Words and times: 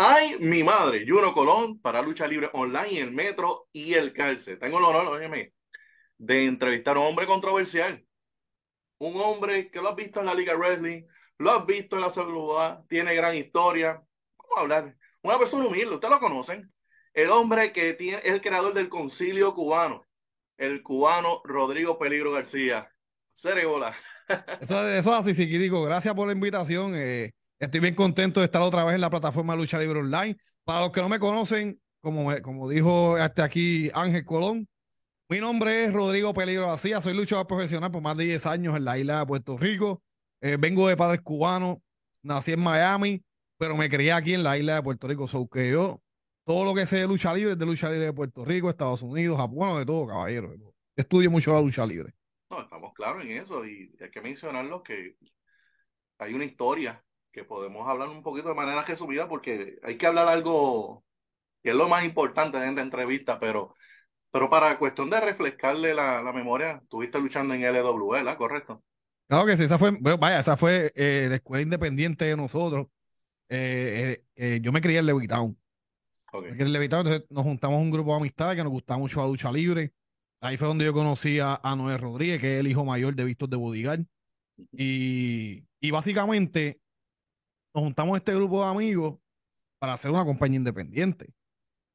Ay, 0.00 0.36
mi 0.38 0.62
madre, 0.62 1.04
Juno 1.08 1.34
Colón, 1.34 1.80
para 1.80 2.00
Lucha 2.02 2.28
Libre 2.28 2.48
Online, 2.52 3.00
el 3.00 3.10
Metro 3.10 3.68
y 3.72 3.94
el 3.94 4.12
Cárcel. 4.12 4.56
Tengo 4.56 4.78
el 4.78 4.84
honor, 4.84 5.08
óyeme, 5.08 5.54
de 6.16 6.44
entrevistar 6.46 6.96
a 6.96 7.00
un 7.00 7.06
hombre 7.08 7.26
controversial. 7.26 8.06
Un 8.98 9.20
hombre 9.20 9.72
que 9.72 9.80
lo 9.82 9.88
has 9.88 9.96
visto 9.96 10.20
en 10.20 10.26
la 10.26 10.34
Liga 10.34 10.54
Wrestling, 10.54 11.02
lo 11.38 11.50
has 11.50 11.66
visto 11.66 11.96
en 11.96 12.02
la 12.02 12.10
CWA, 12.10 12.84
tiene 12.88 13.12
gran 13.16 13.34
historia. 13.34 13.94
Vamos 14.38 14.56
a 14.56 14.60
hablar. 14.60 14.96
Una 15.22 15.36
persona 15.36 15.66
humilde, 15.66 15.94
ustedes 15.96 16.14
lo 16.14 16.20
conocen. 16.20 16.72
El 17.12 17.30
hombre 17.30 17.72
que 17.72 17.94
tiene, 17.94 18.18
es 18.18 18.32
el 18.32 18.40
creador 18.40 18.74
del 18.74 18.88
concilio 18.88 19.52
cubano, 19.52 20.06
el 20.58 20.84
cubano 20.84 21.40
Rodrigo 21.42 21.98
Peligro 21.98 22.30
García. 22.30 22.88
Cereola. 23.34 23.96
Eso, 24.60 24.88
eso 24.88 25.18
es 25.18 25.28
así, 25.28 25.46
digo, 25.46 25.82
Gracias 25.82 26.14
por 26.14 26.26
la 26.26 26.34
invitación. 26.34 26.94
Eh, 26.94 27.32
Estoy 27.58 27.80
bien 27.80 27.96
contento 27.96 28.38
de 28.38 28.46
estar 28.46 28.62
otra 28.62 28.84
vez 28.84 28.94
en 28.94 29.00
la 29.00 29.10
plataforma 29.10 29.56
Lucha 29.56 29.80
Libre 29.80 29.98
Online. 29.98 30.36
Para 30.62 30.80
los 30.80 30.92
que 30.92 31.00
no 31.00 31.08
me 31.08 31.18
conocen, 31.18 31.80
como, 32.00 32.30
como 32.40 32.68
dijo 32.68 33.16
hasta 33.16 33.42
aquí 33.42 33.90
Ángel 33.94 34.24
Colón, 34.24 34.68
mi 35.28 35.40
nombre 35.40 35.84
es 35.84 35.92
Rodrigo 35.92 36.32
Peligro 36.32 36.68
García, 36.68 37.00
soy 37.00 37.14
luchador 37.14 37.48
profesional 37.48 37.90
por 37.90 38.00
más 38.00 38.16
de 38.16 38.24
10 38.26 38.46
años 38.46 38.76
en 38.76 38.84
la 38.84 38.96
isla 38.96 39.18
de 39.18 39.26
Puerto 39.26 39.56
Rico. 39.56 40.02
Eh, 40.40 40.56
vengo 40.56 40.86
de 40.86 40.96
padres 40.96 41.20
cubanos, 41.20 41.78
nací 42.22 42.52
en 42.52 42.60
Miami, 42.60 43.24
pero 43.56 43.76
me 43.76 43.90
crié 43.90 44.12
aquí 44.12 44.34
en 44.34 44.44
la 44.44 44.56
isla 44.56 44.76
de 44.76 44.82
Puerto 44.84 45.08
Rico. 45.08 45.26
So 45.26 45.48
que 45.48 45.72
yo, 45.72 46.00
todo 46.44 46.64
lo 46.64 46.76
que 46.76 46.86
sé 46.86 46.98
de 46.98 47.08
lucha 47.08 47.34
libre 47.34 47.54
es 47.54 47.58
de 47.58 47.66
lucha 47.66 47.90
libre 47.90 48.06
de 48.06 48.12
Puerto 48.12 48.44
Rico, 48.44 48.70
Estados 48.70 49.02
Unidos, 49.02 49.36
Japón, 49.36 49.78
de 49.78 49.84
todo, 49.84 50.06
caballero. 50.06 50.54
Estudio 50.94 51.28
mucho 51.28 51.52
la 51.52 51.60
lucha 51.60 51.84
libre. 51.84 52.14
No, 52.50 52.60
estamos 52.60 52.94
claros 52.94 53.24
en 53.24 53.32
eso 53.32 53.66
y 53.66 53.92
hay 54.00 54.10
que 54.10 54.20
mencionarlo 54.20 54.80
que 54.80 55.16
hay 56.18 56.34
una 56.34 56.44
historia 56.44 57.04
que 57.32 57.44
podemos 57.44 57.88
hablar 57.88 58.08
un 58.08 58.22
poquito 58.22 58.48
de 58.48 58.54
manera 58.54 58.82
resumida 58.82 59.28
porque 59.28 59.78
hay 59.82 59.96
que 59.96 60.06
hablar 60.06 60.28
algo 60.28 61.04
que 61.62 61.70
es 61.70 61.76
lo 61.76 61.88
más 61.88 62.04
importante 62.04 62.58
de 62.58 62.68
esta 62.68 62.82
entrevista, 62.82 63.38
pero, 63.38 63.74
pero 64.30 64.48
para 64.48 64.78
cuestión 64.78 65.10
de 65.10 65.20
refrescarle 65.20 65.94
la, 65.94 66.22
la 66.22 66.32
memoria, 66.32 66.80
estuviste 66.82 67.18
luchando 67.18 67.54
en 67.54 67.62
LW, 67.62 68.10
¿verdad? 68.10 68.36
¿Correcto? 68.36 68.82
Claro 69.28 69.46
que 69.46 69.56
sí, 69.56 69.64
esa 69.64 69.78
fue, 69.78 69.90
vaya, 70.00 70.38
esa 70.38 70.56
fue 70.56 70.92
eh, 70.94 71.26
la 71.28 71.36
escuela 71.36 71.62
independiente 71.62 72.24
de 72.24 72.36
nosotros. 72.36 72.86
Eh, 73.48 74.24
eh, 74.36 74.58
yo 74.62 74.72
me 74.72 74.80
crié 74.80 74.98
en 74.98 75.06
Levitown. 75.06 75.58
Okay. 76.32 76.52
Me 76.52 76.62
en 76.62 76.72
Levitown, 76.72 77.06
entonces 77.06 77.30
nos 77.30 77.42
juntamos 77.42 77.80
un 77.80 77.90
grupo 77.90 78.12
de 78.12 78.16
amistades 78.18 78.56
que 78.56 78.62
nos 78.62 78.72
gustaba 78.72 78.98
mucho 78.98 79.20
la 79.20 79.26
lucha 79.26 79.52
libre. 79.52 79.92
Ahí 80.40 80.56
fue 80.56 80.68
donde 80.68 80.84
yo 80.84 80.92
conocí 80.92 81.40
a, 81.40 81.60
a 81.62 81.76
Noé 81.76 81.98
Rodríguez, 81.98 82.40
que 82.40 82.54
es 82.54 82.60
el 82.60 82.68
hijo 82.68 82.84
mayor 82.84 83.14
de 83.14 83.24
Víctor 83.24 83.48
de 83.48 83.56
Bodigar. 83.56 84.00
Y, 84.72 85.64
y 85.80 85.90
básicamente 85.90 86.80
nos 87.74 87.84
juntamos 87.84 88.16
este 88.16 88.34
grupo 88.34 88.62
de 88.62 88.70
amigos 88.70 89.18
para 89.78 89.94
hacer 89.94 90.10
una 90.10 90.24
compañía 90.24 90.58
independiente. 90.58 91.32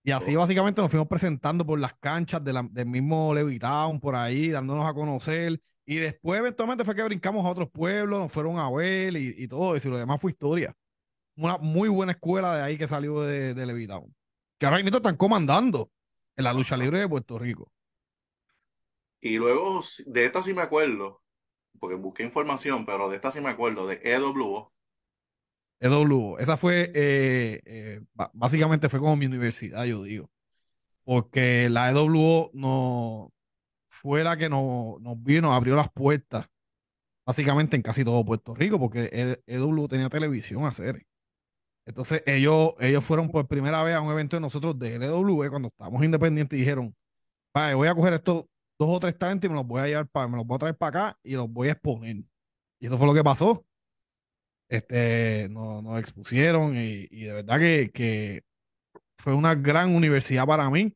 Y 0.04 0.12
así 0.12 0.36
básicamente 0.36 0.82
nos 0.82 0.92
fuimos 0.92 1.08
presentando 1.08 1.66
por 1.66 1.80
las 1.80 1.94
canchas 1.94 2.44
del 2.44 2.86
mismo 2.86 3.34
Levitown, 3.34 4.00
por 4.02 4.16
ahí, 4.16 4.50
dándonos 4.50 4.88
a 4.88 4.94
conocer. 4.94 5.62
Y 5.86 5.96
después 5.96 6.40
eventualmente 6.40 6.84
fue 6.84 6.96
que 6.96 7.04
brincamos 7.04 7.46
a 7.46 7.50
otros 7.50 7.70
pueblos, 7.70 8.20
nos 8.20 8.32
fueron 8.32 8.58
a 8.58 8.70
ver 8.70 9.16
y, 9.16 9.48
todo 9.48 9.76
eso. 9.76 9.88
Y 9.88 9.92
lo 9.92 9.98
demás 9.98 10.20
fue 10.20 10.32
historia. 10.32 10.76
Una 11.36 11.58
muy 11.58 11.88
buena 11.88 12.12
escuela 12.12 12.56
de 12.56 12.64
ahí 12.64 12.78
que 12.78 12.88
salió 12.88 13.22
de, 13.22 13.54
de 13.54 13.66
Levitown. 13.66 14.14
Que 14.60 14.66
ahora 14.66 14.78
mismo 14.78 14.98
están 14.98 15.16
comandando 15.16 15.90
en 16.36 16.44
la 16.44 16.54
lucha 16.54 16.76
libre 16.76 17.00
de 17.00 17.08
Puerto 17.08 17.40
Rico. 17.40 17.72
Y 19.22 19.38
luego, 19.38 19.82
de 20.06 20.26
esta 20.26 20.44
sí 20.44 20.54
me 20.54 20.62
acuerdo, 20.62 21.24
porque 21.80 21.96
busqué 21.96 22.24
información, 22.24 22.86
pero 22.86 23.10
de 23.10 23.16
esta 23.16 23.32
sí 23.32 23.40
me 23.40 23.50
acuerdo, 23.50 23.88
de 23.88 24.02
EWO, 24.04 24.74
EW. 25.84 26.38
Esa 26.40 26.58
fue, 26.58 26.92
eh, 26.96 27.62
eh, 27.66 28.02
básicamente 28.34 28.88
fue 28.90 29.00
como 29.00 29.16
mi 29.18 29.26
universidad, 29.26 29.84
yo 29.86 30.04
digo. 30.04 30.30
Porque 31.04 31.70
la 31.70 31.92
EWO 31.92 32.52
no 32.54 33.34
fue 33.90 34.24
la 34.24 34.38
que 34.38 34.50
nos, 34.50 35.02
nos 35.02 35.22
vino, 35.22 35.54
abrió 35.54 35.76
las 35.76 35.92
puertas, 35.92 36.48
básicamente 37.26 37.76
en 37.76 37.82
casi 37.84 38.06
todo 38.06 38.26
Puerto 38.26 38.56
Rico, 38.56 38.80
porque 38.80 39.42
EW 39.48 39.88
tenía 39.90 40.10
televisión 40.10 40.66
a 40.66 40.70
hacer. 40.70 41.06
Entonces 41.86 42.24
ellos, 42.26 42.74
ellos 42.80 43.04
fueron 43.04 43.30
por 43.30 43.48
primera 43.48 43.84
vez 43.84 43.96
a 43.96 44.02
un 44.02 44.12
evento 44.12 44.38
de 44.38 44.42
nosotros 44.42 44.80
de 44.80 44.96
LW 45.00 45.50
cuando 45.50 45.68
estábamos 45.70 46.04
independientes 46.04 46.58
y 46.58 46.62
dijeron, 46.62 46.96
voy 47.54 47.88
a 47.88 47.96
coger 47.96 48.14
estos 48.14 48.46
dos 48.80 48.90
o 48.90 49.00
tres 49.00 49.18
talentos 49.18 49.48
y 49.48 49.50
me 49.50 49.56
los 49.56 49.68
voy 49.68 49.82
a 49.82 49.88
llevar 49.88 50.08
para, 50.08 50.28
me 50.30 50.38
los 50.38 50.48
voy 50.48 50.56
a 50.56 50.60
traer 50.60 50.78
para 50.78 51.08
acá 51.08 51.20
y 51.24 51.36
los 51.36 51.50
voy 51.52 51.68
a 51.70 51.74
exponer. 51.74 52.18
Y 52.80 52.88
eso 52.88 52.98
fue 52.98 53.08
lo 53.08 53.14
que 53.14 53.24
pasó 53.24 53.66
este, 54.78 55.50
nos, 55.50 56.00
expusieron 56.00 56.76
y, 56.76 57.08
de 57.08 57.34
verdad 57.34 57.60
que, 57.60 58.44
fue 59.18 59.34
una 59.34 59.56
gran 59.56 59.96
universidad 59.96 60.46
para 60.46 60.70
mí. 60.70 60.96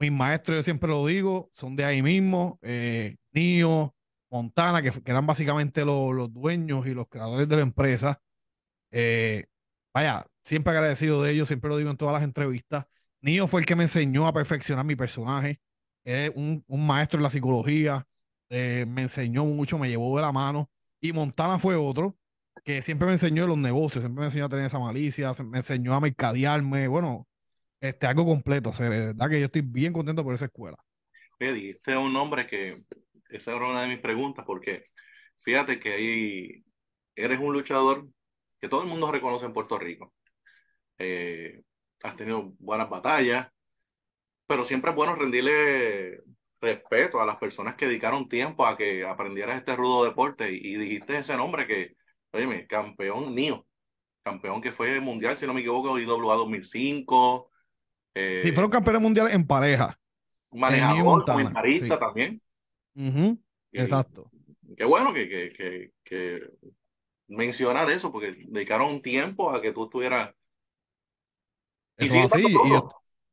Mis 0.00 0.12
maestros, 0.12 0.58
yo 0.58 0.62
siempre 0.62 0.88
lo 0.88 1.06
digo, 1.06 1.50
son 1.52 1.76
de 1.76 1.84
ahí 1.84 2.02
mismo, 2.02 2.58
eh, 2.62 3.16
Nio, 3.32 3.94
Montana, 4.30 4.82
que, 4.82 4.92
eran 5.04 5.26
básicamente 5.26 5.84
los 5.84 6.32
dueños 6.32 6.86
y 6.86 6.94
los 6.94 7.08
creadores 7.08 7.48
de 7.48 7.56
la 7.56 7.62
empresa. 7.62 8.20
Eh, 8.90 9.46
vaya, 9.92 10.26
siempre 10.42 10.72
agradecido 10.72 11.22
de 11.22 11.32
ellos, 11.32 11.48
siempre 11.48 11.68
lo 11.68 11.76
digo 11.76 11.90
en 11.90 11.96
todas 11.96 12.14
las 12.14 12.22
entrevistas. 12.22 12.86
Nio 13.20 13.46
fue 13.46 13.60
el 13.60 13.66
que 13.66 13.76
me 13.76 13.84
enseñó 13.84 14.26
a 14.26 14.32
perfeccionar 14.32 14.84
mi 14.84 14.96
personaje. 14.96 15.60
Es 16.04 16.32
un, 16.34 16.64
maestro 16.68 17.18
en 17.18 17.24
la 17.24 17.30
psicología, 17.30 18.06
eh, 18.48 18.86
me 18.88 19.02
enseñó 19.02 19.44
mucho, 19.44 19.78
me 19.78 19.88
llevó 19.88 20.16
de 20.16 20.22
la 20.22 20.32
mano. 20.32 20.70
Y 21.00 21.12
Montana 21.12 21.58
fue 21.58 21.76
otro 21.76 22.16
que 22.64 22.82
siempre 22.82 23.06
me 23.06 23.12
enseñó 23.12 23.46
los 23.46 23.58
negocios, 23.58 24.02
siempre 24.02 24.20
me 24.20 24.26
enseñó 24.26 24.46
a 24.46 24.48
tener 24.48 24.66
esa 24.66 24.78
malicia, 24.78 25.32
me 25.44 25.58
enseñó 25.58 25.94
a 25.94 26.00
mercadearme, 26.00 26.88
bueno, 26.88 27.26
este, 27.80 28.06
algo 28.06 28.24
completo 28.24 28.70
hacer. 28.70 28.92
Es 28.92 29.06
verdad 29.06 29.30
que 29.30 29.40
yo 29.40 29.46
estoy 29.46 29.62
bien 29.62 29.92
contento 29.92 30.24
por 30.24 30.34
esa 30.34 30.46
escuela. 30.46 30.76
Este 31.38 31.92
es 31.92 31.96
un 31.96 32.12
nombre 32.12 32.46
que, 32.46 32.74
esa 33.30 33.54
era 33.54 33.66
una 33.66 33.82
de 33.82 33.88
mis 33.88 34.00
preguntas, 34.00 34.44
porque 34.46 34.86
fíjate 35.36 35.78
que 35.78 35.92
ahí 35.92 36.64
eres 37.14 37.38
un 37.38 37.52
luchador 37.52 38.08
que 38.60 38.68
todo 38.68 38.82
el 38.82 38.88
mundo 38.88 39.12
reconoce 39.12 39.46
en 39.46 39.52
Puerto 39.52 39.78
Rico. 39.78 40.12
Eh, 40.98 41.62
has 42.02 42.16
tenido 42.16 42.52
buenas 42.58 42.90
batallas, 42.90 43.48
pero 44.46 44.64
siempre 44.64 44.90
es 44.90 44.96
bueno 44.96 45.14
rendirle 45.14 46.22
respeto 46.60 47.20
a 47.20 47.26
las 47.26 47.36
personas 47.36 47.76
que 47.76 47.86
dedicaron 47.86 48.28
tiempo 48.28 48.66
a 48.66 48.76
que 48.76 49.04
aprendieras 49.04 49.58
este 49.58 49.76
rudo 49.76 50.04
deporte 50.04 50.52
y, 50.52 50.56
y 50.56 50.76
dijiste 50.76 51.16
ese 51.16 51.36
nombre 51.36 51.68
que 51.68 51.97
Oye, 52.32 52.66
campeón 52.66 53.34
mío. 53.34 53.66
Campeón 54.22 54.60
que 54.60 54.72
fue 54.72 55.00
mundial, 55.00 55.38
si 55.38 55.46
no 55.46 55.54
me 55.54 55.60
equivoco, 55.60 55.98
IWA 55.98 56.34
2005. 56.36 57.50
Eh, 58.14 58.40
sí, 58.42 58.52
fueron 58.52 58.70
campeones 58.70 59.02
mundiales 59.02 59.34
en 59.34 59.46
pareja. 59.46 59.98
Manejador, 60.50 61.24
comentarista 61.24 61.98
también. 61.98 62.42
Exacto. 63.72 64.30
Qué 64.76 64.84
bueno 64.84 65.12
que, 65.12 65.28
que, 65.28 65.92
que, 66.04 66.50
mencionar 67.26 67.88
eso, 67.90 68.12
porque 68.12 68.36
dedicaron 68.48 68.92
un 68.92 69.00
tiempo 69.00 69.50
a 69.50 69.60
que 69.60 69.72
tú 69.72 69.84
estuvieras. 69.84 70.34
y, 71.98 72.08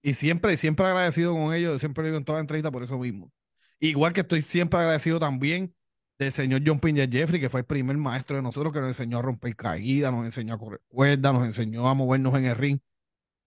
y, 0.01 0.13
siempre, 0.13 0.57
siempre 0.57 0.85
agradecido 0.85 1.33
con 1.33 1.53
ellos, 1.53 1.79
siempre 1.79 2.05
digo 2.05 2.17
en 2.17 2.25
toda 2.25 2.37
la 2.37 2.41
entrevista 2.41 2.71
por 2.71 2.83
eso 2.83 2.97
mismo. 2.97 3.31
Igual 3.79 4.13
que 4.13 4.21
estoy 4.21 4.41
siempre 4.41 4.79
agradecido 4.79 5.19
también 5.19 5.73
del 6.17 6.31
señor 6.31 6.61
John 6.65 6.79
Pinger 6.79 7.09
Jeffrey, 7.09 7.39
que 7.39 7.49
fue 7.49 7.61
el 7.61 7.65
primer 7.65 7.97
maestro 7.97 8.35
de 8.35 8.41
nosotros 8.41 8.71
que 8.71 8.79
nos 8.79 8.89
enseñó 8.89 9.19
a 9.19 9.21
romper 9.21 9.55
caídas, 9.55 10.13
nos 10.13 10.25
enseñó 10.25 10.53
a 10.53 10.57
correr 10.57 10.81
cuerdas, 10.87 11.33
nos 11.33 11.45
enseñó 11.45 11.89
a 11.89 11.93
movernos 11.93 12.33
en 12.35 12.45
el 12.45 12.55
ring 12.55 12.79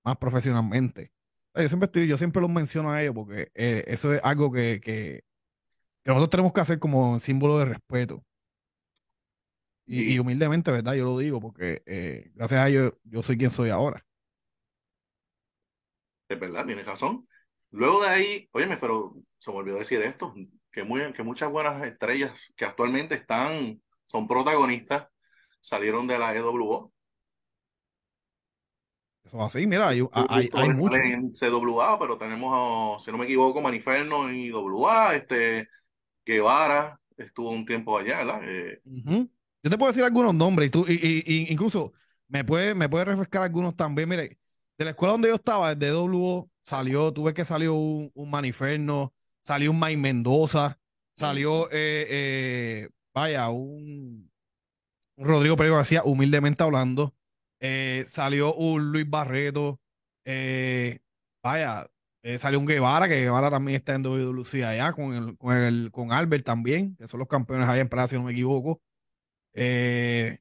más 0.05 0.17
profesionalmente. 0.19 1.13
Yo 1.55 1.69
siempre, 1.69 1.87
estoy, 1.87 2.07
yo 2.07 2.19
siempre 2.19 2.41
los 2.41 2.51
menciono 2.51 2.93
a 2.93 3.03
ellos 3.03 3.15
porque 3.15 3.51
eh, 3.55 3.85
eso 3.89 4.13
es 4.15 4.21
algo 4.23 4.53
que, 4.53 4.81
que, 4.81 5.25
nosotros 6.05 6.31
tenemos 6.31 6.53
que 6.53 6.61
hacer 6.61 6.79
como 6.79 7.19
símbolo 7.19 7.59
de 7.59 7.67
respeto. 7.67 8.25
Y, 9.91 10.19
humildemente, 10.19 10.71
¿verdad? 10.71 10.95
Yo 10.95 11.07
lo 11.07 11.17
digo 11.17 11.41
porque 11.41 11.83
eh, 11.87 12.31
gracias 12.35 12.61
a 12.61 12.69
ellos 12.69 12.93
yo 13.05 13.23
soy 13.23 13.39
quien 13.39 13.51
soy 13.51 13.71
ahora. 13.71 14.05
Es 16.29 16.39
verdad, 16.39 16.67
tienes 16.67 16.87
razón. 16.87 17.27
Luego 17.71 18.03
de 18.03 18.09
ahí, 18.09 18.49
óyeme, 18.53 18.77
pero 18.77 19.17
se 19.39 19.51
me 19.51 19.57
olvidó 19.57 19.79
decir 19.79 20.01
esto, 20.03 20.35
que, 20.79 20.85
muy, 20.85 21.13
que 21.13 21.25
muchas 21.25 21.51
buenas 21.51 21.83
estrellas 21.83 22.55
que 22.57 22.65
actualmente 22.65 23.17
están, 23.17 23.83
son 24.07 24.29
protagonistas, 24.29 25.09
salieron 25.61 26.07
de 26.07 26.19
la 26.21 26.33
EWO. 26.37 26.93
Eso 29.25 29.43
así, 29.43 29.67
mira, 29.67 29.89
hay, 29.89 30.07
hay, 30.13 30.49
hay 30.53 30.69
muchos. 30.71 31.01
En 31.01 31.33
CWA, 31.33 31.99
pero 31.99 32.17
tenemos, 32.17 33.03
si 33.05 33.11
no 33.11 33.19
me 33.19 33.25
equivoco, 33.25 33.61
Maniferno 33.61 34.33
y 34.33 34.53
WA, 34.53 35.17
este, 35.17 35.69
Guevara 36.25 37.01
estuvo 37.17 37.51
un 37.51 37.67
tiempo 37.67 37.99
allá, 37.99 38.19
¿verdad? 38.19 38.41
Eh, 38.45 38.81
Yo 38.85 39.71
te 39.71 39.77
puedo 39.77 39.91
decir 39.91 40.05
algunos 40.05 40.33
nombres 40.33 40.69
y 40.69 40.71
tú, 40.71 40.87
y, 40.89 41.49
incluso 41.51 41.93
me 42.29 42.45
puede, 42.45 42.77
me 42.77 42.89
puede 42.89 43.05
refrescar 43.05 43.43
algunos 43.43 43.75
también. 43.75 44.09
Mire, 44.09 44.39
de 44.79 44.85
la 44.85 44.93
escuela 44.93 45.13
donde 45.13 45.29
yo 45.29 45.35
estaba, 45.35 45.75
de 45.75 45.93
WO, 45.93 46.49
salió, 46.63 47.13
tuve 47.13 47.35
que 47.35 47.45
salió 47.45 47.75
un, 47.75 48.13
un 48.15 48.31
Maniferno, 48.31 49.13
salió 49.49 49.71
un 49.71 49.81
Mike 49.81 49.97
Mendoza, 49.97 50.79
salió, 51.17 51.71
eh, 51.71 52.07
eh, 52.11 52.89
vaya, 53.15 53.49
un, 53.49 54.31
Rodrigo 55.17 55.57
Pérez 55.57 55.73
García, 55.73 56.03
humildemente 56.05 56.63
hablando. 56.63 57.15
eh, 57.61 58.05
salió 58.07 58.55
un 58.55 58.93
Luis 58.93 59.09
Barreto, 59.09 59.81
vaya, 61.43 61.91
salió 62.37 62.59
un 62.59 62.67
Guevara, 62.67 63.09
que 63.09 63.23
Guevara 63.23 63.51
también 63.51 63.77
está 63.77 63.95
en 63.95 64.03
WWC 64.03 64.65
allá, 64.65 64.93
con, 64.93 65.15
el, 65.15 65.39
con, 65.39 65.57
el, 65.57 65.91
con 65.93 66.13
Albert 66.13 66.45
también, 66.45 66.95
que 66.97 67.09
son 67.09 67.21
los 67.21 67.29
campeones 67.29 67.71
allá 67.71 67.81
en 67.81 67.89
Praga, 67.89 68.09
si 68.09 68.17
no 68.17 68.25
me 68.25 68.33
equivoco. 68.33 68.83
y 69.55 70.37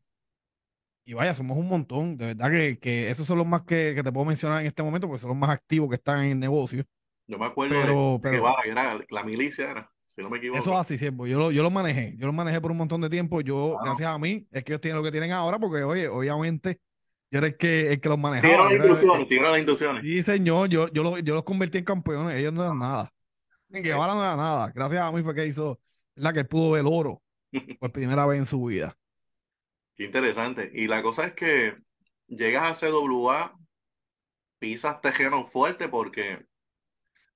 vaya, 1.13 1.33
somos 1.33 1.57
un 1.57 1.69
montón, 1.69 2.17
de 2.17 2.35
verdad 2.35 2.51
que, 2.51 2.77
que 2.77 3.09
esos 3.09 3.25
son 3.25 3.37
los 3.37 3.47
más 3.47 3.61
que, 3.61 3.93
que, 3.95 4.03
te 4.03 4.11
puedo 4.11 4.25
mencionar 4.25 4.59
en 4.59 4.67
este 4.67 4.83
momento, 4.83 5.07
porque 5.07 5.21
son 5.21 5.29
los 5.29 5.37
más 5.37 5.51
activos 5.51 5.87
que 5.87 5.95
están 5.95 6.25
en 6.25 6.31
el 6.33 6.39
negocio. 6.39 6.83
Yo 7.27 7.37
me 7.37 7.45
acuerdo 7.45 8.19
de, 8.23 8.29
que 8.29 8.69
era 8.69 8.99
la 9.09 9.23
milicia, 9.23 9.71
era 9.71 9.91
si 10.05 10.21
no 10.21 10.29
me 10.29 10.37
equivoco. 10.37 10.59
Eso 10.59 10.77
así, 10.77 10.97
siempre. 10.97 11.29
Yo 11.29 11.37
lo, 11.37 11.51
yo 11.51 11.61
lo 11.61 11.69
manejé. 11.69 12.15
Yo 12.17 12.25
lo 12.25 12.33
manejé 12.33 12.61
por 12.61 12.71
un 12.71 12.77
montón 12.77 13.01
de 13.01 13.09
tiempo. 13.09 13.41
Yo, 13.41 13.77
gracias 13.83 14.09
a 14.09 14.17
mí, 14.17 14.47
es 14.51 14.63
que 14.63 14.71
ellos 14.71 14.81
tienen 14.81 14.97
lo 14.97 15.03
que 15.03 15.11
tienen 15.11 15.31
ahora, 15.31 15.59
porque, 15.59 15.83
oye, 15.83 16.07
obviamente, 16.07 16.79
yo 17.29 17.39
era 17.39 17.47
el 17.47 17.57
que, 17.57 17.91
el 17.91 17.99
que 17.99 18.09
los 18.09 18.17
manejaba. 18.17 18.47
Siguieron 18.47 18.65
las 18.65 18.73
instrucciones, 18.73 19.27
siguieron 19.27 19.51
las 19.51 19.59
instrucciones. 19.59 20.01
Sí, 20.01 20.23
señor, 20.23 20.69
yo, 20.69 20.87
yo, 20.89 21.03
los, 21.03 21.23
yo 21.23 21.33
los 21.33 21.43
convertí 21.43 21.77
en 21.77 21.83
campeones. 21.83 22.37
Ellos 22.37 22.53
no 22.53 22.63
eran 22.63 22.79
nada. 22.79 23.13
En 23.69 23.83
Guevara 23.83 24.15
no 24.15 24.21
era 24.21 24.35
nada. 24.37 24.71
Gracias 24.73 25.01
a 25.01 25.11
mí 25.11 25.21
fue 25.21 25.35
que 25.35 25.45
hizo, 25.45 25.79
la 26.15 26.31
que 26.31 26.45
pudo 26.45 26.71
ver 26.71 26.85
oro 26.87 27.21
por 27.79 27.91
primera 27.91 28.25
vez 28.25 28.39
en 28.39 28.45
su 28.45 28.63
vida. 28.63 28.97
Qué 29.95 30.05
interesante. 30.05 30.71
Y 30.73 30.87
la 30.87 31.01
cosa 31.01 31.25
es 31.25 31.33
que 31.33 31.75
llegas 32.27 32.83
a 32.83 32.87
CWA, 32.87 33.59
pisas 34.59 35.01
terreno 35.01 35.45
fuerte 35.45 35.89
porque 35.89 36.45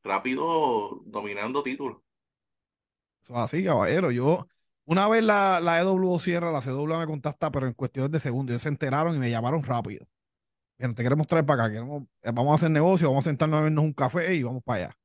rápido 0.04 1.02
dominando 1.06 1.64
títulos. 1.64 2.00
Así, 3.30 3.64
caballero. 3.64 4.12
Yo, 4.12 4.48
una 4.86 5.08
vez 5.08 5.24
la, 5.24 5.60
la 5.60 5.80
EW 5.80 6.20
cierra, 6.20 6.52
la 6.52 6.62
CW 6.62 6.98
me 7.00 7.08
contacta, 7.08 7.52
pero 7.52 7.68
en 7.68 7.74
cuestiones 7.74 8.12
de 8.12 8.20
segundos. 8.20 8.54
Ellos 8.54 8.64
se 8.64 8.70
enteraron 8.70 9.16
y 9.16 9.20
me 9.20 9.30
llamaron 9.30 9.64
rápido. 9.64 10.06
Te 10.78 11.04
queremos 11.04 11.28
traer 11.28 11.46
para 11.46 11.66
acá, 11.66 11.74
queremos, 11.74 12.04
eh, 12.24 12.32
vamos 12.34 12.54
a 12.54 12.56
hacer 12.56 12.72
negocio, 12.72 13.08
vamos 13.08 13.26
a 13.26 13.30
sentarnos 13.30 13.60
a 13.60 13.64
vernos 13.64 13.84
un 13.84 13.94
café 13.94 14.34
y 14.34 14.42
vamos 14.42 14.64
para 14.64 14.86
allá. 14.86 14.98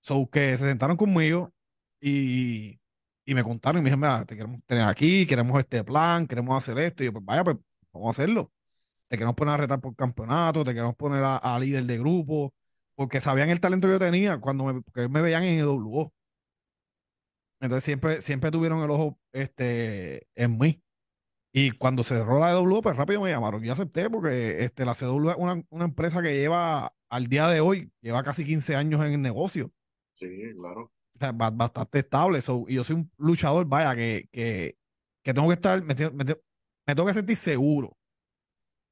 So 0.00 0.28
que 0.30 0.56
se 0.56 0.64
sentaron 0.64 0.96
conmigo 0.96 1.52
y, 2.00 2.80
y 3.26 3.34
me 3.34 3.44
contaron 3.44 3.80
y 3.80 3.82
me 3.82 3.90
dijeron, 3.90 4.00
mira, 4.00 4.24
te 4.24 4.34
queremos 4.36 4.60
tener 4.64 4.84
aquí, 4.84 5.26
queremos 5.26 5.60
este 5.60 5.84
plan, 5.84 6.26
queremos 6.26 6.56
hacer 6.56 6.78
esto. 6.78 7.02
Y 7.02 7.06
yo, 7.06 7.12
pues 7.12 7.24
vaya, 7.26 7.44
pues 7.44 7.58
vamos 7.92 8.08
a 8.08 8.10
hacerlo. 8.22 8.50
Te 9.08 9.16
queremos 9.18 9.36
poner 9.36 9.54
a 9.54 9.56
retar 9.58 9.80
por 9.80 9.94
campeonato, 9.94 10.64
te 10.64 10.72
queremos 10.72 10.96
poner 10.96 11.22
a, 11.24 11.58
líder 11.60 11.84
de 11.84 11.98
grupo, 11.98 12.54
porque 12.98 13.20
sabían 13.20 13.48
el 13.48 13.60
talento 13.60 13.86
que 13.86 13.92
yo 13.92 13.98
tenía 14.00 14.40
cuando 14.40 14.64
me, 14.64 14.82
me 15.08 15.22
veían 15.22 15.44
en 15.44 15.60
EWO. 15.60 16.12
Entonces 17.60 17.84
siempre, 17.84 18.20
siempre 18.20 18.50
tuvieron 18.50 18.82
el 18.82 18.90
ojo 18.90 19.20
este, 19.32 20.26
en 20.34 20.58
mí. 20.58 20.82
Y 21.52 21.70
cuando 21.70 22.02
se 22.02 22.16
cerró 22.16 22.40
la 22.40 22.52
CW, 22.52 22.82
pues 22.82 22.96
rápido 22.96 23.20
me 23.20 23.30
llamaron. 23.30 23.62
Yo 23.62 23.72
acepté 23.72 24.10
porque 24.10 24.64
este, 24.64 24.84
la 24.84 24.96
CW 24.96 25.30
es 25.30 25.36
una, 25.36 25.62
una, 25.70 25.84
empresa 25.84 26.20
que 26.22 26.34
lleva 26.34 26.92
al 27.08 27.28
día 27.28 27.46
de 27.46 27.60
hoy, 27.60 27.92
lleva 28.00 28.24
casi 28.24 28.44
15 28.44 28.74
años 28.74 29.00
en 29.06 29.12
el 29.12 29.22
negocio. 29.22 29.72
Sí, 30.14 30.26
claro. 30.56 30.92
bastante 31.54 32.00
estable. 32.00 32.40
y 32.66 32.74
yo 32.74 32.82
soy 32.82 32.96
un 32.96 33.12
luchador, 33.16 33.64
vaya, 33.66 33.94
que, 33.94 34.28
que, 34.32 34.76
que 35.22 35.34
tengo 35.34 35.46
que 35.46 35.54
estar, 35.54 35.80
me, 35.84 35.94
me, 35.94 36.24
me, 36.24 36.94
tengo 36.94 37.06
que 37.06 37.14
sentir 37.14 37.36
seguro. 37.36 37.96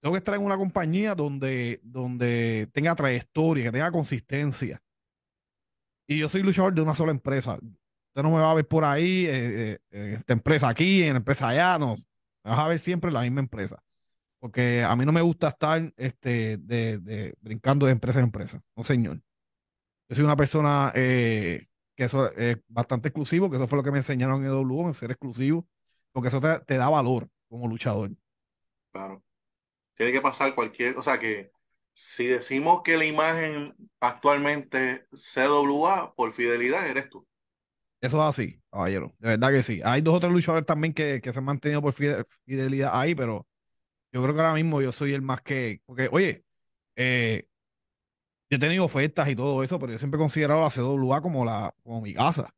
Tengo 0.07 0.15
que 0.15 0.19
estar 0.19 0.37
en 0.37 0.45
una 0.45 0.57
compañía 0.57 1.17
donde, 1.17 1.81
donde 1.83 2.69
tenga 2.73 2.95
trayectoria, 2.95 3.65
que 3.65 3.73
tenga 3.73 3.91
consistencia. 3.91 4.81
Y 6.07 6.21
yo 6.21 6.29
soy 6.29 6.45
luchador 6.45 6.73
de 6.73 6.81
una 6.81 6.95
sola 6.95 7.11
empresa. 7.11 7.55
Usted 7.55 8.23
no 8.23 8.31
me 8.31 8.39
va 8.39 8.53
a 8.53 8.55
ver 8.55 8.69
por 8.69 8.85
ahí, 8.85 9.27
eh, 9.27 9.73
eh, 9.73 9.79
en 9.91 10.13
esta 10.13 10.33
empresa 10.33 10.69
aquí, 10.69 11.03
en 11.03 11.15
la 11.15 11.17
empresa 11.17 11.49
allá, 11.49 11.77
no. 11.77 11.97
Me 12.45 12.53
vas 12.53 12.59
a 12.61 12.69
ver 12.69 12.79
siempre 12.79 13.09
en 13.09 13.15
la 13.15 13.23
misma 13.23 13.41
empresa. 13.41 13.83
Porque 14.39 14.85
a 14.85 14.95
mí 14.95 15.05
no 15.05 15.11
me 15.11 15.23
gusta 15.23 15.49
estar 15.49 15.93
este, 15.97 16.57
de, 16.59 17.35
brincando 17.41 17.87
de 17.87 17.91
empresa 17.91 18.21
en 18.21 18.27
empresa. 18.27 18.63
No, 18.77 18.85
señor. 18.85 19.21
Yo 20.09 20.15
soy 20.15 20.25
una 20.25 20.37
persona 20.37 20.93
eh, 20.95 21.67
que 21.97 22.05
eso 22.05 22.31
es 22.31 22.59
bastante 22.69 23.09
exclusivo, 23.09 23.51
que 23.51 23.57
eso 23.57 23.67
fue 23.67 23.77
lo 23.77 23.83
que 23.83 23.91
me 23.91 23.99
enseñaron 23.99 24.45
en 24.45 24.51
EW, 24.51 24.87
en 24.87 24.95
ser 24.95 25.11
exclusivo, 25.11 25.67
porque 26.13 26.29
eso 26.29 26.41
te, 26.41 26.61
te 26.61 26.77
da 26.77 26.89
valor 26.89 27.29
como 27.49 27.67
luchador. 27.67 28.13
Claro. 28.93 29.26
Tiene 29.97 30.13
que 30.13 30.21
pasar 30.21 30.55
cualquier, 30.55 30.97
o 30.97 31.03
sea 31.03 31.19
que 31.19 31.51
si 31.95 32.27
decimos 32.27 32.83
que 32.85 32.99
la 32.99 33.07
imagen 33.07 33.75
actualmente 34.01 35.07
CWA 35.13 36.15
por 36.15 36.33
fidelidad 36.33 36.87
eres 36.87 37.09
tú. 37.09 37.27
Eso 38.03 38.19
es 38.19 38.29
así, 38.29 38.61
caballero. 38.71 39.15
De 39.19 39.31
verdad 39.31 39.51
que 39.51 39.63
sí. 39.63 39.81
Hay 39.83 40.03
dos 40.03 40.15
o 40.15 40.21
tres 40.21 40.33
luchadores 40.33 40.67
también 40.67 40.93
que, 40.93 41.21
se 41.25 41.39
han 41.39 41.45
mantenido 41.45 41.81
por 41.81 41.95
fidelidad 41.95 42.91
ahí, 42.93 43.15
pero 43.15 43.47
yo 44.13 44.23
creo 44.23 44.35
que 44.35 44.41
ahora 44.41 44.55
mismo 44.55 44.83
yo 44.83 44.93
soy 44.93 45.15
el 45.15 45.23
más 45.23 45.41
que. 45.41 45.81
Porque, 45.87 46.09
oye, 46.13 46.45
eh, 46.97 47.49
yo 48.51 48.57
he 48.57 48.61
tenido 48.61 48.85
ofertas 48.85 49.29
y 49.29 49.35
todo 49.35 49.63
eso, 49.63 49.79
pero 49.79 49.93
yo 49.93 49.99
siempre 49.99 50.19
he 50.19 50.21
considerado 50.21 50.65
a 50.67 50.71
CWA 50.71 51.23
como, 51.23 51.47
la, 51.47 51.75
como 51.83 52.03
mi 52.03 52.13
casa. 52.13 52.55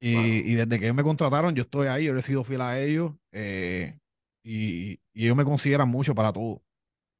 Y, 0.00 0.54
desde 0.54 0.78
que 0.78 0.84
ellos 0.84 0.96
me 0.96 1.02
contrataron, 1.02 1.54
yo 1.54 1.62
estoy 1.62 1.88
ahí, 1.88 2.04
yo 2.04 2.16
he 2.16 2.22
sido 2.22 2.44
fiel 2.44 2.60
a 2.60 2.78
ellos. 2.78 3.12
Eh, 3.32 3.98
y, 4.44 5.00
ellos 5.14 5.36
me 5.36 5.44
consideran 5.44 5.88
mucho 5.88 6.14
para 6.14 6.32
todo. 6.32 6.62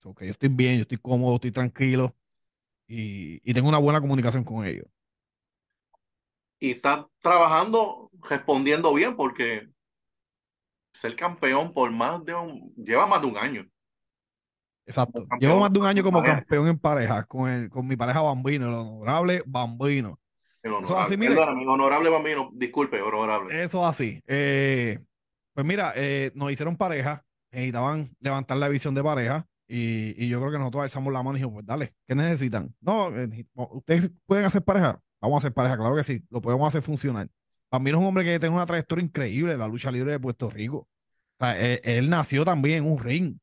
porque 0.00 0.26
yo 0.26 0.32
estoy 0.32 0.50
bien, 0.50 0.76
yo 0.76 0.82
estoy 0.82 0.98
cómodo, 0.98 1.36
estoy 1.36 1.50
tranquilo. 1.52 2.14
Y, 2.86 3.40
y 3.48 3.54
tengo 3.54 3.68
una 3.68 3.78
buena 3.78 4.00
comunicación 4.00 4.44
con 4.44 4.66
ellos 4.66 4.86
y 6.64 6.70
está 6.70 7.06
trabajando, 7.20 8.10
respondiendo 8.28 8.94
bien, 8.94 9.16
porque 9.16 9.68
ser 10.92 11.14
campeón 11.14 11.70
por 11.70 11.90
más 11.90 12.24
de 12.24 12.34
un, 12.34 12.72
lleva 12.74 13.06
más 13.06 13.20
de 13.20 13.26
un 13.26 13.36
año. 13.36 13.66
Exacto. 14.86 15.26
Llevo 15.38 15.60
más 15.60 15.72
de 15.72 15.78
un 15.78 15.86
año 15.86 16.02
como 16.02 16.22
campeón 16.22 16.68
en 16.68 16.78
pareja, 16.78 17.24
con, 17.24 17.50
el, 17.50 17.68
con 17.68 17.86
mi 17.86 17.96
pareja 17.96 18.22
Bambino, 18.22 18.68
el 18.68 18.74
honorable 18.74 19.42
Bambino. 19.44 20.18
El 20.62 20.72
honorable, 20.72 21.14
Eso 21.14 21.42
así, 21.42 21.66
honorable 21.66 22.08
Bambino, 22.08 22.50
disculpe, 22.54 23.02
honorable. 23.02 23.62
Eso 23.62 23.84
así. 23.84 24.22
Eh, 24.26 24.98
pues 25.54 25.66
mira, 25.66 25.92
eh, 25.96 26.32
nos 26.34 26.50
hicieron 26.52 26.76
pareja, 26.76 27.24
necesitaban 27.52 28.14
levantar 28.20 28.56
la 28.58 28.68
visión 28.68 28.94
de 28.94 29.02
pareja. 29.02 29.46
Y, 29.66 30.14
y 30.22 30.28
yo 30.28 30.40
creo 30.40 30.52
que 30.52 30.58
nosotros 30.58 30.82
alzamos 30.82 31.12
la 31.12 31.22
mano 31.22 31.36
y 31.36 31.40
dijimos, 31.40 31.54
pues 31.54 31.66
dale, 31.66 31.94
¿qué 32.06 32.14
necesitan? 32.14 32.74
No, 32.80 33.08
eh, 33.16 33.46
ustedes 33.54 34.10
pueden 34.26 34.44
hacer 34.44 34.62
pareja. 34.62 35.00
Vamos 35.20 35.36
a 35.36 35.38
hacer 35.38 35.54
pareja, 35.54 35.78
claro 35.78 35.96
que 35.96 36.04
sí, 36.04 36.22
lo 36.28 36.42
podemos 36.42 36.68
hacer 36.68 36.82
funcionar. 36.82 37.30
Para 37.70 37.82
mí 37.82 37.90
es 37.90 37.96
un 37.96 38.04
hombre 38.04 38.24
que 38.24 38.38
tiene 38.38 38.54
una 38.54 38.66
trayectoria 38.66 39.04
increíble 39.04 39.52
en 39.54 39.58
la 39.58 39.68
lucha 39.68 39.90
libre 39.90 40.12
de 40.12 40.20
Puerto 40.20 40.50
Rico. 40.50 40.88
Sea, 41.38 41.58
él, 41.58 42.10
nació 42.10 42.44
también 42.44 42.84
en 42.84 42.90
un 42.90 42.98
ring. 42.98 43.38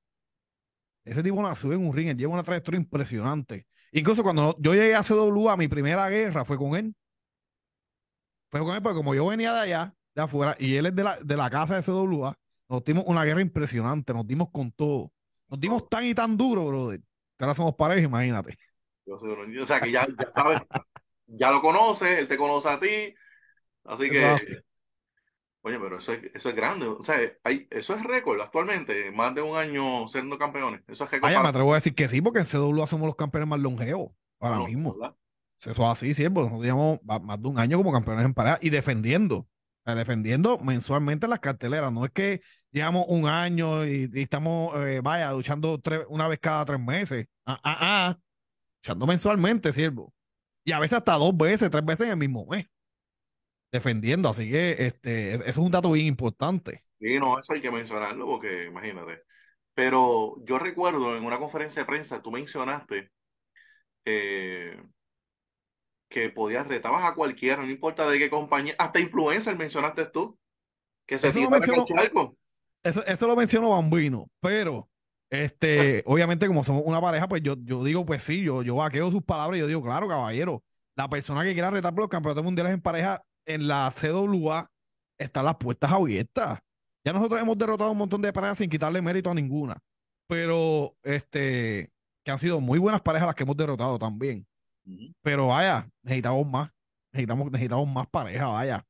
Ese 1.04 1.24
tipo 1.24 1.42
nació 1.42 1.74
en 1.74 1.86
un 1.86 1.96
ring, 1.96 2.10
él 2.10 2.18
lleva 2.18 2.34
una 2.34 2.44
trayectoria 2.44 2.80
impresionante. 2.80 3.66
Incluso 3.92 4.24
cuando 4.24 4.56
yo 4.60 4.74
llegué 4.74 4.96
a 4.96 5.04
CWA, 5.04 5.58
mi 5.58 5.68
primera 5.68 6.08
guerra 6.10 6.46
fue 6.46 6.58
con 6.58 6.76
él. 6.76 6.94
Fue 8.50 8.60
con 8.62 8.76
él, 8.76 8.82
porque 8.82 8.98
como 8.98 9.16
yo 9.16 9.26
venía 9.26 9.54
de 9.54 9.60
allá, 9.62 9.96
de 10.16 10.22
afuera, 10.22 10.56
y 10.60 10.76
él 10.76 10.88
es 10.88 10.96
de 10.96 11.04
la, 11.04 11.18
de 11.18 11.38
la 11.38 11.50
casa 11.50 11.76
de 11.76 11.84
CWA, 11.84 12.38
nos 12.70 12.84
dimos 12.84 13.04
una 13.08 13.24
guerra 13.24 13.42
impresionante, 13.42 14.14
nos 14.14 14.26
dimos 14.26 14.50
con 14.52 14.72
todo. 14.72 15.12
Nos 15.50 15.60
dimos 15.60 15.90
tan 15.90 16.06
y 16.06 16.16
tan 16.16 16.38
duro, 16.38 16.66
brother, 16.68 17.00
que 17.00 17.44
ahora 17.44 17.54
somos 17.54 17.76
pareja, 17.76 18.06
imagínate. 18.06 18.58
o 19.06 19.66
sea, 19.66 19.82
que 19.82 19.92
ya, 19.92 20.08
ya 20.08 20.32
sabes, 20.32 20.62
ya 21.28 21.52
lo 21.52 21.62
conoces, 21.62 22.20
él 22.20 22.28
te 22.28 22.38
conoce 22.38 22.70
a 22.70 22.80
ti, 22.80 23.14
así 23.84 24.10
que... 24.10 24.64
Oye, 25.64 25.78
pero 25.80 26.00
eso 26.00 26.14
es, 26.14 26.24
eso 26.34 26.50
es 26.50 26.56
grande. 26.56 26.88
O 26.88 27.04
sea, 27.04 27.18
hay, 27.44 27.68
eso 27.70 27.94
es 27.94 28.04
récord 28.04 28.42
actualmente. 28.42 29.12
Más 29.12 29.36
de 29.36 29.44
un 29.44 29.56
año 29.56 30.08
siendo 30.08 30.38
campeones. 30.40 30.82
Eso 30.88 31.04
es 31.04 31.12
récord. 31.12 31.32
me 31.32 31.48
atrevo 31.48 31.74
a 31.74 31.76
decir 31.76 31.94
que 31.94 32.08
sí, 32.08 32.20
porque 32.20 32.40
en 32.40 32.46
CW 32.46 32.82
hacemos 32.82 33.06
los 33.06 33.16
campeones 33.16 33.48
más 33.48 33.60
longevos. 33.60 34.12
Ahora 34.40 34.66
mismo. 34.66 34.96
Eso 35.60 35.72
es 35.72 35.80
así, 35.80 36.16
sí. 36.16 36.24
Nosotros 36.24 36.64
llevamos 36.64 37.00
más 37.04 37.40
de 37.40 37.48
un 37.48 37.60
año 37.60 37.78
como 37.78 37.92
campeones 37.92 38.26
en 38.26 38.34
pareja 38.34 38.58
y 38.60 38.72
defendiendo. 38.72 39.48
Defendiendo 39.86 40.58
mensualmente 40.60 41.28
las 41.28 41.40
carteleras. 41.40 41.92
No 41.92 42.06
es 42.06 42.12
que 42.12 42.42
llevamos 42.72 43.06
un 43.08 43.28
año 43.28 43.86
y, 43.86 44.10
estamos, 44.14 44.76
eh, 44.88 45.02
vaya, 45.02 45.32
luchando 45.32 45.80
una 46.10 46.28
vez 46.28 46.40
cada 46.40 46.66
tres 46.66 46.80
meses. 46.80 47.28
Ah, 47.46 47.60
ah, 47.64 47.78
ah. 47.82 48.20
Luchando 48.84 49.08
mensualmente, 49.08 49.72
siervo 49.74 50.14
y 50.64 50.72
a 50.72 50.80
veces 50.80 50.98
hasta 50.98 51.14
dos 51.14 51.36
veces, 51.36 51.70
tres 51.70 51.86
veces 51.86 52.06
en 52.06 52.12
el 52.12 52.18
mismo 52.18 52.46
mes, 52.46 52.68
defendiendo. 53.72 54.30
Así 54.30 54.50
que 54.50 54.76
este, 54.80 55.34
es 55.34 55.58
un 55.58 55.72
dato 55.72 55.92
bien 55.92 56.08
importante. 56.08 56.84
Sí, 57.00 57.20
no, 57.20 57.40
eso 57.40 57.54
hay 57.54 57.62
que 57.62 57.72
mencionarlo 57.72 58.26
porque 58.26 58.66
imagínate. 58.66 59.24
Pero 59.74 60.36
yo 60.46 60.60
recuerdo 60.60 61.18
en 61.18 61.26
una 61.26 61.40
conferencia 61.40 61.82
de 61.82 61.88
prensa, 61.88 62.22
tú 62.22 62.32
mencionaste 62.32 63.12
eh, 64.06 64.82
que 66.12 66.30
podías 66.30 66.68
retabas 66.68 67.04
a 67.10 67.16
cualquiera, 67.16 67.64
no 67.64 67.70
importa 67.70 68.08
de 68.08 68.20
qué 68.20 68.30
compañía, 68.30 68.76
hasta 68.78 69.00
influencer 69.00 69.58
mencionaste 69.58 70.06
tú, 70.06 70.38
que 71.08 71.18
se 71.18 71.30
eso 71.30 71.42
lo 71.42 71.50
mencionó, 71.50 71.86
eso, 72.84 73.06
eso 73.06 73.28
lo 73.28 73.36
mencionó 73.36 73.72
Bambino, 73.72 74.28
pero 74.40 74.88
este, 75.32 76.04
obviamente, 76.06 76.46
como 76.46 76.64
somos 76.64 76.84
una 76.86 77.00
pareja, 77.00 77.28
pues 77.28 77.42
yo, 77.42 77.56
yo 77.64 77.84
digo, 77.86 78.06
pues 78.06 78.22
sí, 78.22 78.44
yo, 78.44 78.64
yo 78.64 78.76
vaqueo 78.76 79.10
sus 79.10 79.24
palabras 79.24 79.58
y 79.58 79.62
yo 79.62 79.68
digo, 79.68 79.82
claro, 79.82 80.08
caballero, 80.08 80.62
la 80.98 81.10
persona 81.10 81.44
que 81.44 81.54
quiera 81.54 81.72
retar 81.72 81.94
por 81.94 82.02
los 82.02 82.10
campeonatos 82.10 82.44
mundiales 82.44 82.74
en 82.74 82.82
pareja 82.82 83.24
en 83.46 83.68
la 83.68 83.92
CWA 83.96 84.70
están 85.18 85.46
las 85.46 85.56
puertas 85.56 85.90
abiertas. 85.90 86.60
Ya 87.06 87.14
nosotros 87.14 87.42
hemos 87.42 87.58
derrotado 87.58 87.92
un 87.92 87.98
montón 87.98 88.22
de 88.22 88.34
parejas 88.34 88.58
sin 88.58 88.70
quitarle 88.70 89.02
mérito 89.02 89.32
a 89.32 89.34
ninguna. 89.34 89.78
pero 90.28 90.96
este, 91.04 91.92
que 92.24 92.32
han 92.32 92.38
sido 92.38 92.60
muy 92.60 92.80
buenas 92.80 93.02
parejas 93.02 93.28
las 93.28 93.36
que 93.36 93.44
hemos 93.44 93.58
derrotado 93.58 93.98
también. 93.98 94.46
Pero 95.22 95.48
vaya, 95.48 95.90
necesitamos 96.04 96.48
más, 96.48 96.72
necesitamos, 97.12 97.52
necesitamos 97.52 97.88
más 97.88 98.08
parejas, 98.08 98.48
vaya. 98.48 98.86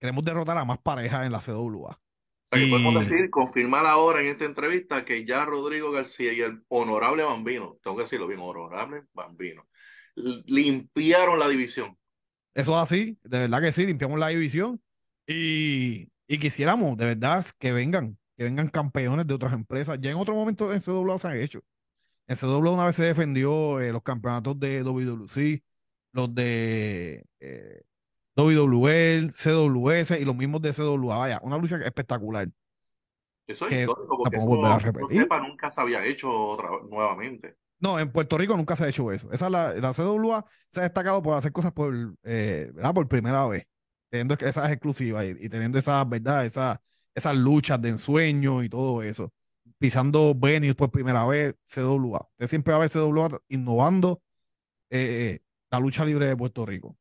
Queremos 0.00 0.24
derrotar 0.24 0.56
a 0.56 0.64
más 0.64 0.78
parejas 0.78 1.26
en 1.26 1.32
la 1.32 1.40
CWA. 1.40 1.90
O 1.90 1.98
sea, 2.44 2.58
que 2.58 2.68
podemos 2.68 2.94
decir, 2.94 3.30
confirmar 3.30 3.86
ahora 3.86 4.20
en 4.20 4.26
esta 4.26 4.44
entrevista 4.44 5.04
que 5.04 5.24
ya 5.24 5.44
Rodrigo 5.44 5.92
García 5.92 6.32
y 6.32 6.40
el 6.40 6.62
honorable 6.68 7.22
Bambino, 7.22 7.78
tengo 7.82 7.96
que 7.96 8.02
decirlo 8.02 8.26
bien, 8.26 8.40
honorable 8.40 9.04
Bambino, 9.12 9.68
limpiaron 10.14 11.38
la 11.38 11.48
división. 11.48 11.96
Eso 12.54 12.72
es 12.72 12.82
así, 12.82 13.18
de 13.22 13.40
verdad 13.40 13.60
que 13.60 13.72
sí, 13.72 13.86
limpiamos 13.86 14.18
la 14.18 14.28
división 14.28 14.80
y, 15.26 16.08
y 16.26 16.38
quisiéramos, 16.38 16.96
de 16.96 17.04
verdad, 17.04 17.46
que 17.58 17.72
vengan, 17.72 18.18
que 18.36 18.44
vengan 18.44 18.68
campeones 18.68 19.26
de 19.26 19.34
otras 19.34 19.52
empresas. 19.52 19.98
Ya 20.00 20.10
en 20.10 20.16
otro 20.16 20.34
momento 20.34 20.72
en 20.72 20.80
CW 20.80 21.18
se 21.18 21.28
han 21.28 21.36
hecho. 21.36 21.60
En 22.30 22.36
CW 22.36 22.70
una 22.70 22.86
vez 22.86 22.94
se 22.94 23.02
defendió 23.02 23.80
eh, 23.80 23.90
los 23.90 24.04
campeonatos 24.04 24.58
de 24.60 24.84
WWC, 24.84 25.64
los 26.12 26.32
de 26.32 27.26
eh, 27.40 27.82
WWL, 28.36 29.32
CWS 29.32 30.12
y 30.12 30.24
los 30.24 30.36
mismos 30.36 30.62
de 30.62 30.72
CWA. 30.72 31.16
Vaya, 31.16 31.40
una 31.42 31.58
lucha 31.58 31.78
espectacular. 31.84 32.48
Eso 33.48 33.66
es 33.66 33.80
histórico, 33.80 34.16
porque 34.16 34.36
eso, 34.36 34.46
no 34.48 35.08
sepa, 35.08 35.40
nunca 35.40 35.72
se 35.72 35.80
había 35.80 36.06
hecho 36.06 36.30
otra, 36.30 36.70
nuevamente. 36.88 37.56
No, 37.80 37.98
en 37.98 38.12
Puerto 38.12 38.38
Rico 38.38 38.56
nunca 38.56 38.76
se 38.76 38.84
ha 38.84 38.88
hecho 38.88 39.10
eso. 39.10 39.28
Esa 39.32 39.50
la, 39.50 39.74
la 39.74 39.92
CWA 39.92 40.46
se 40.68 40.78
ha 40.78 40.82
destacado 40.84 41.20
por 41.20 41.36
hacer 41.36 41.50
cosas 41.50 41.72
por, 41.72 41.92
eh, 42.22 42.72
por 42.94 43.08
primera 43.08 43.44
vez, 43.48 43.66
teniendo 44.08 44.36
esas 44.38 44.70
exclusivas 44.70 45.26
y, 45.26 45.48
teniendo 45.48 45.80
esas, 45.80 46.08
¿verdad? 46.08 46.46
Esas 46.46 47.36
luchas 47.36 47.82
de 47.82 47.88
ensueño 47.88 48.62
y 48.62 48.68
todo 48.68 49.02
eso. 49.02 49.32
Pisando 49.80 50.34
venues 50.36 50.74
por 50.74 50.90
primera 50.90 51.24
vez, 51.24 51.56
CWA. 51.66 52.28
Usted 52.32 52.46
siempre 52.46 52.72
va 52.72 52.76
a 52.76 52.80
ver 52.80 52.90
CWA 52.90 53.40
innovando 53.48 54.22
eh, 54.90 55.40
la 55.70 55.80
lucha 55.80 56.04
libre 56.04 56.26
de 56.26 56.36
Puerto 56.36 56.66
Rico. 56.66 56.98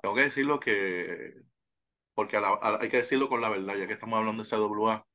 Tengo 0.00 0.14
que 0.14 0.22
decirlo 0.22 0.58
que, 0.58 1.42
porque 2.14 2.38
hay 2.38 2.88
que 2.88 2.96
decirlo 2.96 3.28
con 3.28 3.42
la 3.42 3.50
verdad, 3.50 3.76
ya 3.76 3.86
que 3.86 3.92
estamos 3.92 4.18
hablando 4.18 4.42
de 4.42 4.48
CWA, 4.48 5.06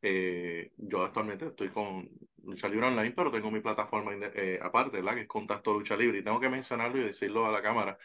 eh, 0.00 0.70
yo 0.76 1.02
actualmente 1.02 1.46
estoy 1.46 1.70
con 1.70 2.08
Lucha 2.44 2.68
Libre 2.68 2.86
Online, 2.86 3.12
pero 3.12 3.30
tengo 3.32 3.50
mi 3.50 3.60
plataforma 3.60 4.12
eh, 4.14 4.58
aparte, 4.62 4.98
¿verdad? 4.98 5.14
Que 5.14 5.22
es 5.22 5.28
Contacto 5.28 5.74
Lucha 5.74 5.96
Libre. 5.96 6.18
Y 6.18 6.22
tengo 6.22 6.38
que 6.40 6.48
mencionarlo 6.48 7.00
y 7.00 7.04
decirlo 7.04 7.46
a 7.46 7.50
la 7.50 7.62
cámara, 7.62 7.98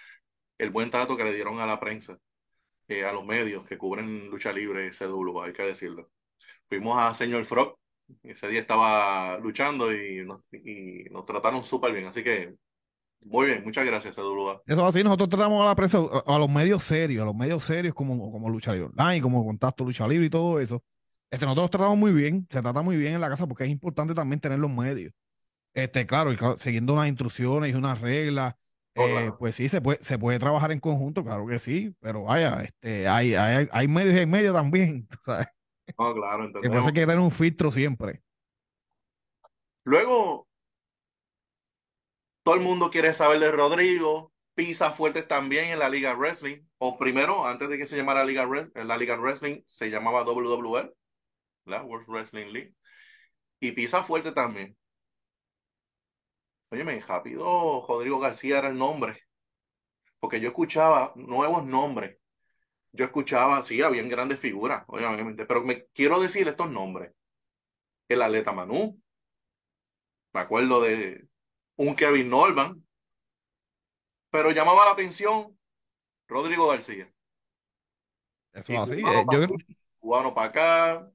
el 0.58 0.72
buen 0.72 0.90
trato 0.90 1.16
que 1.16 1.24
le 1.24 1.34
dieron 1.34 1.60
a 1.60 1.68
la 1.68 1.80
prensa, 1.80 2.18
eh, 2.88 3.06
a 3.06 3.14
los 3.14 3.26
medios 3.26 3.68
que 3.68 3.78
cubren 3.78 4.30
Lucha 4.30 4.54
Libre 4.54 4.92
CW, 4.92 5.42
hay 5.44 5.54
que 5.54 5.64
decirlo. 5.64 6.12
Fuimos 6.70 7.00
a 7.00 7.14
Señor 7.14 7.46
Frog, 7.46 7.76
ese 8.24 8.48
día 8.48 8.60
estaba 8.60 9.38
luchando 9.40 9.94
y 9.94 10.26
nos, 10.26 10.42
y 10.52 11.06
nos 11.12 11.26
trataron 11.26 11.64
súper 11.64 11.94
bien, 11.94 12.06
así 12.06 12.24
que 12.24 12.56
muy 13.26 13.48
bien, 13.48 13.64
muchas 13.64 13.86
gracias, 13.86 14.16
CWA. 14.16 14.62
Eso 14.66 14.82
es 14.82 14.96
así, 14.96 15.04
nosotros 15.04 15.30
tratamos 15.30 15.62
a 15.62 15.68
la 15.68 15.76
prensa, 15.76 16.00
a, 16.26 16.38
los 16.38 16.50
medios 16.50 16.84
serios, 16.84 17.24
a 17.24 17.26
los 17.26 17.36
medios 17.36 17.64
serios 17.64 17.94
como, 17.94 18.32
como 18.32 18.50
Lucha 18.50 18.74
Libre 18.74 18.90
Online, 18.98 19.22
como 19.22 19.46
Contacto 19.46 19.86
Lucha 19.86 20.08
Libre 20.08 20.26
y 20.26 20.30
todo 20.30 20.60
eso 20.60 20.84
este, 21.34 21.48
nosotros 21.48 21.72
tratamos 21.72 21.98
muy 21.98 22.14
bien, 22.14 22.48
se 22.52 22.62
trata 22.62 22.84
muy 22.84 22.96
bien 22.96 23.16
en 23.16 23.22
la 23.22 23.28
casa 23.28 23.48
porque 23.48 23.64
es 23.64 23.72
importante 23.72 24.14
también 24.14 24.40
tener 24.40 24.60
los 24.60 24.70
medios. 24.70 25.12
Este, 25.74 26.06
claro, 26.06 26.32
y 26.32 26.38
siguiendo 26.58 26.94
unas 26.94 27.08
instrucciones 27.08 27.72
y 27.72 27.74
unas 27.74 28.00
reglas, 28.02 28.54
oh, 28.96 29.02
eh, 29.02 29.34
pues 29.40 29.56
sí, 29.56 29.68
se 29.68 29.82
puede, 29.82 29.98
se 30.04 30.20
puede 30.20 30.38
trabajar 30.38 30.72
en 30.72 30.80
conjunto, 30.80 31.24
claro 31.24 31.48
que 31.48 31.58
sí, 31.58 31.96
pero 32.00 32.26
vaya, 32.26 32.62
este, 32.62 33.08
hay, 33.08 33.34
hay, 33.34 33.68
hay 33.72 33.88
medios 33.88 34.14
y 34.14 34.20
hay 34.20 34.26
medios 34.28 34.54
también, 34.54 35.08
¿sabes? 35.20 35.48
Oh, 35.98 36.14
claro, 36.14 36.44
entonces. 36.46 36.72
Que 36.72 36.78
hay 36.78 36.86
que 36.86 37.02
tener 37.02 37.20
un 37.20 37.32
filtro 37.32 37.72
siempre. 37.72 38.22
Luego, 39.86 40.48
todo 42.44 42.56
el 42.56 42.62
mundo 42.62 42.90
quiere 42.90 43.14
saber 43.14 43.40
de 43.40 43.52
Rodrigo, 43.52 44.32
pisa 44.56 44.92
fuertes 44.92 45.28
también 45.28 45.72
en 45.72 45.80
la 45.80 45.90
Liga 45.90 46.14
Wrestling, 46.14 46.66
o 46.78 46.98
primero, 46.98 47.46
antes 47.46 47.70
de 47.70 47.78
que 47.78 47.86
se 47.86 47.98
llamara 47.98 48.24
Liga, 48.24 48.48
la 48.76 48.98
Liga 48.98 49.16
Wrestling, 49.18 49.62
se 49.66 49.90
llamaba 49.90 50.24
WWE 50.24 50.94
la 51.66 51.84
World 51.84 52.08
Wrestling 52.08 52.52
League. 52.52 52.76
Y 53.60 53.72
pisa 53.72 54.04
fuerte 54.04 54.32
también. 54.32 54.78
Óyeme, 56.70 57.00
rápido, 57.00 57.86
Rodrigo 57.88 58.20
García 58.20 58.60
era 58.60 58.70
el 58.70 58.78
nombre. 58.78 59.22
Porque 60.20 60.40
yo 60.40 60.50
escuchaba 60.50 61.14
nuevos 61.16 61.66
nombres. 61.66 62.18
Yo 62.96 63.06
escuchaba, 63.06 63.64
sí, 63.64 63.82
habían 63.82 64.08
grandes 64.08 64.40
figuras, 64.40 64.84
obviamente, 64.88 65.46
pero 65.48 65.64
me 65.64 65.88
quiero 65.88 66.22
decir 66.22 66.48
estos 66.48 66.70
nombres. 66.70 67.12
El 68.08 68.22
atleta 68.22 68.54
Manu. 68.54 69.02
Me 70.34 70.42
acuerdo 70.42 70.82
de 70.82 71.28
un 71.78 71.96
Kevin 71.96 72.30
Norman. 72.30 72.86
Pero 74.30 74.52
llamaba 74.52 74.86
la 74.86 74.92
atención 74.92 75.58
Rodrigo 76.28 76.68
García. 76.68 77.12
Eso 78.54 78.82
así. 78.82 79.00
Eh, 79.00 79.26
yo 79.32 79.48
Cubano 80.00 80.34
para 80.34 80.48
acá, 80.48 81.12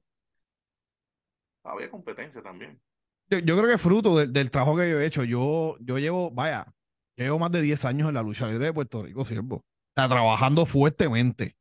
había 1.63 1.89
competencia 1.89 2.41
también. 2.41 2.81
Yo, 3.29 3.39
creo 3.39 3.67
que 3.67 3.77
fruto 3.77 4.17
del, 4.17 4.51
trabajo 4.51 4.75
que 4.75 4.89
yo 4.89 4.99
he 4.99 5.05
hecho. 5.05 5.23
Yo, 5.23 5.77
yo 5.79 5.99
llevo, 5.99 6.31
vaya, 6.31 6.73
llevo 7.15 7.37
más 7.37 7.51
de 7.51 7.61
10 7.61 7.85
años 7.85 8.09
en 8.09 8.15
la 8.15 8.23
lucha 8.23 8.47
libre 8.47 8.65
de 8.65 8.73
Puerto 8.73 9.03
Rico, 9.03 9.23
siervo. 9.23 9.63
Está 9.89 10.09
trabajando 10.09 10.65
fuertemente. 10.65 11.58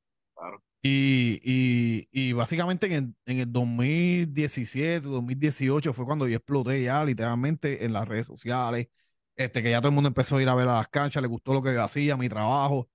Y, 0.82 1.40
y, 1.42 2.08
y 2.12 2.32
básicamente 2.32 2.86
en 2.86 2.92
el, 2.92 3.14
en 3.26 3.40
el 3.40 3.52
2017, 3.52 5.00
2018 5.08 5.92
fue 5.92 6.06
cuando 6.06 6.28
yo 6.28 6.36
exploté 6.36 6.82
ya 6.82 7.04
literalmente 7.04 7.84
en 7.84 7.92
las 7.92 8.06
redes 8.06 8.26
sociales. 8.26 8.88
Este, 9.36 9.62
que 9.62 9.70
ya 9.70 9.80
todo 9.80 9.88
el 9.90 9.94
mundo 9.94 10.08
empezó 10.08 10.36
a 10.36 10.42
ir 10.42 10.48
a 10.48 10.54
ver 10.54 10.68
a 10.68 10.74
las 10.78 10.88
canchas, 10.88 11.22
le 11.22 11.28
gustó 11.28 11.54
lo 11.54 11.62
que 11.62 11.70
hacía, 11.78 12.16
mi 12.16 12.28
trabajo. 12.28 12.88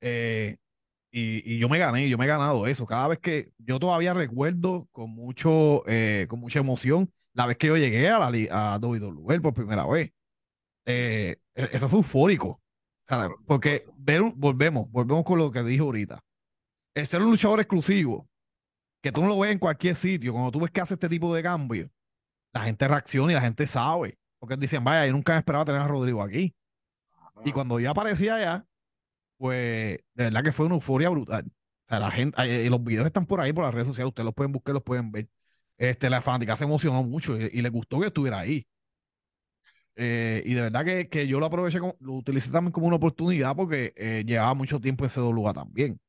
Eh, 0.00 0.56
y, 1.10 1.58
yo 1.58 1.68
me 1.68 1.78
gané, 1.78 2.08
yo 2.08 2.18
me 2.18 2.24
he 2.26 2.28
ganado 2.28 2.66
eso. 2.66 2.86
Cada 2.86 3.08
vez 3.08 3.18
que 3.20 3.52
yo 3.58 3.78
todavía 3.80 4.14
recuerdo 4.14 4.88
con 4.92 5.10
mucho, 5.10 5.82
eh, 5.88 6.26
con 6.28 6.40
mucha 6.40 6.60
emoción 6.60 7.12
la 7.34 7.46
vez 7.46 7.56
que 7.58 7.68
yo 7.68 7.76
llegué 7.76 8.08
a 8.08 8.18
la 8.18 8.74
a 8.74 8.78
WWE 8.78 9.40
por 9.40 9.54
primera 9.54 9.86
vez. 9.86 10.12
Eh, 10.86 11.36
e, 11.54 11.68
eso 11.72 11.88
fue 11.88 12.00
eufórico. 12.00 12.62
Porque 13.46 13.86
ver 13.96 14.22
volvemos, 14.36 14.90
volvemos 14.90 15.24
con 15.24 15.38
lo 15.38 15.50
que 15.50 15.62
dije 15.62 15.80
ahorita. 15.80 16.22
El 16.98 17.06
ser 17.06 17.22
un 17.22 17.30
luchador 17.30 17.60
exclusivo, 17.60 18.28
que 19.00 19.12
tú 19.12 19.22
no 19.22 19.28
lo 19.28 19.38
ves 19.38 19.52
en 19.52 19.58
cualquier 19.60 19.94
sitio, 19.94 20.32
cuando 20.32 20.50
tú 20.50 20.60
ves 20.60 20.70
que 20.72 20.80
hace 20.80 20.94
este 20.94 21.08
tipo 21.08 21.32
de 21.32 21.44
cambio, 21.44 21.88
la 22.52 22.62
gente 22.62 22.88
reacciona 22.88 23.32
y 23.32 23.34
la 23.36 23.40
gente 23.40 23.66
sabe. 23.68 24.18
Porque 24.40 24.56
dicen, 24.56 24.82
vaya, 24.82 25.06
yo 25.06 25.12
nunca 25.12 25.38
esperaba 25.38 25.64
tener 25.64 25.80
a 25.80 25.86
Rodrigo 25.86 26.22
aquí. 26.22 26.54
Y 27.44 27.52
cuando 27.52 27.78
ya 27.78 27.90
aparecía 27.90 28.34
allá, 28.34 28.66
pues 29.36 30.00
de 30.14 30.24
verdad 30.24 30.42
que 30.42 30.50
fue 30.50 30.66
una 30.66 30.74
euforia 30.74 31.08
brutal. 31.10 31.44
O 31.46 31.88
sea, 31.88 32.00
la 32.00 32.10
gente, 32.10 32.66
eh, 32.66 32.68
los 32.68 32.82
videos 32.82 33.06
están 33.06 33.26
por 33.26 33.40
ahí 33.40 33.52
por 33.52 33.64
las 33.64 33.74
redes 33.74 33.86
sociales, 33.86 34.08
ustedes 34.08 34.24
los 34.24 34.34
pueden 34.34 34.52
buscar, 34.52 34.74
los 34.74 34.82
pueden 34.82 35.12
ver. 35.12 35.28
Este, 35.76 36.10
la 36.10 36.20
fanática 36.20 36.56
se 36.56 36.64
emocionó 36.64 37.04
mucho 37.04 37.36
y, 37.40 37.62
le 37.62 37.68
gustó 37.70 38.00
que 38.00 38.08
estuviera 38.08 38.40
ahí. 38.40 38.66
Eh, 39.94 40.42
y 40.44 40.54
de 40.54 40.62
verdad 40.62 40.84
que, 40.84 41.08
que, 41.08 41.26
yo 41.28 41.38
lo 41.40 41.46
aproveché, 41.46 41.78
lo 41.78 42.12
utilicé 42.14 42.50
también 42.50 42.72
como 42.72 42.86
una 42.88 42.96
oportunidad 42.96 43.54
porque 43.56 43.92
eh, 43.96 44.24
llevaba 44.26 44.54
mucho 44.54 44.80
tiempo 44.80 45.04
en 45.04 45.10
CWA 45.10 45.52
también. 45.54 46.00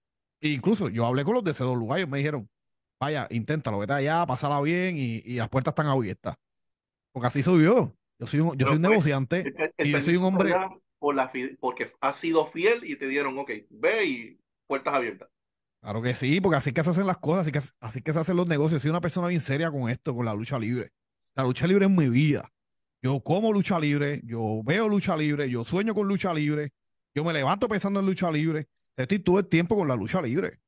Incluso 0.41 0.89
yo 0.89 1.05
hablé 1.05 1.23
con 1.23 1.33
los 1.33 1.43
de 1.43 1.53
CWA 1.53 1.97
y 1.97 2.01
ellos 2.01 2.09
me 2.09 2.17
dijeron, 2.19 2.49
vaya, 2.99 3.27
inténtalo, 3.29 3.79
vete 3.79 3.93
allá, 3.93 4.25
pasala 4.25 4.61
bien 4.61 4.97
y, 4.97 5.21
y 5.25 5.35
las 5.35 5.49
puertas 5.49 5.73
están 5.73 5.87
abiertas. 5.87 6.35
Porque 7.11 7.27
así 7.27 7.43
soy 7.43 7.63
yo. 7.65 7.93
Yo 8.19 8.27
soy 8.27 8.39
un, 8.41 8.57
yo 8.57 8.67
soy 8.67 8.75
un 8.75 8.81
pues, 8.81 8.89
negociante 8.91 9.53
y 9.77 9.91
yo 9.91 10.01
soy 10.01 10.17
un 10.17 10.25
hombre 10.25 10.53
por 10.99 11.15
la, 11.15 11.31
porque 11.61 11.93
has 12.01 12.17
sido 12.17 12.45
fiel 12.45 12.83
y 12.83 12.97
te 12.97 13.07
dieron, 13.07 13.37
ok, 13.37 13.51
ve 13.69 14.05
y 14.05 14.39
puertas 14.67 14.93
abiertas. 14.93 15.29
Claro 15.81 16.01
que 16.01 16.13
sí, 16.13 16.41
porque 16.41 16.57
así 16.57 16.73
que 16.73 16.83
se 16.83 16.89
hacen 16.89 17.07
las 17.07 17.17
cosas, 17.17 17.43
así 17.43 17.51
que, 17.53 17.61
así 17.79 18.01
que 18.01 18.11
se 18.11 18.19
hacen 18.19 18.35
los 18.35 18.47
negocios. 18.47 18.81
Soy 18.81 18.89
una 18.89 18.99
persona 18.99 19.27
bien 19.27 19.39
seria 19.39 19.71
con 19.71 19.89
esto, 19.89 20.13
con 20.13 20.25
la 20.25 20.33
lucha 20.33 20.59
libre. 20.59 20.91
La 21.35 21.43
lucha 21.43 21.65
libre 21.65 21.85
es 21.85 21.91
mi 21.91 22.09
vida. 22.09 22.51
Yo 23.01 23.21
como 23.21 23.53
lucha 23.53 23.79
libre, 23.79 24.21
yo 24.25 24.61
veo 24.65 24.89
lucha 24.89 25.15
libre, 25.15 25.49
yo 25.49 25.63
sueño 25.63 25.95
con 25.95 26.05
lucha 26.05 26.33
libre, 26.33 26.73
yo 27.15 27.23
me 27.23 27.31
levanto 27.31 27.69
pensando 27.69 28.01
en 28.01 28.05
lucha 28.05 28.29
libre. 28.29 28.67
Estoy 28.99 29.19
todo 29.19 29.39
el 29.39 29.47
tiempo 29.47 29.75
con 29.75 29.87
la 29.87 29.95
lucha 29.95 30.21
libre. 30.21 30.59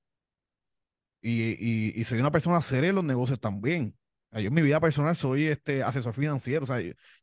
Y, 1.21 1.99
y 1.99 2.03
soy 2.05 2.19
una 2.19 2.31
persona 2.31 2.61
seria 2.61 2.89
en 2.89 2.95
los 2.95 3.03
negocios 3.03 3.39
también. 3.39 3.95
Yo 4.31 4.39
en 4.47 4.53
mi 4.53 4.61
vida 4.61 4.79
personal 4.79 5.15
soy 5.15 5.47
este 5.47 5.83
asesor 5.83 6.13
financiero. 6.13 6.63
O 6.63 6.65
sea, 6.65 6.79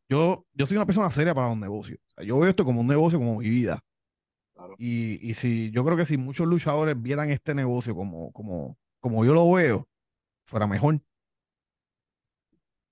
yo, 0.09 0.47
yo 0.53 0.67
soy 0.67 0.77
una 0.77 0.87
persona 0.87 1.11
seria 1.11 1.35
para 1.35 1.49
los 1.49 1.57
negocios. 1.57 1.99
yo 2.19 2.39
veo 2.39 2.51
esto 2.51 2.65
como 2.65 2.83
un 2.83 2.87
negocio, 2.87 3.19
como 3.19 3.39
mi 3.39 3.49
vida. 3.49 3.81
Y, 4.77 5.31
y 5.31 5.35
si 5.35 5.71
yo 5.71 5.85
creo 5.85 5.97
que 5.97 6.05
si 6.05 6.17
muchos 6.19 6.47
luchadores 6.47 7.01
vieran 7.01 7.31
este 7.31 7.55
negocio 7.55 7.95
como, 7.95 8.31
como, 8.33 8.77
como 9.01 9.25
yo 9.25 9.33
lo 9.33 9.51
veo, 9.51 9.89
fuera 10.47 10.67
mejor. 10.67 11.01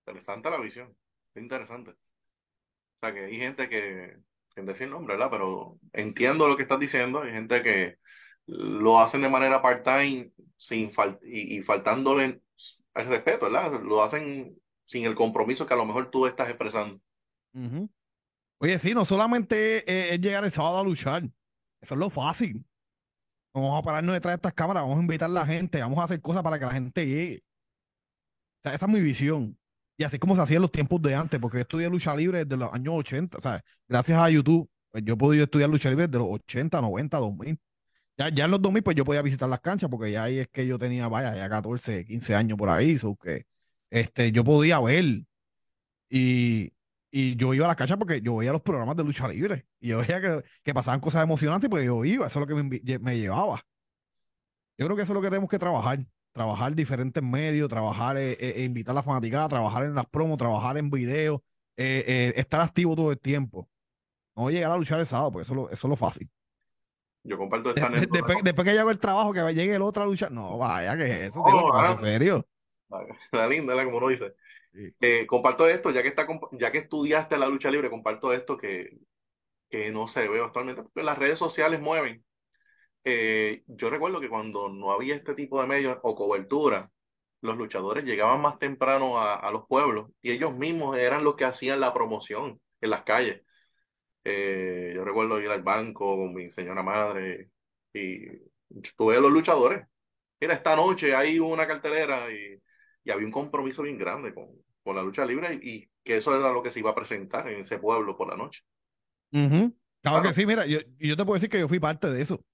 Interesante 0.06 0.50
la 0.50 0.61
visión. 0.61 0.96
interesante. 1.35 1.90
O 1.90 1.96
sea, 3.00 3.12
que 3.12 3.26
hay 3.26 3.37
gente 3.37 3.68
que, 3.68 4.16
sin 4.54 4.64
decir 4.66 4.88
nombre, 4.88 5.14
¿verdad? 5.14 5.30
Pero 5.30 5.78
entiendo 5.92 6.49
lo 6.49 6.56
que 6.56 6.62
estás 6.62 6.80
diciendo. 6.80 7.23
Hay 7.23 7.32
gente 7.32 7.62
que 7.62 7.99
lo 8.46 9.00
hacen 9.00 9.22
de 9.22 9.28
manera 9.28 9.60
part-time 9.60 10.32
sin 10.56 10.90
y, 11.22 11.56
y 11.56 11.62
faltándole 11.62 12.40
el 12.94 13.06
respeto, 13.06 13.46
¿verdad? 13.46 13.80
Lo 13.82 14.02
hacen 14.02 14.58
sin 14.86 15.04
el 15.04 15.14
compromiso 15.14 15.66
que 15.66 15.74
a 15.74 15.76
lo 15.76 15.84
mejor 15.84 16.10
tú 16.10 16.26
estás 16.26 16.48
expresando. 16.48 17.00
Oye, 18.58 18.78
sí, 18.78 18.94
no 18.94 19.04
solamente 19.04 20.14
es, 20.14 20.20
llegar 20.20 20.44
el 20.44 20.50
sábado 20.50 20.78
a 20.78 20.84
luchar, 20.84 21.24
eso 21.80 21.94
es 21.94 21.98
lo 21.98 22.08
fácil. 22.08 22.64
Vamos 23.52 23.78
a 23.78 23.82
pararnos 23.82 24.14
detrás 24.14 24.32
de 24.32 24.36
estas 24.36 24.52
cámaras, 24.52 24.82
vamos 24.82 24.98
a 24.98 25.02
invitar 25.02 25.30
a 25.30 25.32
la 25.32 25.46
gente, 25.46 25.80
vamos 25.80 25.98
a 25.98 26.04
hacer 26.04 26.20
cosas 26.20 26.42
para 26.42 26.58
que 26.58 26.66
la 26.66 26.72
gente 26.72 27.06
llegue. 27.06 27.42
O 28.58 28.62
sea, 28.62 28.74
esa 28.74 28.86
es 28.86 28.92
mi 28.92 29.00
visión. 29.00 29.58
Y 29.98 30.04
así 30.04 30.18
como 30.18 30.36
se 30.36 30.42
hacía 30.42 30.56
en 30.56 30.62
los 30.62 30.72
tiempos 30.72 31.00
de 31.00 31.14
antes, 31.14 31.40
porque 31.40 31.58
yo 31.58 31.62
estudié 31.62 31.88
lucha 31.88 32.14
libre 32.14 32.44
desde 32.44 32.56
los 32.58 32.72
años 32.72 32.94
80, 32.98 33.38
o 33.38 33.40
sea, 33.40 33.64
gracias 33.88 34.18
a 34.18 34.28
YouTube, 34.28 34.70
pues 34.90 35.04
yo 35.04 35.14
he 35.14 35.16
podido 35.16 35.44
estudiar 35.44 35.70
lucha 35.70 35.88
libre 35.88 36.06
desde 36.06 36.18
los 36.18 36.28
80, 36.30 36.80
90, 36.80 37.18
2000. 37.18 37.58
Ya, 38.18 38.30
ya 38.30 38.44
en 38.46 38.50
los 38.50 38.62
2000, 38.62 38.82
pues 38.82 38.96
yo 38.96 39.04
podía 39.04 39.23
visitar 39.23 39.49
las 39.49 39.61
canchas, 39.61 39.90
porque 39.90 40.11
ya 40.11 40.25
ahí 40.25 40.38
es 40.38 40.49
que 40.49 40.66
yo 40.66 40.78
tenía, 40.78 41.08
vaya, 41.08 41.35
ya 41.37 41.49
14, 41.49 42.04
15 42.06 42.35
años 42.35 42.56
por 42.58 42.70
ahí, 42.70 42.96
so 42.96 43.16
que 43.16 43.46
este, 43.90 44.32
yo 44.32 44.44
podía 44.44 44.80
ver. 44.80 45.25
Y, 46.08 46.73
y 47.11 47.37
yo 47.37 47.54
iba 47.54 47.66
a 47.66 47.68
las 47.68 47.76
canchas 47.76 47.99
porque 47.99 48.20
yo 48.20 48.37
veía 48.37 48.52
los 48.52 48.62
programas 48.62 48.96
de 48.96 49.04
lucha 49.04 49.28
libre. 49.28 49.66
Y 49.80 49.88
yo 49.88 49.99
veía 49.99 50.20
que, 50.20 50.44
que 50.62 50.75
pasaban 50.75 51.00
cosas 51.00 51.23
emocionantes, 51.25 51.68
pues 51.70 51.85
yo 51.85 52.04
iba, 52.04 52.26
eso 52.26 52.40
es 52.40 52.49
lo 52.49 52.56
que 52.56 52.62
me, 52.62 52.99
me 52.99 53.18
llevaba. 53.18 53.62
Yo 54.78 54.87
creo 54.87 54.96
que 54.96 55.02
eso 55.02 55.12
es 55.12 55.14
lo 55.14 55.23
que 55.23 55.28
tenemos 55.28 55.50
que 55.50 55.58
trabajar 55.58 56.06
trabajar 56.37 56.75
diferentes 56.75 57.23
medios, 57.23 57.66
trabajar, 57.66 58.18
eh, 58.18 58.37
eh, 58.38 58.64
invitar 58.64 58.92
a 58.92 58.96
la 58.96 59.02
fanaticada, 59.02 59.49
trabajar 59.49 59.85
en 59.85 59.94
las 59.94 60.04
promos, 60.06 60.37
trabajar 60.37 60.76
en 60.76 60.90
videos, 60.90 61.40
eh, 61.78 62.35
estar 62.37 62.61
activo 62.61 62.94
todo 62.94 63.11
el 63.11 63.18
tiempo. 63.18 63.70
No 64.37 64.50
llegar 64.50 64.70
a 64.70 64.76
luchar 64.76 65.00
el 65.00 65.06
sábado, 65.06 65.32
porque 65.32 65.44
eso, 65.44 65.70
es 65.70 65.82
lo 65.82 65.96
fácil. 65.96 66.28
Yo 67.26 67.37
comparto 67.37 67.71
esta 67.71 67.88
de, 67.88 68.06
después, 68.06 68.38
después, 68.42 68.64
que 68.64 68.75
llego 68.75 68.90
el 68.90 68.99
trabajo, 68.99 69.33
que 69.33 69.40
llegue 69.52 69.75
el 69.75 69.83
otro 69.83 70.04
a 70.04 70.06
luchar. 70.06 70.30
No, 70.30 70.59
vaya, 70.59 70.97
que 70.97 71.26
eso, 71.26 71.40
oh, 71.40 71.85
en 71.85 71.99
serio. 71.99 72.47
La 73.33 73.49
linda, 73.49 73.75
la 73.75 73.85
como 73.85 73.99
uno 73.99 74.09
dice. 74.09 74.35
comparto 75.26 75.68
esto, 75.68 75.90
ya 75.90 76.02
que, 76.02 76.09
está, 76.09 76.26
ya 76.52 76.71
que 76.71 76.78
estudiaste 76.78 77.37
la 77.37 77.49
lucha 77.49 77.71
libre, 77.71 77.90
comparto 77.90 78.33
esto 78.33 78.56
que, 78.56 78.99
que 79.68 79.90
no 79.90 80.06
se 80.06 80.28
ve 80.28 80.40
actualmente, 80.40 80.83
porque 80.83 81.02
las 81.02 81.18
redes 81.18 81.38
sociales 81.38 81.80
mueven. 81.80 82.25
Eh, 83.09 83.62
yo 83.68 83.88
recuerdo 83.88 84.21
que 84.21 84.28
cuando 84.28 84.68
no 84.68 84.90
había 84.90 85.14
este 85.14 85.35
tipo 85.35 85.61
de 85.61 85.68
medios 85.68 85.97
o 86.02 86.16
cobertura, 86.16 86.90
los 87.40 87.56
luchadores 87.56 88.04
llegaban 88.04 88.42
más 88.42 88.59
temprano 88.59 89.21
a, 89.21 89.49
los 89.52 89.66
pueblos 89.68 90.11
y 90.23 90.33
ellos 90.33 90.54
mismos 90.56 90.97
eran 90.99 91.23
los 91.23 91.37
que 91.37 91.45
hacían 91.45 91.78
la 91.78 91.95
promoción 91.95 92.61
en 92.80 92.90
las 92.90 93.04
calles. 93.04 93.42
Eh, 94.28 94.90
yo 94.92 95.04
recuerdo 95.04 95.40
ir 95.40 95.49
al 95.49 95.62
banco 95.62 96.16
con 96.16 96.35
mi 96.35 96.50
señora 96.50 96.83
madre 96.83 97.52
y 97.95 98.26
tuve 98.97 99.21
los 99.21 99.30
luchadores. 99.30 99.87
Mira, 100.40 100.54
esta 100.54 100.75
noche 100.75 101.14
hay 101.14 101.38
una 101.38 101.64
cartelera 101.64 102.28
y, 102.33 102.61
había 103.09 103.25
un 103.25 103.30
compromiso 103.30 103.85
bien 103.85 103.97
grande 103.97 104.35
con, 104.35 104.49
con 104.83 104.97
la 104.97 105.02
lucha 105.04 105.25
libre 105.25 105.54
y, 105.62 105.88
que 106.02 106.16
eso 106.16 106.37
era 106.37 106.52
lo 106.52 106.61
que 106.61 106.73
se 106.73 106.80
iba 106.80 106.90
a 106.90 106.95
presentar 106.95 107.47
en 107.49 107.61
ese 107.61 107.78
pueblo 107.78 108.16
por 108.16 108.28
la 108.28 108.37
noche. 108.37 108.64
Claro, 109.30 110.23
que 110.25 110.33
sí, 110.33 110.45
mira, 110.45 110.66
yo, 110.66 110.80
yo 110.99 111.16
te 111.16 111.25
puedo 111.25 111.35
decir 111.35 111.49
que 111.49 111.61
yo 111.61 111.68
fui 111.68 111.78
parte 111.78 112.11
de 112.11 112.21
eso. 112.21 112.45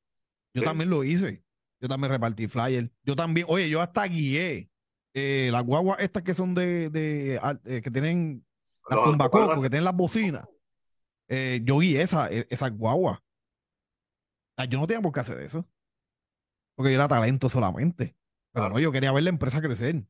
Yo 0.52 0.62
también 0.62 0.90
lo 0.90 1.04
hice. 1.04 1.42
Yo 1.80 1.88
también 1.88 2.12
repartí 2.12 2.48
flyer. 2.48 2.90
Yo 3.02 3.16
también, 3.16 3.46
oye, 3.48 3.70
yo 3.70 3.80
hasta 3.80 4.06
guié 4.06 4.70
eh, 5.14 5.48
las 5.50 5.64
guaguas 5.64 6.00
estas 6.00 6.22
que 6.22 6.34
son 6.34 6.54
de, 6.54 6.90
de 6.90 7.40
eh, 7.64 7.80
que 7.80 7.90
tienen 7.90 8.44
las 8.90 9.04
tumbacocos, 9.04 9.62
que 9.62 9.70
tienen 9.70 9.84
las 9.84 9.96
bocinas. 9.96 10.44
Eh, 11.34 11.62
yo 11.64 11.78
guié 11.78 12.02
esa, 12.02 12.30
e, 12.30 12.46
esas 12.50 12.76
guaguas. 12.76 13.18
yo 14.68 14.78
no 14.78 14.86
tenía 14.86 15.00
por 15.00 15.12
qué 15.12 15.20
hacer 15.20 15.40
eso. 15.40 15.66
Porque 16.76 16.90
yo 16.90 16.96
era 16.96 17.08
talento 17.08 17.48
solamente. 17.48 18.14
Pero 18.52 18.68
no, 18.68 18.78
yo 18.78 18.92
quería 18.92 19.12
ver 19.12 19.22
la 19.22 19.30
empresa 19.30 19.62
crecer. 19.62 20.04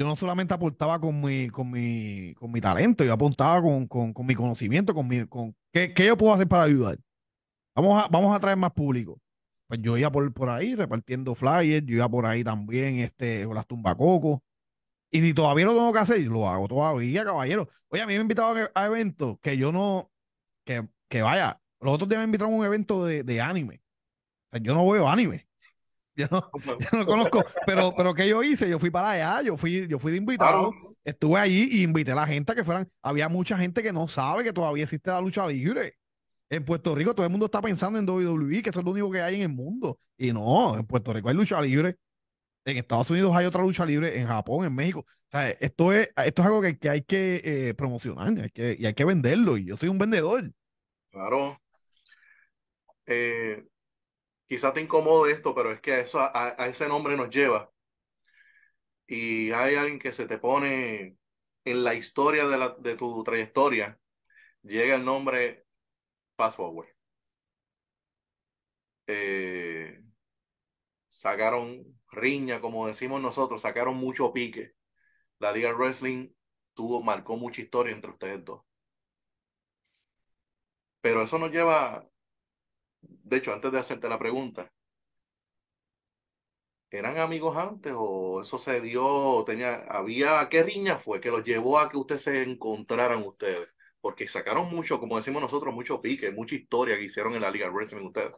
Yo 0.00 0.06
no 0.06 0.16
solamente 0.16 0.54
aportaba 0.54 0.98
con 0.98 1.20
mi, 1.20 1.50
con 1.50 1.70
mi, 1.70 2.32
con 2.36 2.50
mi 2.50 2.60
talento, 2.60 3.04
yo 3.04 3.12
apuntaba 3.12 3.60
con, 3.60 3.86
con, 3.86 4.14
con 4.14 4.24
mi 4.24 4.34
conocimiento, 4.34 4.94
con 4.94 5.08
mi, 5.08 5.26
con 5.26 5.54
qué, 5.72 5.92
qué 5.92 6.06
yo 6.06 6.16
puedo 6.16 6.32
hacer 6.32 6.48
para 6.48 6.62
ayudar. 6.62 6.98
Vamos 7.76 8.02
a, 8.02 8.08
vamos 8.08 8.34
a 8.34 8.40
traer 8.40 8.56
más 8.56 8.72
público. 8.72 9.20
Pues 9.66 9.82
yo 9.82 9.98
iba 9.98 10.10
por, 10.10 10.32
por 10.32 10.48
ahí 10.48 10.74
repartiendo 10.74 11.34
flyers, 11.34 11.84
yo 11.84 11.96
iba 11.96 12.08
por 12.08 12.24
ahí 12.24 12.42
también 12.42 13.00
este, 13.00 13.44
con 13.44 13.56
las 13.56 13.66
tumbacocos. 13.66 14.40
Y 15.10 15.20
si 15.20 15.34
todavía 15.34 15.66
lo 15.66 15.72
tengo 15.72 15.92
que 15.92 15.98
hacer, 15.98 16.20
lo 16.22 16.48
hago 16.48 16.68
todavía, 16.68 17.24
caballero. 17.24 17.68
Oye, 17.88 18.02
a 18.02 18.06
mí 18.06 18.12
me 18.12 18.16
han 18.16 18.22
invitado 18.22 18.70
a, 18.74 18.86
eventos 18.86 19.38
que 19.40 19.56
yo 19.56 19.72
no, 19.72 20.10
que, 20.64 20.86
que, 21.08 21.22
vaya, 21.22 21.60
los 21.80 21.94
otros 21.94 22.08
días 22.08 22.18
me 22.18 22.26
invitaron 22.26 22.54
a 22.54 22.56
un 22.56 22.64
evento 22.64 23.04
de, 23.06 23.22
de 23.22 23.40
anime. 23.40 23.80
yo 24.60 24.74
no 24.74 24.88
veo 24.88 25.08
anime. 25.08 25.46
Yo 26.18 26.26
no, 26.32 26.50
yo 26.80 26.98
no, 26.98 27.06
conozco, 27.06 27.44
pero, 27.64 27.94
pero 27.96 28.12
¿qué 28.12 28.26
yo 28.26 28.42
hice? 28.42 28.68
Yo 28.68 28.80
fui 28.80 28.90
para 28.90 29.12
allá, 29.12 29.40
yo 29.42 29.56
fui, 29.56 29.86
yo 29.86 30.00
fui 30.00 30.10
de 30.10 30.18
invitado, 30.18 30.72
estuve 31.04 31.38
allí 31.38 31.68
y 31.70 31.84
invité 31.84 32.10
a 32.10 32.16
la 32.16 32.26
gente 32.26 32.50
a 32.50 32.54
que 32.56 32.64
fueran. 32.64 32.90
Había 33.02 33.28
mucha 33.28 33.56
gente 33.56 33.84
que 33.84 33.92
no 33.92 34.08
sabe 34.08 34.42
que 34.42 34.52
todavía 34.52 34.82
existe 34.82 35.12
la 35.12 35.20
lucha 35.20 35.46
libre. 35.46 35.96
En 36.50 36.64
Puerto 36.64 36.92
Rico 36.96 37.14
todo 37.14 37.24
el 37.24 37.30
mundo 37.30 37.46
está 37.46 37.62
pensando 37.62 38.00
en 38.00 38.08
WWE, 38.08 38.62
que 38.62 38.70
eso 38.70 38.80
es 38.80 38.84
lo 38.84 38.90
único 38.90 39.12
que 39.12 39.22
hay 39.22 39.36
en 39.36 39.42
el 39.42 39.48
mundo. 39.50 40.00
Y 40.16 40.32
no, 40.32 40.76
en 40.76 40.84
Puerto 40.86 41.12
Rico 41.12 41.28
hay 41.28 41.36
lucha 41.36 41.60
libre. 41.60 41.96
En 42.64 42.76
Estados 42.76 43.10
Unidos 43.10 43.34
hay 43.34 43.46
otra 43.46 43.62
lucha 43.62 43.86
libre, 43.86 44.18
en 44.18 44.26
Japón, 44.26 44.66
en 44.66 44.74
México. 44.74 45.00
O 45.00 45.30
sea, 45.30 45.50
esto 45.50 45.92
es, 45.92 46.10
esto 46.16 46.42
es 46.42 46.46
algo 46.46 46.62
que, 46.62 46.88
hay 46.88 47.02
que 47.02 47.40
eh, 47.44 47.74
promocionar 47.74 48.28
hay 48.38 48.50
que, 48.50 48.76
y 48.78 48.86
hay 48.86 48.94
que 48.94 49.04
venderlo. 49.04 49.56
Y 49.56 49.66
yo 49.66 49.76
soy 49.76 49.88
un 49.88 49.98
vendedor. 49.98 50.52
Claro. 51.10 51.60
Eh, 53.06 53.66
quizás 54.46 54.72
te 54.74 54.80
incomode 54.82 55.32
esto, 55.32 55.54
pero 55.54 55.72
es 55.72 55.80
que 55.80 55.94
a, 55.94 56.00
eso, 56.00 56.20
a, 56.20 56.66
ese 56.66 56.88
nombre 56.88 57.16
nos 57.16 57.30
lleva. 57.30 57.70
Y 59.06 59.50
hay 59.52 59.74
alguien 59.76 59.98
que 59.98 60.12
se 60.12 60.26
te 60.26 60.38
pone 60.38 61.16
en 61.64 61.84
la 61.84 61.94
historia 61.94 62.46
de, 62.46 62.58
la, 62.58 62.76
de 62.78 62.96
tu 62.96 63.22
trayectoria. 63.24 63.98
Llega 64.62 64.96
el 64.96 65.04
nombre 65.04 65.66
fast 66.36 66.56
forward. 66.56 66.88
Eh, 69.06 70.02
sacaron 71.10 71.97
riña, 72.10 72.60
como 72.60 72.86
decimos 72.86 73.20
nosotros, 73.20 73.62
sacaron 73.62 73.96
mucho 73.96 74.32
pique. 74.32 74.74
La 75.38 75.52
Liga 75.52 75.72
Wrestling 75.74 76.30
tuvo, 76.74 77.02
marcó 77.02 77.36
mucha 77.36 77.62
historia 77.62 77.92
entre 77.94 78.10
ustedes 78.10 78.44
dos. 78.44 78.62
Pero 81.00 81.22
eso 81.22 81.38
nos 81.38 81.50
lleva, 81.50 82.08
de 83.00 83.36
hecho, 83.38 83.52
antes 83.52 83.72
de 83.72 83.78
hacerte 83.78 84.08
la 84.08 84.18
pregunta, 84.18 84.72
¿eran 86.90 87.18
amigos 87.18 87.56
antes 87.56 87.92
o 87.96 88.40
eso 88.42 88.58
se 88.58 88.80
dio, 88.80 89.44
tenía, 89.46 89.76
había, 89.88 90.48
qué 90.48 90.62
riña 90.62 90.98
fue 90.98 91.20
que 91.20 91.30
los 91.30 91.44
llevó 91.44 91.78
a 91.78 91.88
que 91.88 91.96
ustedes 91.98 92.22
se 92.22 92.42
encontraran 92.42 93.22
ustedes? 93.24 93.68
porque 94.00 94.28
sacaron 94.28 94.74
mucho, 94.74 95.00
como 95.00 95.16
decimos 95.16 95.42
nosotros, 95.42 95.74
mucho 95.74 96.00
pique, 96.00 96.30
mucha 96.30 96.54
historia 96.54 96.96
que 96.96 97.04
hicieron 97.04 97.34
en 97.34 97.42
la 97.42 97.50
Liga 97.50 97.70
Wrestling 97.70 98.06
ustedes. 98.06 98.32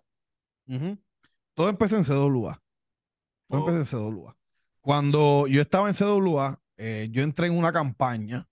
Todo 1.54 1.68
empezó 1.68 1.96
en 1.96 2.04
CWA. 2.04 2.60
Todo 3.50 3.68
empezó 3.68 4.08
en 4.08 4.14
CWA. 4.14 4.36
Cuando 4.80 5.46
yo 5.48 5.60
estaba 5.60 5.88
en 5.88 5.94
CWA, 5.94 6.60
eh, 6.76 7.08
yo 7.10 7.22
entré 7.22 7.48
en 7.48 7.58
una 7.58 7.72
campaña 7.72 8.48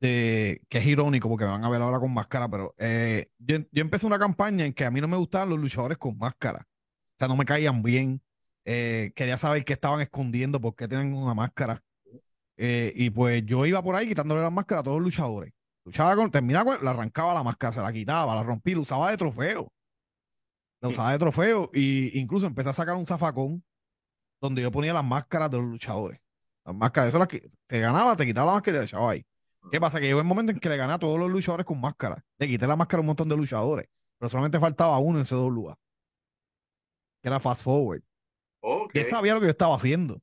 de, 0.00 0.62
que 0.68 0.78
es 0.78 0.86
irónico 0.86 1.28
porque 1.28 1.44
me 1.44 1.50
van 1.50 1.64
a 1.64 1.68
ver 1.68 1.82
ahora 1.82 1.98
con 1.98 2.14
máscara, 2.14 2.48
pero 2.48 2.74
eh, 2.78 3.28
yo, 3.38 3.56
empecé 3.74 4.06
una 4.06 4.18
campaña 4.18 4.64
en 4.64 4.72
que 4.72 4.84
a 4.84 4.90
mí 4.90 5.00
no 5.00 5.08
me 5.08 5.16
gustaban 5.16 5.50
los 5.50 5.58
luchadores 5.58 5.98
con 5.98 6.16
máscara. 6.16 6.66
O 6.68 7.18
sea, 7.18 7.28
no 7.28 7.36
me 7.36 7.44
caían 7.44 7.82
bien. 7.82 8.22
Eh, 8.64 9.12
quería 9.16 9.36
saber 9.36 9.64
qué 9.64 9.72
estaban 9.74 10.00
escondiendo, 10.00 10.60
por 10.60 10.74
qué 10.76 10.88
tenían 10.88 11.12
una 11.12 11.34
máscara. 11.34 11.82
y 12.56 13.10
pues 13.10 13.44
yo 13.46 13.66
iba 13.66 13.82
por 13.82 13.96
ahí 13.96 14.08
quitándole 14.08 14.42
la 14.42 14.50
máscara 14.50 14.80
a 14.80 14.84
todos 14.84 14.98
los 14.98 15.04
luchadores. 15.06 15.52
Luchaba 15.84 16.14
con, 16.14 16.30
terminaba 16.30 16.76
con, 16.76 16.84
la 16.84 16.90
arrancaba 16.92 17.34
la 17.34 17.42
máscara, 17.42 17.72
se 17.72 17.80
la 17.80 17.92
quitaba, 17.92 18.34
la 18.34 18.42
rompí, 18.42 18.74
la 18.74 18.80
usaba 18.80 19.10
de 19.10 19.16
trofeo. 19.16 19.72
La 20.80 20.88
usaba 20.88 21.12
de 21.12 21.18
trofeo 21.18 21.70
y 21.74 22.18
incluso 22.18 22.46
empecé 22.46 22.70
a 22.70 22.72
sacar 22.72 22.96
un 22.96 23.06
zafacón 23.06 23.62
donde 24.40 24.62
yo 24.62 24.70
ponía 24.70 24.92
las 24.92 25.04
máscaras 25.04 25.50
de 25.50 25.58
los 25.58 25.66
luchadores. 25.66 26.20
Las 26.64 26.74
máscaras, 26.74 27.08
eso 27.08 27.18
las 27.18 27.28
que 27.28 27.50
te 27.66 27.80
ganaba, 27.80 28.16
te 28.16 28.26
quitaba 28.26 28.46
la 28.46 28.52
máscara 28.54 28.78
y 28.78 28.80
te 28.80 28.86
echaba 28.86 29.10
ahí. 29.10 29.26
¿Qué 29.70 29.80
pasa? 29.80 30.00
Que 30.00 30.06
llegó 30.06 30.20
el 30.20 30.26
momento 30.26 30.52
en 30.52 30.58
que 30.58 30.68
le 30.68 30.76
gané 30.76 30.94
a 30.94 30.98
todos 30.98 31.18
los 31.18 31.30
luchadores 31.30 31.66
con 31.66 31.80
máscara. 31.80 32.24
Le 32.38 32.48
quité 32.48 32.66
la 32.66 32.76
máscara 32.76 32.98
a 32.98 33.02
un 33.02 33.08
montón 33.08 33.28
de 33.28 33.36
luchadores, 33.36 33.88
pero 34.18 34.28
solamente 34.28 34.58
faltaba 34.58 34.98
uno 34.98 35.18
en 35.18 35.26
CWA, 35.26 35.78
que 37.22 37.28
era 37.28 37.40
Fast 37.40 37.62
Forward. 37.62 38.02
él 38.92 39.04
sabía 39.04 39.34
lo 39.34 39.40
que 39.40 39.46
yo 39.46 39.50
estaba 39.50 39.76
haciendo. 39.76 40.20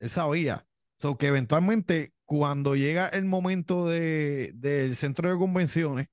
Él 0.00 0.10
sabía. 0.10 0.66
So 0.98 1.16
que 1.16 1.26
eventualmente 1.26 2.12
cuando 2.24 2.76
llega 2.76 3.08
el 3.08 3.24
momento 3.24 3.86
de, 3.88 4.52
del 4.54 4.96
centro 4.96 5.30
de 5.30 5.38
convenciones, 5.38 6.08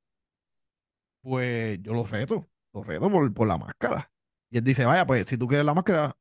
pues 1.22 1.80
yo 1.82 1.94
lo 1.94 2.04
reto, 2.04 2.50
lo 2.74 2.84
reto 2.84 3.10
por, 3.10 3.34
por 3.34 3.48
la 3.48 3.58
máscara. 3.58 4.12
Y 4.50 4.58
él 4.58 4.64
dice, 4.64 4.86
vaya, 4.86 5.06
pues 5.06 5.28
si 5.28 5.38
tú 5.38 5.48
quieres 5.48 5.66
la 5.66 5.74
máscara, 5.74 6.18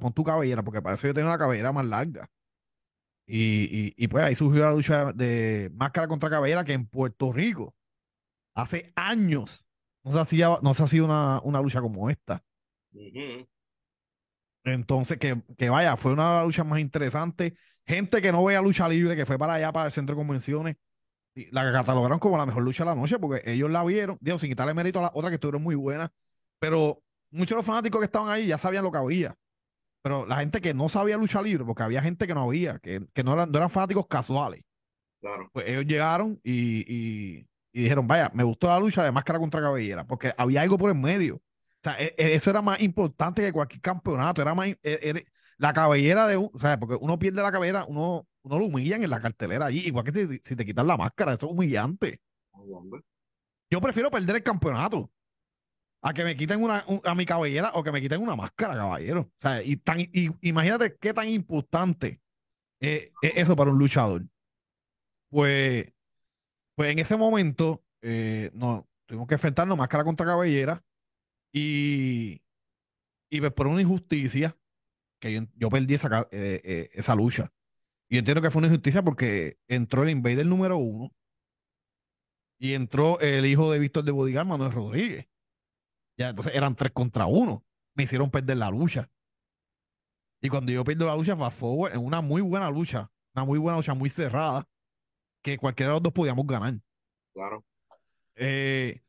pon 0.00 0.12
tu 0.12 0.24
cabellera, 0.24 0.62
porque 0.62 0.82
para 0.82 0.94
eso 0.94 1.06
yo 1.06 1.14
tengo 1.14 1.28
una 1.28 1.38
cabellera 1.38 1.72
más 1.72 1.86
larga. 1.86 2.30
Y, 3.26 3.94
y, 3.96 4.08
pues 4.08 4.24
ahí 4.24 4.34
surgió 4.34 4.64
la 4.64 4.72
lucha 4.72 5.12
de 5.12 5.70
máscara 5.74 6.08
contra 6.08 6.28
cabellera 6.28 6.64
que 6.64 6.72
en 6.74 6.86
Puerto 6.86 7.32
Rico, 7.32 7.74
hace 8.54 8.92
años, 8.96 9.66
no 10.04 10.12
se 10.12 10.20
hacía, 10.20 10.58
no 10.62 10.74
se 10.74 10.82
hacía 10.82 11.04
una, 11.04 11.40
una 11.42 11.60
lucha 11.62 11.80
como 11.80 12.10
esta. 12.10 12.44
Entonces, 14.64 15.18
que, 15.18 15.42
que, 15.58 15.70
vaya, 15.70 15.96
fue 15.96 16.12
una 16.12 16.44
lucha 16.44 16.64
más 16.64 16.80
interesante. 16.80 17.56
gente 17.86 18.22
que 18.22 18.32
no 18.32 18.44
veía 18.44 18.60
lucha 18.62 18.88
libre, 18.88 19.16
que 19.16 19.26
fue 19.26 19.38
para 19.38 19.54
allá, 19.54 19.72
para 19.72 19.86
el 19.86 19.92
centro 19.92 20.14
de 20.14 20.20
convenciones, 20.20 20.76
la 21.50 21.72
catalogaron 21.72 22.18
como 22.18 22.36
la 22.36 22.46
mejor 22.46 22.62
lucha 22.62 22.84
de 22.84 22.90
la 22.90 22.96
noche 22.96 23.18
porque 23.18 23.42
ellos 23.50 23.70
la 23.70 23.84
vieron, 23.84 24.18
digo, 24.20 24.38
sin 24.38 24.50
quitarle 24.50 24.74
mérito 24.74 24.98
a 24.98 25.02
la 25.02 25.12
otra 25.14 25.30
que 25.30 25.36
estuvieron 25.36 25.62
muy 25.62 25.74
buenas, 25.74 26.10
pero 26.58 27.02
muchos 27.30 27.50
de 27.50 27.56
los 27.56 27.66
fanáticos 27.66 28.00
que 28.00 28.04
estaban 28.06 28.28
ahí 28.28 28.46
ya 28.46 28.58
sabían 28.58 28.84
lo 28.84 28.92
que 28.92 28.98
había. 28.98 29.34
Pero 30.02 30.26
la 30.26 30.38
gente 30.38 30.60
que 30.60 30.74
no 30.74 30.88
sabía 30.88 31.16
lucha 31.16 31.40
libre, 31.40 31.64
porque 31.64 31.84
había 31.84 32.02
gente 32.02 32.26
que 32.26 32.34
no 32.34 32.42
había, 32.42 32.78
que, 32.80 33.00
no, 33.24 33.32
eran, 33.34 33.50
no 33.50 33.56
eran 33.56 33.70
fanáticos 33.70 34.06
casuales. 34.08 34.62
Claro. 35.20 35.48
Pues 35.52 35.68
ellos 35.68 35.86
llegaron 35.86 36.40
y, 36.42 37.46
dijeron, 37.72 38.06
vaya, 38.08 38.30
me 38.34 38.42
gustó 38.42 38.68
la 38.68 38.80
lucha 38.80 39.04
de 39.04 39.12
máscara 39.12 39.38
contra 39.38 39.62
cabellera, 39.62 40.04
porque 40.04 40.34
había 40.36 40.62
algo 40.62 40.76
por 40.76 40.90
el 40.90 40.98
medio. 40.98 41.36
O 41.36 41.84
sea, 41.84 42.00
e, 42.00 42.14
e, 42.18 42.34
eso 42.34 42.50
era 42.50 42.60
más 42.62 42.80
importante 42.82 43.42
que 43.42 43.52
cualquier 43.52 43.80
campeonato. 43.80 44.42
Era 44.42 44.54
más, 44.54 44.68
e, 44.82 45.24
la 45.58 45.72
cabellera 45.72 46.26
de, 46.26 46.36
o 46.36 46.50
sea, 46.60 46.78
porque 46.78 46.96
uno 47.00 47.18
pierde 47.20 47.40
la 47.40 47.52
cabellera, 47.52 47.84
uno, 47.84 48.26
uno 48.42 48.58
lo 48.58 48.64
humillan 48.66 49.04
en 49.04 49.10
la 49.10 49.20
cartelera 49.20 49.66
allí, 49.66 49.86
igual 49.86 50.04
que 50.04 50.12
si, 50.12 50.40
si 50.42 50.56
te 50.56 50.66
quitan 50.66 50.88
la 50.88 50.96
máscara, 50.96 51.34
eso 51.34 51.46
es 51.46 51.52
humillante. 51.52 52.20
Yo 53.70 53.80
prefiero 53.80 54.10
perder 54.10 54.36
el 54.36 54.42
campeonato 54.42 55.08
a 56.02 56.12
que 56.12 56.24
me 56.24 56.36
quiten 56.36 56.62
una, 56.62 56.84
a 57.04 57.14
mi 57.14 57.24
cabellera 57.24 57.70
o 57.74 57.82
que 57.82 57.92
me 57.92 58.00
quiten 58.00 58.20
una 58.20 58.36
máscara, 58.36 58.74
caballero. 58.74 59.20
O 59.20 59.40
sea, 59.40 59.62
y 59.62 59.76
tan, 59.76 60.00
y, 60.00 60.30
imagínate 60.40 60.96
qué 61.00 61.14
tan 61.14 61.28
importante 61.28 62.20
es 62.80 63.12
eso 63.22 63.54
para 63.54 63.70
un 63.70 63.78
luchador. 63.78 64.22
Pues, 65.30 65.92
pues 66.74 66.90
en 66.90 66.98
ese 66.98 67.16
momento 67.16 67.84
eh, 68.02 68.50
no, 68.52 68.88
tuvimos 69.06 69.28
que 69.28 69.34
enfrentarnos 69.34 69.78
máscara 69.78 70.04
contra 70.04 70.26
cabellera 70.26 70.84
y, 71.52 72.42
y 73.30 73.40
pues 73.40 73.52
por 73.52 73.68
una 73.68 73.80
injusticia 73.80 74.56
que 75.20 75.46
yo, 75.54 75.70
perdí 75.70 75.94
esa, 75.94 76.28
eh, 76.32 76.60
eh, 76.64 76.90
esa 76.94 77.14
lucha. 77.14 77.52
Y 78.08 78.18
entiendo 78.18 78.42
que 78.42 78.50
fue 78.50 78.58
una 78.58 78.66
injusticia 78.66 79.02
porque 79.02 79.58
entró 79.68 80.02
el 80.02 80.10
invader 80.10 80.46
número 80.46 80.76
uno 80.78 81.14
y 82.58 82.74
entró 82.74 83.20
el 83.20 83.46
hijo 83.46 83.70
de 83.70 83.78
Víctor 83.78 84.04
de 84.04 84.10
Bodigar, 84.10 84.44
Manuel 84.44 84.72
Rodríguez. 84.72 85.28
Ya, 86.16 86.30
entonces 86.30 86.54
eran 86.54 86.74
tres 86.76 86.92
contra 86.92 87.26
uno. 87.26 87.64
Me 87.94 88.04
hicieron 88.04 88.30
perder 88.30 88.56
la 88.56 88.70
lucha. 88.70 89.10
Y 90.40 90.48
cuando 90.48 90.72
yo 90.72 90.84
pierdo 90.84 91.06
la 91.06 91.16
lucha, 91.16 91.36
fue 91.50 91.92
en 91.92 92.04
una 92.04 92.20
muy 92.20 92.42
buena 92.42 92.68
lucha, 92.68 93.10
una 93.34 93.44
muy 93.44 93.58
buena 93.58 93.76
lucha, 93.76 93.94
muy 93.94 94.10
cerrada, 94.10 94.68
que 95.40 95.56
cualquiera 95.56 95.90
de 95.90 95.94
los 95.94 96.02
dos 96.02 96.12
podíamos 96.12 96.46
ganar. 96.46 96.74
Claro. 97.32 97.64
Eh, 98.34 99.02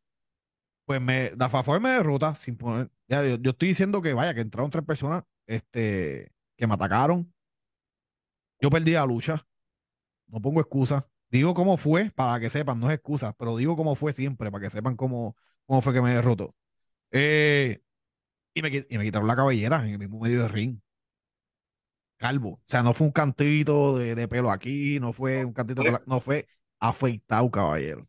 pues 0.86 1.02
me, 1.02 1.32
da 1.32 1.50
favor 1.50 1.82
me 1.82 1.90
derrota 1.90 2.36
sin 2.36 2.56
poner. 2.56 2.92
Ya, 3.08 3.24
yo, 3.24 3.52
estoy 3.52 3.70
diciendo 3.70 4.02
que 4.02 4.14
vaya, 4.14 4.34
que 4.34 4.42
entraron 4.42 4.70
tres 4.70 4.86
personas 4.86 5.24
este, 5.48 6.32
que 6.56 6.68
me 6.68 6.76
atacaron. 6.76 7.34
Yo 8.62 8.70
perdí 8.70 8.92
la 8.92 9.06
lucha. 9.06 9.48
No 10.28 10.40
pongo 10.40 10.62
excusa. 10.62 11.08
Digo 11.30 11.56
cómo 11.56 11.78
fue 11.78 12.12
para 12.12 12.40
que 12.40 12.50
sepan, 12.52 12.80
no 12.80 12.90
es 12.90 12.96
excusa, 12.96 13.34
pero 13.34 13.58
digo 13.58 13.76
cómo 13.76 13.96
fue 13.96 14.14
siempre 14.14 14.52
para 14.52 14.64
que 14.64 14.70
sepan 14.70 14.96
cómo, 14.96 15.36
cómo 15.66 15.82
fue 15.82 15.94
que 15.94 16.02
me 16.02 16.14
derrotó. 16.14 16.56
Eh, 17.14 17.80
y, 18.56 18.62
me, 18.62 18.70
y 18.90 18.98
me 18.98 19.04
quitaron 19.04 19.28
la 19.28 19.36
cabellera 19.36 19.86
en 19.86 19.94
el 19.94 20.00
mismo 20.00 20.20
medio 20.20 20.42
de 20.42 20.48
ring. 20.48 20.80
Calvo. 22.18 22.54
O 22.54 22.62
sea, 22.68 22.82
no 22.82 22.94
fue 22.94 23.08
un 23.08 23.14
cantito 23.14 23.98
de, 23.98 24.28
pelo 24.28 24.50
aquí, 24.50 25.00
no 25.00 25.14
fue 25.14 25.46
un 25.46 25.54
cantito, 25.54 25.84
no 26.06 26.20
fue 26.20 26.48
afeitado, 26.80 27.52
caballero. 27.52 28.08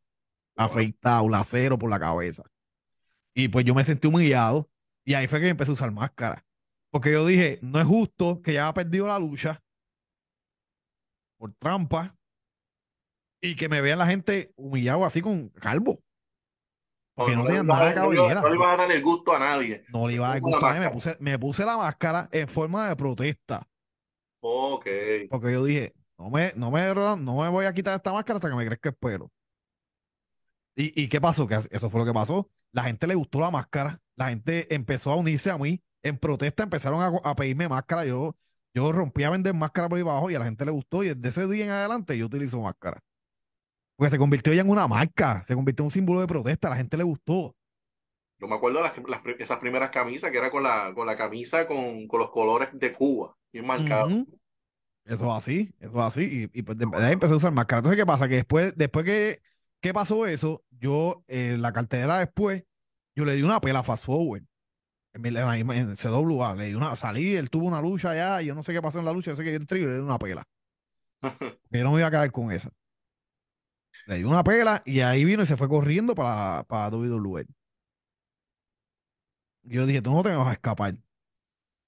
Afeitado, 0.57 1.29
lacero 1.29 1.79
por 1.79 1.91
la 1.91 1.99
cabeza. 2.01 2.45
Y 3.35 3.49
pues 3.49 3.65
yo 3.65 3.75
me 3.75 3.85
sentí 3.85 4.07
humillado 4.07 4.71
y 5.05 5.15
ahí 5.15 5.27
fue 5.27 5.41
que 5.41 5.49
empecé 5.49 5.73
a 5.73 5.75
usar 5.75 5.91
máscara. 5.91 6.47
Porque 6.91 7.11
yo 7.11 7.27
dije, 7.27 7.59
no 7.61 7.81
es 7.81 7.87
justo 7.87 8.41
que 8.41 8.53
ya 8.55 8.65
haya 8.65 8.75
perdido 8.75 9.09
la 9.09 9.19
lucha 9.19 9.63
por 11.37 11.53
trampa 11.55 12.17
y 13.43 13.57
que 13.57 13.69
me 13.69 13.81
vean 13.81 13.99
la 13.99 14.07
gente 14.07 14.53
humillado 14.55 15.05
así 15.05 15.21
con 15.21 15.49
calvo. 15.49 16.04
Porque 17.15 17.37
no, 17.37 17.45
no 17.45 17.63
nada 17.63 17.89
de 17.89 17.95
cabellera. 17.95 18.41
No, 18.41 18.49
le 18.49 18.55
iba 18.57 18.73
a 18.73 18.77
dar 18.77 18.91
el 18.91 19.03
gusto 19.03 19.35
a 19.35 19.39
nadie. 19.39 19.85
No 19.89 20.09
le 20.09 20.15
iba 20.15 20.27
a 20.27 20.31
dar 20.31 20.41
gusto 20.41 20.67
a 20.67 20.75
nadie. 20.75 20.81
Me 20.81 20.91
puse, 20.91 21.17
me 21.21 21.39
puse 21.39 21.65
la 21.65 21.77
máscara 21.77 22.29
en 22.33 22.49
forma 22.49 22.89
de 22.89 22.97
protesta. 22.97 23.69
Ok. 24.41 24.87
Porque 25.31 25.53
yo 25.53 25.65
dije, 25.65 25.95
no 26.19 26.31
me, 26.31 26.53
no 26.57 26.71
me, 26.71 26.95
no 26.95 27.17
me 27.17 27.49
voy 27.49 27.67
a 27.67 27.73
quitar 27.73 27.97
esta 27.97 28.13
máscara 28.13 28.39
hasta 28.39 28.51
que 28.51 28.57
me 28.57 28.67
crezca 28.67 28.89
el 28.89 28.97
pelo. 28.97 29.31
¿Y, 30.77 31.03
¿Y 31.03 31.09
qué 31.09 31.21
pasó? 31.21 31.47
Que 31.47 31.61
eso 31.71 31.89
fue 31.89 32.01
lo 32.01 32.07
que 32.07 32.13
pasó. 32.13 32.51
La 32.73 32.83
gente 32.85 33.07
le 33.07 33.15
gustó 33.15 33.39
la 33.39 33.51
máscara. 33.51 34.01
La 34.17 34.29
gente 34.31 34.75
empezó 34.75 35.13
a 35.13 35.17
unirse 35.17 35.51
a 35.51 35.59
mí. 35.59 35.83
En 36.03 36.19
protesta 36.19 36.65
empezaron 36.65 37.01
a, 37.01 37.13
a 37.23 37.37
pedirme 37.37 37.69
máscara. 37.69 38.05
Yo, 38.05 38.37
yo 38.75 38.91
rompí 38.91 39.23
a 39.23 39.31
vender 39.31 39.55
máscara 39.55 39.89
por 39.89 39.99
ahí 39.99 40.03
abajo 40.03 40.31
y 40.31 40.35
a 40.35 40.41
la 40.41 40.47
gente 40.47 40.65
le 40.65 40.73
gustó. 40.73 41.05
Y 41.05 41.15
desde 41.15 41.29
ese 41.29 41.53
día 41.53 41.65
en 41.65 41.71
adelante 41.71 42.19
yo 42.19 42.27
utilizo 42.27 42.61
máscara. 42.61 43.01
Porque 43.97 44.11
se 44.11 44.19
convirtió 44.19 44.53
ya 44.53 44.63
en 44.63 44.71
una 44.71 44.89
marca, 44.89 45.43
se 45.43 45.55
convirtió 45.55 45.83
en 45.83 45.87
un 45.87 45.91
símbolo 45.91 46.21
de 46.21 46.27
protesta, 46.27 46.69
a 46.69 46.71
la 46.71 46.77
gente 46.77 46.97
le 46.97 47.05
gustó. 47.05 47.55
Yo 48.41 48.49
me 48.49 48.57
acuerdo 48.57 48.83
de 48.83 49.37
esas 49.39 49.59
primeras 49.59 49.91
camisas 49.91 50.31
que 50.31 50.39
era 50.39 50.51
con 50.51 50.63
la, 50.63 50.93
con 50.95 51.07
la 51.07 51.17
camisa 51.17 51.67
con, 51.67 52.09
con 52.09 52.21
los 52.21 52.31
colores 52.31 52.69
de 52.73 52.93
Cuba, 52.93 53.37
bien 53.53 53.67
marcado. 53.67 54.09
Eso 55.05 55.27
es 55.27 55.37
así, 55.37 55.75
eso 55.81 55.93
es 55.93 56.03
así. 56.03 56.51
Y, 56.53 56.63
pues 56.63 56.79
de, 56.79 56.87
ahí 56.95 57.13
empecé 57.13 57.35
a 57.35 57.37
usar 57.37 57.53
máscara. 57.53 57.79
Entonces, 57.81 58.01
¿qué 58.01 58.07
pasa? 58.07 58.27
Que 58.27 58.37
después, 58.37 58.75
después 58.77 59.05
que, 59.05 59.41
¿qué 59.81 59.93
pasó 59.93 60.27
eso, 60.27 60.65
yo, 60.71 61.23
en 61.29 61.63
la 61.63 61.73
cartera 61.73 62.19
después, 62.19 62.65
yo 63.15 63.25
le 63.25 63.35
di 63.35 63.43
una 63.43 63.61
pela 63.61 63.83
fast 63.83 64.05
forward. 64.05 64.43
En, 65.13 65.25
en, 65.27 65.71
en 65.71 65.97
CWA, 65.97 66.57
le 66.57 66.67
di 66.67 66.75
una, 66.75 66.97
salí, 66.97 67.37
él 67.37 67.51
tuvo 67.51 67.67
una 67.67 67.81
lucha 67.81 68.11
allá, 68.11 68.43
y 68.43 68.47
yo 68.47 68.55
no 68.55 68.63
sé 68.63 68.73
qué 68.73 68.83
pasó 68.83 68.99
en 68.99 69.05
la 69.05 69.13
lucha, 69.13 69.31
yo 69.31 69.37
sé 69.37 69.45
que 69.45 69.53
yo 69.53 69.57
entré 69.57 69.79
y 69.79 69.85
le 69.85 69.95
di 69.95 70.01
una 70.01 70.19
pela. 70.19 70.45
yo 71.71 71.85
no 71.85 71.93
me 71.93 71.99
iba 71.99 72.09
a 72.09 72.11
quedar 72.11 72.33
con 72.33 72.51
esa. 72.51 72.71
Le 74.07 74.19
dio 74.19 74.29
una 74.29 74.45
pela 74.45 74.83
y 74.85 75.01
ahí 75.01 75.25
vino 75.25 75.43
y 75.43 75.47
se 75.47 75.57
fue 75.57 75.69
corriendo 75.69 76.15
para, 76.15 76.65
para 76.65 76.95
WWE. 76.95 77.47
Yo 79.63 79.87
dije, 79.87 80.03
tú 80.03 80.13
no 80.13 80.23
te 80.23 80.35
vas 80.35 80.49
a 80.49 80.53
escapar. 80.53 80.97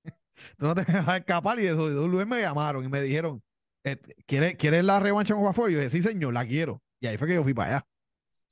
tú 0.56 0.66
no 0.66 0.74
te 0.74 0.90
vas 0.90 1.08
a 1.08 1.16
escapar. 1.18 1.58
Y 1.58 1.64
de 1.64 1.74
WWE 1.74 2.24
me 2.24 2.40
llamaron 2.40 2.84
y 2.84 2.88
me 2.88 3.02
dijeron, 3.02 3.42
eh, 3.84 4.00
¿quieres, 4.26 4.56
¿quieres 4.56 4.84
la 4.84 4.98
revancha 4.98 5.34
con 5.34 5.44
Fafo? 5.44 5.68
Y 5.68 5.74
yo 5.74 5.78
dije, 5.78 5.90
sí, 5.90 6.02
señor, 6.02 6.32
la 6.32 6.46
quiero. 6.46 6.82
Y 7.00 7.06
ahí 7.06 7.16
fue 7.18 7.28
que 7.28 7.34
yo 7.34 7.42
fui 7.42 7.54
para 7.54 7.76
allá. 7.76 7.88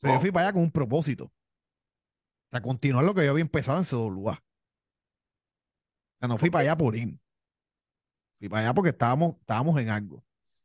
Pero 0.01 0.15
yo 0.15 0.21
fui 0.21 0.31
para 0.31 0.47
allá 0.47 0.53
con 0.53 0.63
un 0.63 0.71
propósito. 0.71 1.25
O 1.25 2.51
sea, 2.51 2.61
continuar 2.61 3.05
lo 3.05 3.15
que 3.15 3.25
yo 3.25 3.31
había 3.31 3.43
empezado 3.43 3.79
en 3.79 3.85
CWA. 3.85 4.33
O 4.35 6.19
sea, 6.19 6.29
no 6.29 6.37
fui 6.37 6.51
para 6.51 6.63
allá 6.63 6.77
por 6.77 6.95
ir. 6.95 7.19
Fui 8.39 8.49
para 8.49 8.63
allá 8.63 8.75
porque 8.75 8.91
estábamos, 8.91 9.37
estábamos 9.41 9.81
en 9.81 9.89
algo. 9.89 10.23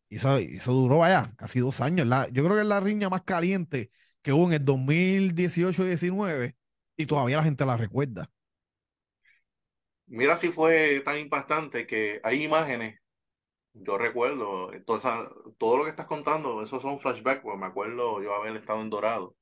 Y 0.10 0.16
eso, 0.16 0.40
duró, 0.74 0.98
vaya, 1.00 1.32
casi 1.38 1.60
dos 1.60 1.82
años. 1.82 2.08
yo 2.32 2.44
creo 2.44 2.56
que 2.56 2.62
es 2.62 2.68
la 2.68 2.80
riña 2.80 3.10
más 3.10 3.22
caliente 3.22 3.92
que 4.24 4.34
hubo 4.34 4.48
en 4.48 4.54
el 4.54 4.66
2018-19 4.66 6.56
y 6.98 7.06
todavía 7.06 7.38
la 7.38 7.44
gente 7.44 7.66
la 7.66 7.78
recuerda. 7.78 8.30
Mira 10.08 10.36
si 10.38 10.50
fue 10.50 11.02
tan 11.06 11.20
impactante 11.20 11.86
que 11.86 12.20
hay 12.24 12.44
imágenes. 12.44 13.00
Yo 13.74 14.00
recuerdo, 14.00 14.72
todo 15.58 15.78
lo 15.78 15.84
que 15.84 15.92
estás 15.92 16.08
contando, 16.08 16.64
esos 16.64 16.82
son 16.82 16.98
flashbacks, 16.98 17.44
pues 17.44 17.58
me 17.58 17.68
acuerdo 17.68 18.22
yo 18.22 18.34
haber 18.34 18.56
estado 18.56 18.82
en 18.82 18.90
Dorado. 18.90 19.36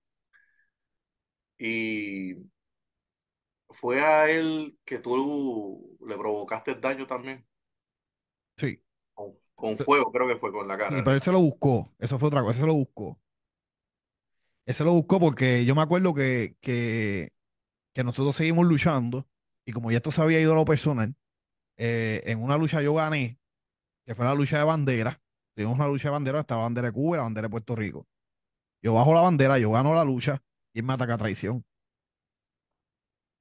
Y 1.58 2.36
fue 3.69 4.01
a 4.01 4.30
él 4.30 4.77
que 4.86 4.99
tú 4.99 5.97
le 6.06 6.17
provocaste 6.17 6.75
daño 6.75 7.08
también. 7.08 7.47
Sí. 8.58 8.82
Con, 9.56 9.77
fuego, 9.77 10.12
creo 10.12 10.27
que 10.27 10.38
fue 10.38 10.51
con 10.51 10.67
la 10.67 10.77
cara. 10.77 11.03
pero 11.03 11.13
él 11.13 11.21
se 11.21 11.32
lo 11.32 11.39
buscó. 11.39 11.91
Eso 11.97 12.19
fue 12.19 12.27
otra 12.27 12.41
cosa. 12.41 12.51
Ese 12.51 12.62
se 12.62 12.67
lo 12.67 12.75
buscó. 12.75 13.19
Ese 14.63 14.84
lo 14.84 14.93
buscó 14.93 15.19
porque 15.19 15.65
yo 15.65 15.73
me 15.73 15.82
acuerdo 15.82 16.13
que, 16.13 16.56
que, 16.62 17.32
nosotros 18.03 18.36
seguimos 18.36 18.67
luchando. 18.67 19.27
Y 19.65 19.71
como 19.71 19.89
ya 19.89 19.97
esto 19.97 20.12
se 20.12 20.21
había 20.21 20.39
ido 20.39 20.53
a 20.53 20.56
lo 20.56 20.65
personal, 20.65 21.15
eh, 21.77 22.21
en 22.25 22.43
una 22.43 22.58
lucha 22.58 22.82
yo 22.82 22.93
gané, 22.93 23.39
que 24.06 24.13
fue 24.13 24.23
la 24.23 24.36
lucha 24.36 24.60
de 24.60 24.63
bandera. 24.63 25.19
Tuvimos 25.56 25.75
una 25.75 25.88
lucha 25.88 26.10
de 26.10 26.12
bandera, 26.12 26.41
estaba 26.41 26.62
bandera 26.62 26.89
de 26.89 26.93
Cuba 26.93 27.17
y 27.17 27.17
la 27.17 27.23
bandera 27.23 27.47
de 27.47 27.51
Puerto 27.51 27.75
Rico. 27.75 28.08
Yo 28.84 28.93
bajo 28.93 29.13
la 29.15 29.21
bandera, 29.21 29.58
yo 29.58 29.71
gano 29.71 29.95
la 29.95 30.03
lucha 30.03 30.43
y 30.73 30.80
él 30.80 30.86
me 30.86 30.93
ataca 30.93 31.15
a 31.15 31.17
traición. 31.17 31.65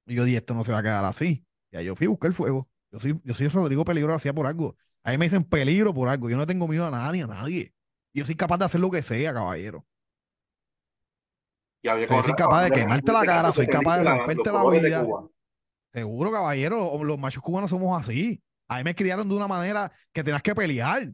Y 0.07 0.15
yo 0.15 0.23
dije, 0.23 0.37
esto 0.37 0.55
no 0.55 0.63
se 0.63 0.71
va 0.71 0.79
a 0.79 0.83
quedar 0.83 1.05
así. 1.05 1.45
Y 1.71 1.77
ahí 1.77 1.85
yo 1.85 1.95
fui 1.95 2.07
a 2.07 2.09
buscar 2.09 2.29
el 2.29 2.33
fuego. 2.33 2.67
Yo 2.91 2.99
soy, 2.99 3.21
yo 3.23 3.33
soy 3.35 3.47
Rodrigo 3.49 3.85
Peligro, 3.85 4.15
hacía 4.15 4.33
por 4.33 4.47
algo. 4.47 4.75
A 5.07 5.11
mí 5.11 5.17
me 5.17 5.23
dicen 5.23 5.45
peligro 5.45 5.93
por 5.93 6.09
algo. 6.09 6.29
Yo 6.29 6.35
no 6.35 6.45
tengo 6.45 6.67
miedo 6.67 6.85
a 6.85 6.91
nadie, 6.91 7.23
a 7.23 7.27
nadie. 7.27 7.73
Yo 8.13 8.25
soy 8.25 8.35
capaz 8.35 8.57
de 8.57 8.65
hacer 8.65 8.81
lo 8.81 8.91
que 8.91 9.01
sea, 9.01 9.33
caballero. 9.33 9.85
yo 11.81 12.23
soy 12.23 12.33
capaz 12.33 12.65
de 12.65 12.71
quemarte 12.71 13.13
la 13.13 13.25
cara, 13.25 13.53
soy 13.53 13.67
capaz 13.67 13.99
de 13.99 14.03
romperte 14.03 14.51
la 14.51 14.69
vida. 14.69 15.07
Seguro, 15.93 16.29
caballero, 16.29 17.01
los 17.01 17.17
machos 17.17 17.41
cubanos 17.41 17.69
somos 17.69 17.97
así. 17.97 18.43
A 18.67 18.79
mí 18.79 18.83
me 18.83 18.93
criaron 18.93 19.29
de 19.29 19.33
una 19.33 19.47
manera 19.47 19.89
que 20.11 20.25
tenías 20.25 20.43
que 20.43 20.53
pelear. 20.53 21.09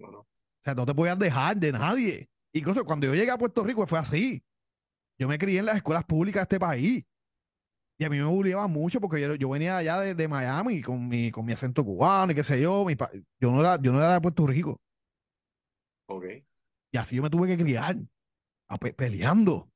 O 0.00 0.26
sea, 0.64 0.74
no 0.74 0.86
te 0.86 0.94
podías 0.94 1.18
dejar 1.18 1.54
de 1.58 1.72
nadie. 1.72 2.30
Incluso 2.54 2.82
cuando 2.86 3.08
yo 3.08 3.14
llegué 3.14 3.30
a 3.30 3.36
Puerto 3.36 3.62
Rico 3.62 3.86
fue 3.86 3.98
así. 3.98 4.42
Yo 5.18 5.28
me 5.28 5.36
crié 5.38 5.58
en 5.58 5.66
las 5.66 5.76
escuelas 5.76 6.04
públicas 6.04 6.40
de 6.40 6.44
este 6.44 6.60
país. 6.60 7.04
Y 7.98 8.04
a 8.04 8.10
mí 8.10 8.18
me 8.18 8.24
bulliaba 8.26 8.66
mucho 8.68 9.00
porque 9.00 9.20
yo, 9.20 9.34
yo 9.36 9.48
venía 9.50 9.78
allá 9.78 9.98
de, 10.00 10.14
de 10.14 10.28
Miami 10.28 10.82
con 10.82 11.08
mi, 11.08 11.30
con 11.30 11.44
mi 11.46 11.52
acento 11.54 11.84
cubano 11.84 12.32
y 12.32 12.34
qué 12.34 12.44
sé 12.44 12.60
yo. 12.60 12.84
Mi 12.84 12.94
pa- 12.96 13.10
yo, 13.40 13.50
no 13.50 13.60
era, 13.60 13.80
yo 13.80 13.92
no 13.92 13.98
era 13.98 14.14
de 14.14 14.20
Puerto 14.20 14.46
Rico. 14.46 14.80
Ok. 16.08 16.26
Y 16.92 16.98
así 16.98 17.16
yo 17.16 17.22
me 17.22 17.30
tuve 17.30 17.48
que 17.48 17.62
criar, 17.62 17.96
a 18.68 18.78
pe- 18.78 18.94
peleando. 18.94 19.70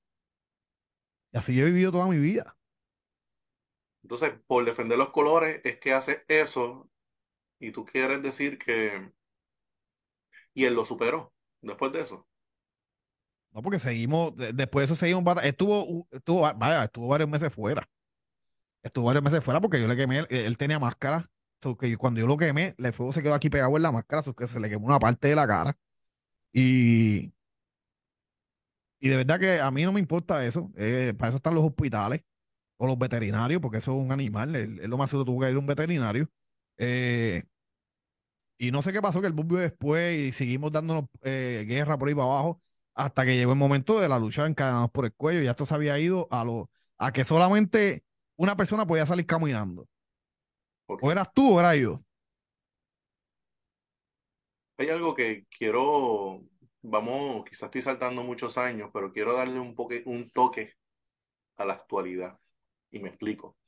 Y 1.33 1.39
así 1.39 1.55
yo 1.57 1.63
he 1.67 1.71
vivido 1.71 1.93
toda 1.93 2.07
mi 2.07 2.19
vida. 2.19 2.57
Entonces, 4.03 4.33
por 4.47 4.65
defender 4.65 4.99
los 4.99 5.11
colores 5.11 5.61
es 5.65 5.79
que 5.79 5.93
haces 5.95 6.23
eso 6.29 6.91
y 7.61 7.73
tú 7.73 7.85
quieres 7.87 8.23
decir 8.23 8.59
que... 8.59 9.13
Y 10.55 10.65
él 10.65 10.75
lo 10.75 10.85
superó 10.85 11.33
después 11.61 11.91
de 11.93 12.03
eso. 12.03 12.29
No, 13.53 13.63
porque 13.63 13.79
seguimos, 13.79 14.37
de- 14.37 14.53
después 14.53 14.83
de 14.89 14.95
eso 14.95 15.01
seguimos 15.01 15.25
Estuvo, 15.45 16.07
estuvo, 16.13 16.43
va- 16.43 16.53
vaya, 16.53 16.85
estuvo 16.85 17.09
varios 17.09 17.29
meses 17.29 17.53
fuera. 17.53 17.89
Estuvo 18.83 19.07
varios 19.07 19.23
meses 19.25 19.45
fuera 19.45 19.61
porque 19.61 19.81
yo 19.81 19.89
le 19.89 19.97
quemé, 19.97 20.21
él, 20.21 20.27
él 20.31 20.59
tenía 20.59 20.79
máscara. 20.79 21.31
So 21.63 21.77
que 21.77 21.97
cuando 21.99 22.21
yo 22.21 22.27
lo 22.27 22.37
quemé, 22.39 22.75
el 22.79 22.93
fuego 22.93 23.13
se 23.13 23.23
quedó 23.23 23.35
aquí 23.35 23.51
pegado 23.51 23.77
en 23.77 23.83
la 23.83 23.93
máscara, 23.93 24.23
so 24.23 24.35
que 24.35 24.47
se 24.47 24.61
le 24.61 24.71
quemó 24.71 24.87
una 24.87 24.99
parte 24.99 25.29
de 25.29 25.35
la 25.37 25.47
cara. 25.47 25.77
Y, 26.53 27.33
y 28.99 29.09
de 29.09 29.17
verdad 29.17 29.41
que 29.41 29.61
a 29.61 29.71
mí 29.71 29.85
no 29.85 29.93
me 29.93 30.01
importa 30.01 30.45
eso. 30.45 30.71
eh, 30.77 31.15
para 31.19 31.29
eso 31.31 31.37
están 31.39 31.55
los 31.55 31.65
hospitales 31.65 32.23
o 32.79 32.87
los 32.87 32.99
veterinarios, 32.99 33.61
porque 33.63 33.79
eso 33.79 33.93
es 33.99 34.05
un 34.05 34.13
animal. 34.13 34.57
Él, 34.57 34.81
él 34.83 34.91
lo 34.91 34.99
más 34.99 35.11
seguro 35.11 35.27
tuvo 35.27 35.41
que 35.43 35.51
ir 35.51 35.57
a 35.57 35.61
un 35.61 35.67
veterinario. 35.67 36.29
Eh, 36.79 37.45
y 38.59 38.71
no 38.73 38.83
sé 38.83 38.93
qué 38.93 39.01
pasó, 39.03 39.21
que 39.21 39.27
el 39.27 39.33
volvió 39.33 39.59
después 39.59 40.19
y 40.19 40.33
seguimos 40.33 40.73
dándonos 40.73 41.05
eh, 41.23 41.65
guerra 41.67 41.99
por 41.99 42.09
ahí 42.09 42.15
para 42.15 42.27
abajo 42.27 42.61
hasta 42.95 43.25
que 43.25 43.37
llegó 43.37 43.53
el 43.53 43.59
momento 43.59 43.99
de 44.01 44.09
la 44.09 44.19
lucha 44.19 44.47
encadenados 44.47 44.91
por 44.91 45.07
el 45.07 45.15
cuello. 45.15 45.43
Ya 45.43 45.53
esto 45.53 45.65
se 45.67 45.75
había 45.75 45.99
ido 45.99 46.29
a, 46.31 46.45
lo, 46.45 46.71
a 46.99 47.13
que 47.13 47.25
solamente 47.25 48.05
una 48.41 48.57
persona 48.57 48.87
podía 48.87 49.05
salir 49.05 49.27
caminando. 49.27 49.87
O 50.87 51.13
eras 51.13 51.31
tú 51.35 51.57
o 51.57 51.61
era 51.61 51.77
yo. 51.77 52.03
Hay 54.79 54.89
algo 54.89 55.15
que 55.15 55.45
quiero, 55.51 56.41
vamos, 56.81 57.45
quizás 57.45 57.65
estoy 57.65 57.83
saltando 57.83 58.23
muchos 58.23 58.57
años, 58.57 58.89
pero 58.95 59.13
quiero 59.13 59.35
darle 59.35 59.61
un, 59.61 59.75
poque, 59.75 60.03
un 60.07 60.31
toque 60.31 60.73
a 61.59 61.67
la 61.67 61.75
actualidad. 61.75 62.39
Y 62.91 63.01
me 63.01 63.11
explico. 63.11 63.59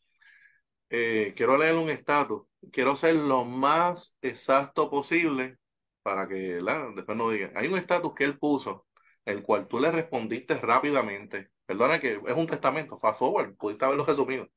Eh, 0.88 1.34
quiero 1.36 1.58
leer 1.58 1.76
un 1.76 1.90
estatus. 1.90 2.44
Quiero 2.72 2.96
ser 2.96 3.16
lo 3.16 3.44
más 3.44 4.16
exacto 4.22 4.90
posible 4.90 5.58
para 6.02 6.26
que 6.26 6.54
¿verdad? 6.54 6.88
después 6.96 7.18
no 7.18 7.28
digan. 7.28 7.52
Hay 7.56 7.68
un 7.68 7.76
estatus 7.76 8.14
que 8.14 8.24
él 8.24 8.38
puso, 8.38 8.86
el 9.26 9.42
cual 9.42 9.68
tú 9.68 9.78
le 9.80 9.92
respondiste 9.92 10.54
rápidamente. 10.54 11.50
Perdona 11.66 12.00
que 12.00 12.14
es 12.26 12.34
un 12.34 12.46
testamento, 12.46 12.96
fast 12.96 13.18
forward, 13.18 13.54
pudiste 13.56 13.84
haberlo 13.84 14.06
resumido. 14.06 14.48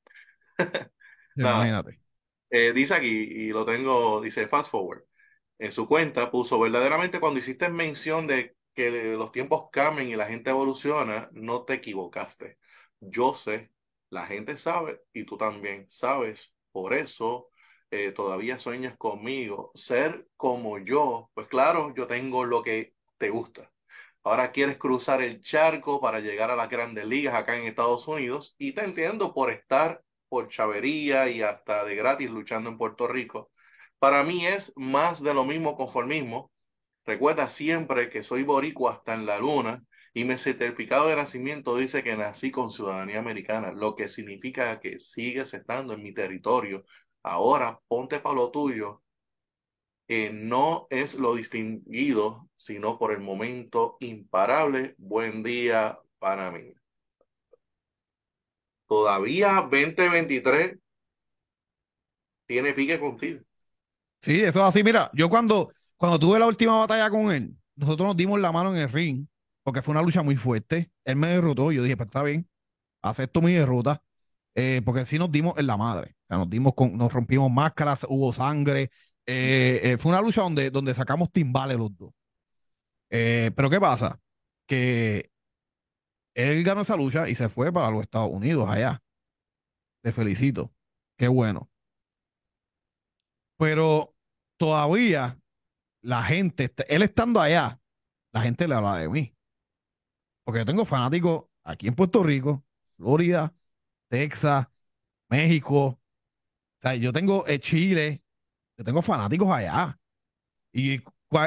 Imagínate. 1.35 1.99
Eh, 2.49 2.73
dice 2.73 2.93
aquí, 2.93 3.07
y 3.09 3.49
lo 3.49 3.65
tengo, 3.65 4.21
dice 4.21 4.47
fast 4.47 4.69
forward. 4.69 5.03
En 5.57 5.71
su 5.71 5.87
cuenta 5.87 6.31
puso, 6.31 6.59
verdaderamente 6.59 7.19
cuando 7.19 7.39
hiciste 7.39 7.69
mención 7.69 8.27
de 8.27 8.55
que 8.73 9.15
los 9.17 9.31
tiempos 9.31 9.69
cambian 9.71 10.07
y 10.07 10.15
la 10.15 10.27
gente 10.27 10.49
evoluciona, 10.49 11.29
no 11.33 11.63
te 11.63 11.75
equivocaste. 11.75 12.57
Yo 12.99 13.33
sé, 13.33 13.71
la 14.09 14.25
gente 14.27 14.57
sabe 14.57 15.01
y 15.13 15.23
tú 15.25 15.37
también 15.37 15.85
sabes. 15.89 16.53
Por 16.71 16.93
eso 16.93 17.49
eh, 17.91 18.11
todavía 18.11 18.59
sueñas 18.59 18.97
conmigo. 18.97 19.71
Ser 19.75 20.27
como 20.37 20.77
yo, 20.79 21.31
pues 21.33 21.47
claro, 21.47 21.93
yo 21.95 22.07
tengo 22.07 22.45
lo 22.45 22.63
que 22.63 22.95
te 23.17 23.29
gusta. 23.29 23.71
Ahora 24.23 24.51
quieres 24.51 24.77
cruzar 24.77 25.21
el 25.21 25.41
charco 25.41 26.01
para 26.01 26.19
llegar 26.19 26.51
a 26.51 26.55
las 26.55 26.69
grandes 26.69 27.05
ligas 27.05 27.35
acá 27.35 27.57
en 27.57 27.65
Estados 27.65 28.07
Unidos 28.07 28.55
y 28.57 28.73
te 28.73 28.83
entiendo 28.83 29.33
por 29.33 29.51
estar 29.51 30.03
por 30.29 30.47
chavería 30.49 31.29
y 31.29 31.41
hasta 31.41 31.83
de 31.85 31.95
gratis 31.95 32.29
luchando 32.31 32.69
en 32.69 32.77
Puerto 32.77 33.07
Rico. 33.07 33.51
Para 33.99 34.23
mí 34.23 34.45
es 34.45 34.73
más 34.75 35.23
de 35.23 35.33
lo 35.33 35.45
mismo 35.45 35.75
conformismo. 35.77 36.51
Recuerda 37.05 37.49
siempre 37.49 38.09
que 38.09 38.23
soy 38.23 38.43
boricua 38.43 38.93
hasta 38.93 39.13
en 39.13 39.25
la 39.25 39.39
luna 39.39 39.83
y 40.13 40.23
mi 40.23 40.37
certificado 40.37 41.07
de 41.09 41.15
nacimiento 41.17 41.77
dice 41.77 42.03
que 42.03 42.15
nací 42.15 42.49
con 42.51 42.71
ciudadanía 42.71 43.19
americana, 43.19 43.71
lo 43.73 43.95
que 43.95 44.07
significa 44.09 44.79
que 44.79 44.99
sigues 44.99 45.53
estando 45.53 45.93
en 45.93 46.03
mi 46.03 46.13
territorio. 46.13 46.85
Ahora 47.23 47.79
ponte 47.87 48.19
para 48.19 48.35
lo 48.35 48.51
tuyo. 48.51 49.03
Eh, 50.07 50.31
no 50.33 50.87
es 50.89 51.15
lo 51.15 51.35
distinguido, 51.35 52.49
sino 52.55 52.97
por 52.99 53.11
el 53.11 53.19
momento 53.21 53.97
imparable. 53.99 54.95
Buen 54.97 55.43
día 55.43 55.99
para 56.19 56.51
mí. 56.51 56.73
Todavía 58.87 59.61
2023 59.69 60.77
tiene 62.47 62.73
pique 62.73 62.99
contigo. 62.99 63.41
Sí, 64.21 64.41
eso 64.43 64.59
es 64.61 64.65
así. 64.65 64.83
Mira, 64.83 65.09
yo 65.13 65.29
cuando, 65.29 65.71
cuando 65.97 66.19
tuve 66.19 66.39
la 66.39 66.47
última 66.47 66.77
batalla 66.77 67.09
con 67.09 67.31
él, 67.31 67.55
nosotros 67.75 68.07
nos 68.07 68.17
dimos 68.17 68.39
la 68.39 68.51
mano 68.51 68.71
en 68.75 68.81
el 68.81 68.89
ring, 68.91 69.27
porque 69.63 69.81
fue 69.81 69.91
una 69.93 70.01
lucha 70.01 70.23
muy 70.23 70.35
fuerte. 70.35 70.91
Él 71.03 71.15
me 71.15 71.27
derrotó, 71.29 71.71
yo 71.71 71.83
dije, 71.83 71.95
pues 71.97 72.07
está 72.07 72.23
bien, 72.23 72.47
acepto 73.01 73.41
mi 73.41 73.53
derrota, 73.53 74.01
eh, 74.55 74.81
porque 74.85 75.05
sí 75.05 75.19
nos 75.19 75.31
dimos 75.31 75.55
en 75.57 75.67
la 75.67 75.77
madre. 75.77 76.15
Nos 76.29 76.49
dimos 76.49 76.73
con, 76.75 76.97
nos 76.97 77.13
rompimos 77.13 77.51
máscaras, 77.51 78.05
hubo 78.09 78.33
sangre. 78.33 78.91
eh, 79.27 79.81
eh, 79.83 79.97
fue 79.99 80.11
una 80.11 80.21
lucha 80.21 80.41
donde, 80.41 80.71
donde 80.71 80.93
sacamos 80.93 81.31
timbales 81.31 81.77
los 81.79 81.95
dos. 81.97 82.11
Pero 83.09 83.69
¿qué 83.69 83.79
pasa? 83.79 84.19
Que 84.67 85.29
él 86.35 86.63
ganó 86.63 86.81
esa 86.81 86.97
lucha 86.97 87.27
y 87.29 87.35
se 87.35 87.49
fue 87.49 87.71
para 87.71 87.89
los 87.89 88.01
Estados 88.01 88.29
Unidos 88.29 88.69
allá. 88.69 89.01
Te 90.03 90.11
felicito. 90.11 90.71
Qué 91.17 91.27
bueno. 91.27 91.71
Pero 93.57 94.13
todavía 94.57 95.39
la 96.01 96.23
gente, 96.23 96.71
él 96.87 97.01
estando 97.01 97.41
allá, 97.41 97.79
la 98.33 98.41
gente 98.41 98.67
le 98.67 98.75
habla 98.75 98.97
de 98.97 99.09
mí. 99.09 99.33
Porque 100.43 100.59
yo 100.59 100.65
tengo 100.65 100.85
fanáticos 100.85 101.45
aquí 101.63 101.87
en 101.87 101.95
Puerto 101.95 102.21
Rico, 102.21 102.63
Florida, 102.97 103.55
Texas, 104.09 104.67
México. 105.29 105.85
O 105.87 105.99
sea, 106.81 106.95
yo 106.95 107.13
tengo 107.13 107.47
eh, 107.47 107.59
Chile, 107.59 108.23
yo 108.77 108.83
tengo 108.83 109.01
fanáticos 109.01 109.49
allá. 109.49 109.97
Y 110.73 111.01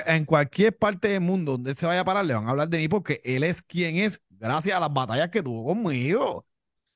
en 0.06 0.24
cualquier 0.24 0.76
parte 0.76 1.08
del 1.08 1.20
mundo 1.20 1.52
donde 1.52 1.74
se 1.74 1.86
vaya 1.86 2.00
a 2.00 2.04
parar, 2.04 2.24
le 2.24 2.34
van 2.34 2.46
a 2.46 2.50
hablar 2.50 2.68
de 2.68 2.78
mí 2.78 2.88
porque 2.88 3.20
él 3.24 3.44
es 3.44 3.62
quien 3.62 3.96
es, 3.96 4.22
gracias 4.38 4.76
a 4.76 4.80
las 4.80 4.92
batallas 4.92 5.30
que 5.30 5.42
tuvo 5.42 5.64
conmigo. 5.66 6.46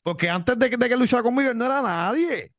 Porque 0.03 0.29
antes 0.29 0.59
de 0.59 0.71
que, 0.71 0.77
de 0.77 0.89
que 0.89 0.97
luchara 0.97 1.23
conmigo, 1.23 1.51
él 1.51 1.59
no 1.59 1.65
era 1.65 1.83
nadie. 1.83 2.53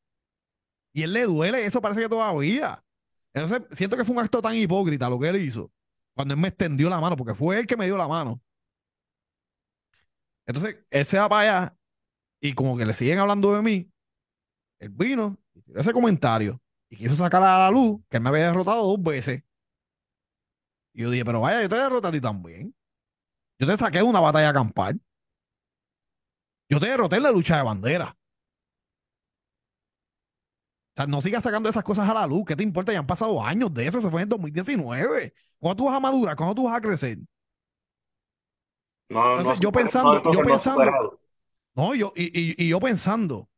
Y 0.92 1.02
él 1.02 1.12
le 1.12 1.24
duele 1.24 1.66
eso, 1.66 1.80
parece 1.80 2.00
que 2.02 2.08
todavía. 2.08 2.82
Entonces, 3.32 3.62
siento 3.72 3.96
que 3.96 4.04
fue 4.04 4.14
un 4.14 4.22
acto 4.22 4.40
tan 4.40 4.54
hipócrita 4.54 5.08
lo 5.08 5.18
que 5.18 5.28
él 5.28 5.36
hizo. 5.36 5.70
Cuando 6.14 6.34
él 6.34 6.40
me 6.40 6.48
extendió 6.48 6.88
la 6.88 7.00
mano, 7.00 7.16
porque 7.16 7.34
fue 7.34 7.58
él 7.58 7.66
que 7.66 7.76
me 7.76 7.86
dio 7.86 7.96
la 7.96 8.06
mano. 8.08 8.40
Entonces, 10.46 10.76
él 10.90 11.04
se 11.04 11.18
va 11.18 11.28
para 11.28 11.40
allá 11.40 11.76
y 12.40 12.54
como 12.54 12.76
que 12.76 12.86
le 12.86 12.92
siguen 12.92 13.18
hablando 13.18 13.54
de 13.54 13.62
mí, 13.62 13.90
él 14.78 14.90
vino 14.90 15.38
y 15.54 15.62
tiró 15.62 15.80
ese 15.80 15.92
comentario 15.92 16.60
y 16.90 16.96
quiso 16.96 17.16
sacar 17.16 17.42
a 17.42 17.58
la 17.58 17.70
luz 17.70 18.00
que 18.08 18.18
él 18.18 18.22
me 18.22 18.28
había 18.28 18.46
derrotado 18.46 18.86
dos 18.86 19.02
veces. 19.02 19.42
Y 20.92 21.02
yo 21.02 21.10
dije, 21.10 21.24
pero 21.24 21.40
vaya, 21.40 21.62
yo 21.62 21.68
te 21.68 21.76
derroté 21.76 22.08
a 22.08 22.12
ti 22.12 22.20
también. 22.20 22.74
Yo 23.58 23.66
te 23.66 23.76
saqué 23.76 24.02
una 24.02 24.20
batalla 24.20 24.52
campal. 24.52 25.00
Yo 26.68 26.78
te 26.80 26.86
derroté 26.88 27.16
en 27.16 27.22
la 27.22 27.30
lucha 27.30 27.56
de 27.56 27.62
bandera. 27.62 28.14
O 30.96 30.96
sea, 30.96 31.06
no 31.06 31.20
sigas 31.20 31.42
sacando 31.42 31.68
esas 31.68 31.82
cosas 31.82 32.08
a 32.08 32.14
la 32.14 32.26
luz. 32.26 32.44
¿Qué 32.46 32.54
te 32.56 32.62
importa? 32.62 32.92
Ya 32.92 33.00
han 33.00 33.06
pasado 33.06 33.42
años 33.42 33.72
de 33.74 33.86
eso. 33.86 34.00
Se 34.00 34.10
fue 34.10 34.22
en 34.22 34.28
2019. 34.28 35.34
¿Cuándo 35.58 35.76
tú 35.76 35.86
vas 35.86 35.96
a 35.96 36.00
madurar? 36.00 36.36
¿Cuándo 36.36 36.54
tú 36.54 36.64
vas 36.64 36.76
a 36.76 36.80
crecer? 36.80 37.18
No, 39.08 39.20
no 39.22 39.38
Entonces, 39.38 39.58
ha 39.60 39.62
yo 39.62 39.72
pensando- 39.72 40.12
no, 40.14 40.32
yo 40.32 40.40
no 40.40 40.46
pensando-. 40.48 41.20
No, 41.74 41.94
yo, 41.94 42.12
y, 42.16 42.24
y- 42.26 42.54
y 42.66 42.68
yo 42.68 42.80
pensando, 42.80 43.48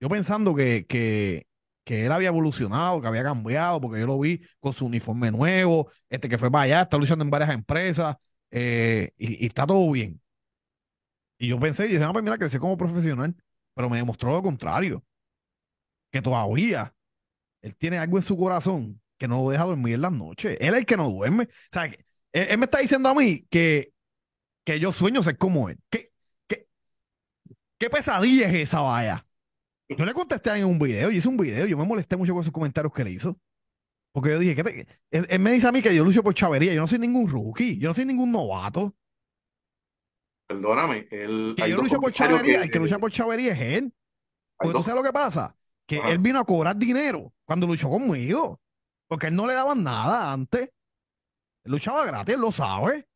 yo 0.00 0.08
pensando 0.08 0.54
que, 0.54 0.86
que, 0.86 1.46
que 1.84 2.06
él 2.06 2.12
había 2.12 2.28
evolucionado, 2.28 3.00
que 3.00 3.08
había 3.08 3.24
cambiado, 3.24 3.80
porque 3.80 4.00
yo 4.00 4.06
lo 4.08 4.18
vi 4.20 4.40
con 4.60 4.72
su 4.72 4.86
uniforme 4.86 5.30
nuevo, 5.32 5.90
este 6.10 6.28
que 6.28 6.38
fue 6.38 6.50
para 6.50 6.64
allá, 6.64 6.82
está 6.82 6.98
luchando 6.98 7.24
en 7.24 7.30
varias 7.30 7.50
empresas, 7.50 8.16
eh, 8.50 9.10
y, 9.16 9.44
y 9.44 9.46
está 9.46 9.66
todo 9.66 9.90
bien. 9.90 10.20
Y 11.38 11.48
yo 11.48 11.60
pensé, 11.60 11.86
y 11.86 11.92
dije, 11.92 12.04
ah, 12.04 12.12
pues 12.12 12.24
mira, 12.24 12.38
creció 12.38 12.60
como 12.60 12.76
profesional, 12.76 13.34
pero 13.74 13.90
me 13.90 13.98
demostró 13.98 14.32
lo 14.32 14.42
contrario, 14.42 15.04
que 16.10 16.22
todavía 16.22 16.94
él 17.62 17.76
tiene 17.76 17.98
algo 17.98 18.16
en 18.18 18.22
su 18.22 18.36
corazón 18.36 19.00
que 19.18 19.28
no 19.28 19.42
lo 19.42 19.50
deja 19.50 19.64
dormir 19.64 19.94
en 19.94 20.02
las 20.02 20.12
noches. 20.12 20.56
Él 20.60 20.74
es 20.74 20.80
el 20.80 20.86
que 20.86 20.96
no 20.96 21.10
duerme. 21.10 21.44
O 21.44 21.48
sea, 21.70 21.90
él, 22.32 22.58
me 22.58 22.64
está 22.66 22.78
diciendo 22.78 23.08
a 23.08 23.14
mí 23.14 23.46
que, 23.50 23.92
que 24.64 24.78
yo 24.78 24.92
sueño 24.92 25.22
ser 25.22 25.38
como 25.38 25.68
él. 25.68 25.78
¿Qué, 25.90 26.12
qué, 26.46 26.68
qué 27.78 27.90
pesadilla 27.90 28.48
es 28.48 28.54
esa 28.54 28.80
vaya? 28.80 29.26
Yo 29.88 30.04
le 30.04 30.14
contesté 30.14 30.50
en 30.50 30.64
un 30.64 30.78
video, 30.78 31.10
yo 31.10 31.16
hice 31.16 31.28
un 31.28 31.36
video, 31.36 31.66
yo 31.66 31.78
me 31.78 31.84
molesté 31.84 32.16
mucho 32.16 32.32
con 32.32 32.42
esos 32.42 32.52
comentarios 32.52 32.92
que 32.92 33.04
le 33.04 33.12
hizo. 33.12 33.38
Porque 34.16 34.30
yo 34.30 34.38
dije, 34.38 34.54
¿qué 34.56 34.64
te- 34.64 34.86
él, 35.10 35.26
él 35.28 35.40
me 35.40 35.52
dice 35.52 35.68
a 35.68 35.72
mí 35.72 35.82
que 35.82 35.94
yo 35.94 36.02
lucho 36.02 36.22
por 36.22 36.32
chavería, 36.32 36.72
yo 36.72 36.80
no 36.80 36.86
soy 36.86 36.98
ningún 36.98 37.28
rookie, 37.28 37.76
yo 37.78 37.90
no 37.90 37.94
soy 37.94 38.06
ningún 38.06 38.32
novato. 38.32 38.96
Perdóname, 40.48 41.06
él, 41.10 41.52
Que 41.54 41.68
yo 41.68 41.76
lucho 41.76 42.00
por 42.00 42.12
chavería, 42.12 42.60
que- 42.60 42.64
el 42.64 42.70
que 42.70 42.78
lucha 42.78 42.98
por 42.98 43.12
chavería 43.12 43.52
es 43.52 43.60
él. 43.60 43.94
Porque 44.56 44.72
tú 44.72 44.82
sabes 44.82 45.02
lo 45.02 45.06
que 45.06 45.12
pasa, 45.12 45.54
que 45.86 45.98
él 45.98 46.18
vino 46.18 46.38
a 46.40 46.46
cobrar 46.46 46.74
dinero 46.76 47.34
cuando 47.44 47.66
luchó 47.66 47.90
conmigo, 47.90 48.58
porque 49.06 49.26
él 49.26 49.34
no 49.34 49.46
le 49.46 49.52
daban 49.52 49.82
nada 49.82 50.32
antes. 50.32 50.62
Él 50.62 51.72
luchaba 51.72 52.06
gratis, 52.06 52.36
él 52.36 52.40
lo 52.40 52.50
sabe. 52.50 53.06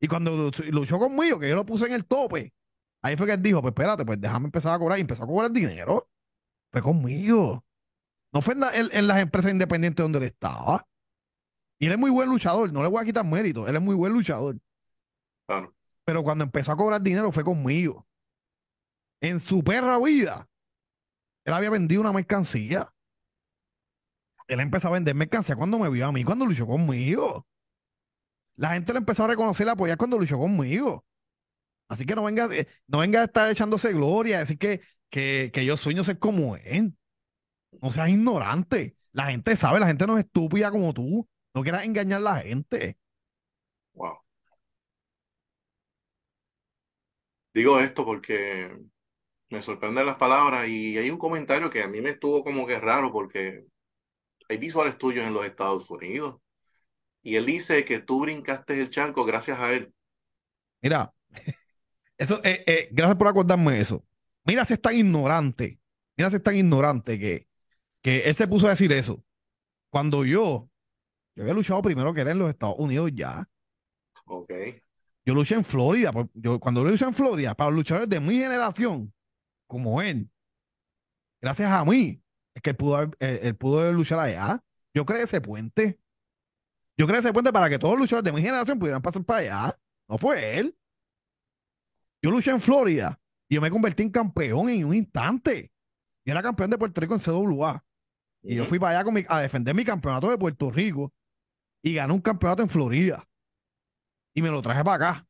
Y 0.00 0.06
cuando 0.06 0.52
luchó 0.70 1.00
conmigo, 1.00 1.40
que 1.40 1.48
yo 1.48 1.56
lo 1.56 1.66
puse 1.66 1.86
en 1.86 1.94
el 1.94 2.06
tope, 2.06 2.54
ahí 3.02 3.16
fue 3.16 3.26
que 3.26 3.32
él 3.32 3.42
dijo, 3.42 3.60
pues 3.60 3.72
espérate, 3.72 4.04
pues 4.04 4.20
déjame 4.20 4.44
empezar 4.46 4.72
a 4.72 4.78
cobrar. 4.78 4.98
Y 4.98 5.00
empezó 5.00 5.24
a 5.24 5.26
cobrar 5.26 5.50
dinero. 5.50 6.08
Fue 6.70 6.80
conmigo. 6.80 7.64
No 8.32 8.42
fue 8.42 8.54
en, 8.54 9.06
las 9.06 9.18
empresas 9.20 9.52
independientes 9.52 10.02
donde 10.02 10.18
él 10.18 10.24
estaba. 10.24 10.86
Y 11.78 11.86
él 11.86 11.92
es 11.92 11.98
muy 11.98 12.10
buen 12.10 12.28
luchador, 12.28 12.72
no 12.72 12.82
le 12.82 12.88
voy 12.88 13.00
a 13.00 13.04
quitar 13.04 13.24
mérito, 13.24 13.66
él 13.68 13.76
es 13.76 13.82
muy 13.82 13.94
buen 13.94 14.12
luchador. 14.12 14.56
Pero 16.04 16.22
cuando 16.22 16.44
empezó 16.44 16.72
a 16.72 16.76
cobrar 16.76 17.00
dinero 17.00 17.30
fue 17.32 17.44
conmigo. 17.44 18.06
En 19.20 19.40
su 19.40 19.62
perra 19.62 19.98
vida, 19.98 20.48
él 21.44 21.54
había 21.54 21.70
vendido 21.70 22.00
una 22.00 22.12
mercancía. 22.12 22.92
Él 24.48 24.60
empezó 24.60 24.88
a 24.88 24.92
vender 24.92 25.14
mercancía 25.14 25.56
cuando 25.56 25.78
me 25.78 25.88
vio 25.90 26.06
a 26.06 26.12
mí, 26.12 26.24
cuando 26.24 26.46
luchó 26.46 26.66
conmigo. 26.66 27.46
La 28.56 28.70
gente 28.70 28.92
le 28.92 28.98
empezó 28.98 29.24
a 29.24 29.28
reconocer 29.28 29.66
y 29.66 29.70
apoyar 29.70 29.96
cuando 29.96 30.18
luchó 30.18 30.38
conmigo. 30.38 31.04
Así 31.88 32.04
que 32.04 32.14
no 32.14 32.24
venga, 32.24 32.48
eh, 32.52 32.66
no 32.86 32.98
venga 32.98 33.22
a 33.22 33.24
estar 33.24 33.50
echándose 33.50 33.92
gloria, 33.92 34.40
decir 34.40 34.58
que, 34.58 34.80
que, 35.10 35.50
que 35.52 35.64
yo 35.64 35.76
sueño 35.76 36.04
ser 36.04 36.18
como 36.18 36.56
él. 36.56 36.97
No 37.80 37.90
seas 37.90 38.08
ignorante. 38.08 38.96
La 39.12 39.26
gente 39.26 39.56
sabe, 39.56 39.80
la 39.80 39.86
gente 39.86 40.06
no 40.06 40.18
es 40.18 40.24
estúpida 40.24 40.70
como 40.70 40.92
tú. 40.94 41.28
No 41.54 41.62
quieras 41.62 41.84
engañar 41.84 42.18
a 42.18 42.20
la 42.20 42.40
gente. 42.40 42.98
Wow. 43.94 44.18
Digo 47.54 47.80
esto 47.80 48.04
porque 48.04 48.76
me 49.50 49.62
sorprenden 49.62 50.06
las 50.06 50.16
palabras 50.16 50.68
y 50.68 50.98
hay 50.98 51.10
un 51.10 51.18
comentario 51.18 51.70
que 51.70 51.82
a 51.82 51.88
mí 51.88 52.00
me 52.00 52.10
estuvo 52.10 52.44
como 52.44 52.66
que 52.66 52.78
raro 52.78 53.10
porque 53.10 53.64
hay 54.48 54.58
visuales 54.58 54.98
tuyos 54.98 55.26
en 55.26 55.34
los 55.34 55.44
Estados 55.44 55.90
Unidos 55.90 56.40
y 57.22 57.36
él 57.36 57.46
dice 57.46 57.84
que 57.84 58.00
tú 58.00 58.20
brincaste 58.20 58.80
el 58.80 58.90
charco 58.90 59.24
gracias 59.24 59.58
a 59.58 59.72
él. 59.72 59.92
Mira, 60.80 61.12
eso, 62.18 62.40
eh, 62.44 62.64
eh, 62.66 62.88
gracias 62.92 63.18
por 63.18 63.28
acordarme 63.28 63.80
eso. 63.80 64.04
Mira 64.44 64.64
si 64.64 64.74
es 64.74 64.80
tan 64.80 64.94
ignorante, 64.94 65.80
mira 66.16 66.30
si 66.30 66.36
es 66.36 66.42
tan 66.42 66.56
ignorante 66.56 67.18
que, 67.18 67.47
que 68.02 68.20
él 68.20 68.34
se 68.34 68.48
puso 68.48 68.66
a 68.66 68.70
decir 68.70 68.92
eso. 68.92 69.22
Cuando 69.90 70.24
yo, 70.24 70.70
yo 71.34 71.42
había 71.42 71.54
luchado 71.54 71.82
primero 71.82 72.12
que 72.12 72.22
él 72.22 72.28
en 72.28 72.38
los 72.38 72.50
Estados 72.50 72.76
Unidos 72.78 73.10
ya. 73.14 73.48
Ok. 74.26 74.52
Yo 75.24 75.34
luché 75.34 75.54
en 75.54 75.64
Florida. 75.64 76.12
Pues, 76.12 76.26
yo, 76.34 76.58
cuando 76.60 76.84
luché 76.84 77.04
en 77.04 77.14
Florida, 77.14 77.54
para 77.54 77.70
los 77.70 77.76
luchadores 77.76 78.08
de 78.08 78.20
mi 78.20 78.38
generación, 78.38 79.12
como 79.66 80.00
él, 80.00 80.30
gracias 81.40 81.70
a 81.70 81.84
mí, 81.84 82.22
es 82.54 82.62
que 82.62 82.70
él 82.70 82.76
pudo, 82.76 82.96
haber, 82.96 83.16
eh, 83.20 83.54
pudo 83.54 83.92
luchar 83.92 84.18
allá. 84.18 84.62
Yo 84.94 85.04
creé 85.04 85.22
ese 85.22 85.40
puente. 85.40 86.00
Yo 86.96 87.06
creé 87.06 87.20
ese 87.20 87.32
puente 87.32 87.52
para 87.52 87.68
que 87.68 87.78
todos 87.78 87.94
los 87.94 88.00
luchadores 88.00 88.24
de 88.24 88.36
mi 88.36 88.42
generación 88.42 88.78
pudieran 88.78 89.02
pasar 89.02 89.24
para 89.24 89.40
allá. 89.40 89.74
No 90.08 90.18
fue 90.18 90.58
él. 90.58 90.76
Yo 92.22 92.30
luché 92.30 92.50
en 92.50 92.60
Florida 92.60 93.20
y 93.48 93.54
yo 93.54 93.60
me 93.60 93.70
convertí 93.70 94.02
en 94.02 94.10
campeón 94.10 94.68
en 94.68 94.84
un 94.84 94.94
instante. 94.94 95.70
Y 96.24 96.30
era 96.30 96.42
campeón 96.42 96.70
de 96.70 96.78
Puerto 96.78 97.00
Rico 97.00 97.14
en 97.14 97.20
CWA. 97.20 97.84
Y 98.42 98.56
yo 98.56 98.66
fui 98.66 98.78
para 98.78 98.98
allá 98.98 99.24
a 99.28 99.40
defender 99.40 99.74
mi 99.74 99.84
campeonato 99.84 100.30
de 100.30 100.38
Puerto 100.38 100.70
Rico 100.70 101.12
y 101.82 101.94
gané 101.94 102.12
un 102.12 102.20
campeonato 102.20 102.62
en 102.62 102.68
Florida 102.68 103.28
y 104.34 104.42
me 104.42 104.50
lo 104.50 104.62
traje 104.62 104.84
para 104.84 105.10
acá. 105.10 105.28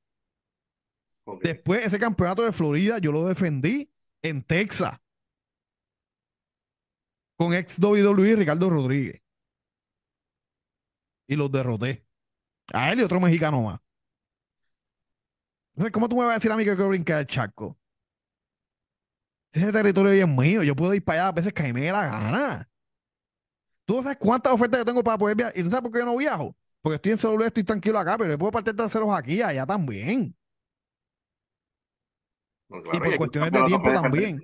Después, 1.42 1.85
ese 1.85 1.99
campeonato 1.99 2.42
de 2.42 2.53
Florida, 2.53 2.99
yo 2.99 3.12
lo 3.12 3.27
defendí 3.27 3.90
en 4.23 4.42
Texas 4.42 4.99
con 7.37 7.55
ex 7.55 7.79
WWE 7.79 8.37
Ricardo 8.37 8.68
Rodríguez. 8.68 9.23
Y 11.27 11.37
los 11.37 11.51
derroté. 11.53 12.05
A 12.73 12.92
él 12.92 13.01
y 13.01 13.03
otro 13.03 13.21
mexicano 13.21 13.62
más. 13.62 13.81
Entonces, 15.75 15.92
¿cómo 15.92 16.09
tú 16.09 16.16
me 16.16 16.25
vas 16.25 16.33
a 16.33 16.35
decir 16.35 16.51
a 16.51 16.57
mí 16.57 16.64
que 16.64 16.75
quiero 16.75 16.88
brincar 16.88 17.21
el 17.21 17.27
Chaco? 17.27 17.79
Ese 19.53 19.73
territorio 19.73 20.12
es 20.12 20.29
mío. 20.29 20.62
Yo 20.62 20.75
puedo 20.75 20.92
ir 20.94 21.05
para 21.05 21.21
allá 21.21 21.29
a 21.29 21.33
veces 21.33 21.53
que 21.53 21.62
a 21.62 21.66
mí 21.66 21.73
me 21.73 21.83
dé 21.83 21.92
la 21.92 22.07
gana. 22.07 22.67
Tú 23.88 24.03
sabes 24.03 24.18
cuántas 24.18 24.53
ofertas 24.53 24.81
yo 24.81 24.85
tengo 24.85 25.03
para 25.03 25.16
poder 25.16 25.35
viajar. 25.35 25.57
¿Y 25.57 25.62
tú 25.62 25.70
sabes 25.70 25.83
por 25.83 25.90
qué 25.90 26.01
yo 26.01 26.05
no 26.05 26.14
viajo? 26.14 26.55
Porque 26.83 26.96
estoy 26.96 27.12
en 27.12 27.16
celular, 27.16 27.46
estoy 27.46 27.64
tranquilo 27.64 27.98
acá, 27.98 28.18
pero 28.18 28.31
yo 28.31 28.38
puedo 28.38 28.53
partir 28.53 28.77
traseros 28.77 29.09
aquí, 29.16 29.40
allá 29.40 29.64
también. 29.64 30.37
y 32.68 32.98
por 33.01 33.16
cuestiones 33.16 33.51
de 33.51 33.64
tiempo 33.64 33.90
también. 33.90 34.42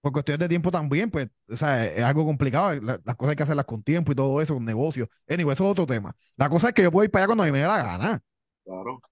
Por 0.00 0.12
cuestiones 0.12 0.38
de 0.38 0.48
tiempo 0.48 0.70
también, 0.70 1.10
pues, 1.10 1.28
o 1.46 1.56
sea, 1.56 1.84
es 1.84 2.02
algo 2.02 2.24
complicado. 2.24 2.72
las 2.80 3.16
cosas 3.16 3.32
hay 3.32 3.36
que 3.36 3.42
hacerlas 3.42 3.66
con 3.66 3.82
tiempo 3.82 4.12
y 4.12 4.14
todo 4.14 4.40
eso, 4.40 4.54
con 4.54 4.64
negocios. 4.64 5.08
Anyway, 5.28 5.52
eso 5.52 5.64
es 5.64 5.70
otro 5.70 5.86
tema. 5.86 6.16
La 6.36 6.48
cosa 6.48 6.68
es 6.68 6.74
que 6.74 6.84
yo 6.84 6.90
puedo 6.90 7.04
ir 7.04 7.10
para 7.10 7.24
allá 7.24 7.26
cuando 7.26 7.42
a 7.42 7.46
mí 7.46 7.52
me 7.52 7.58
dé 7.58 7.66
la 7.66 7.82
gana. 7.82 8.22
Claro. 8.64 9.02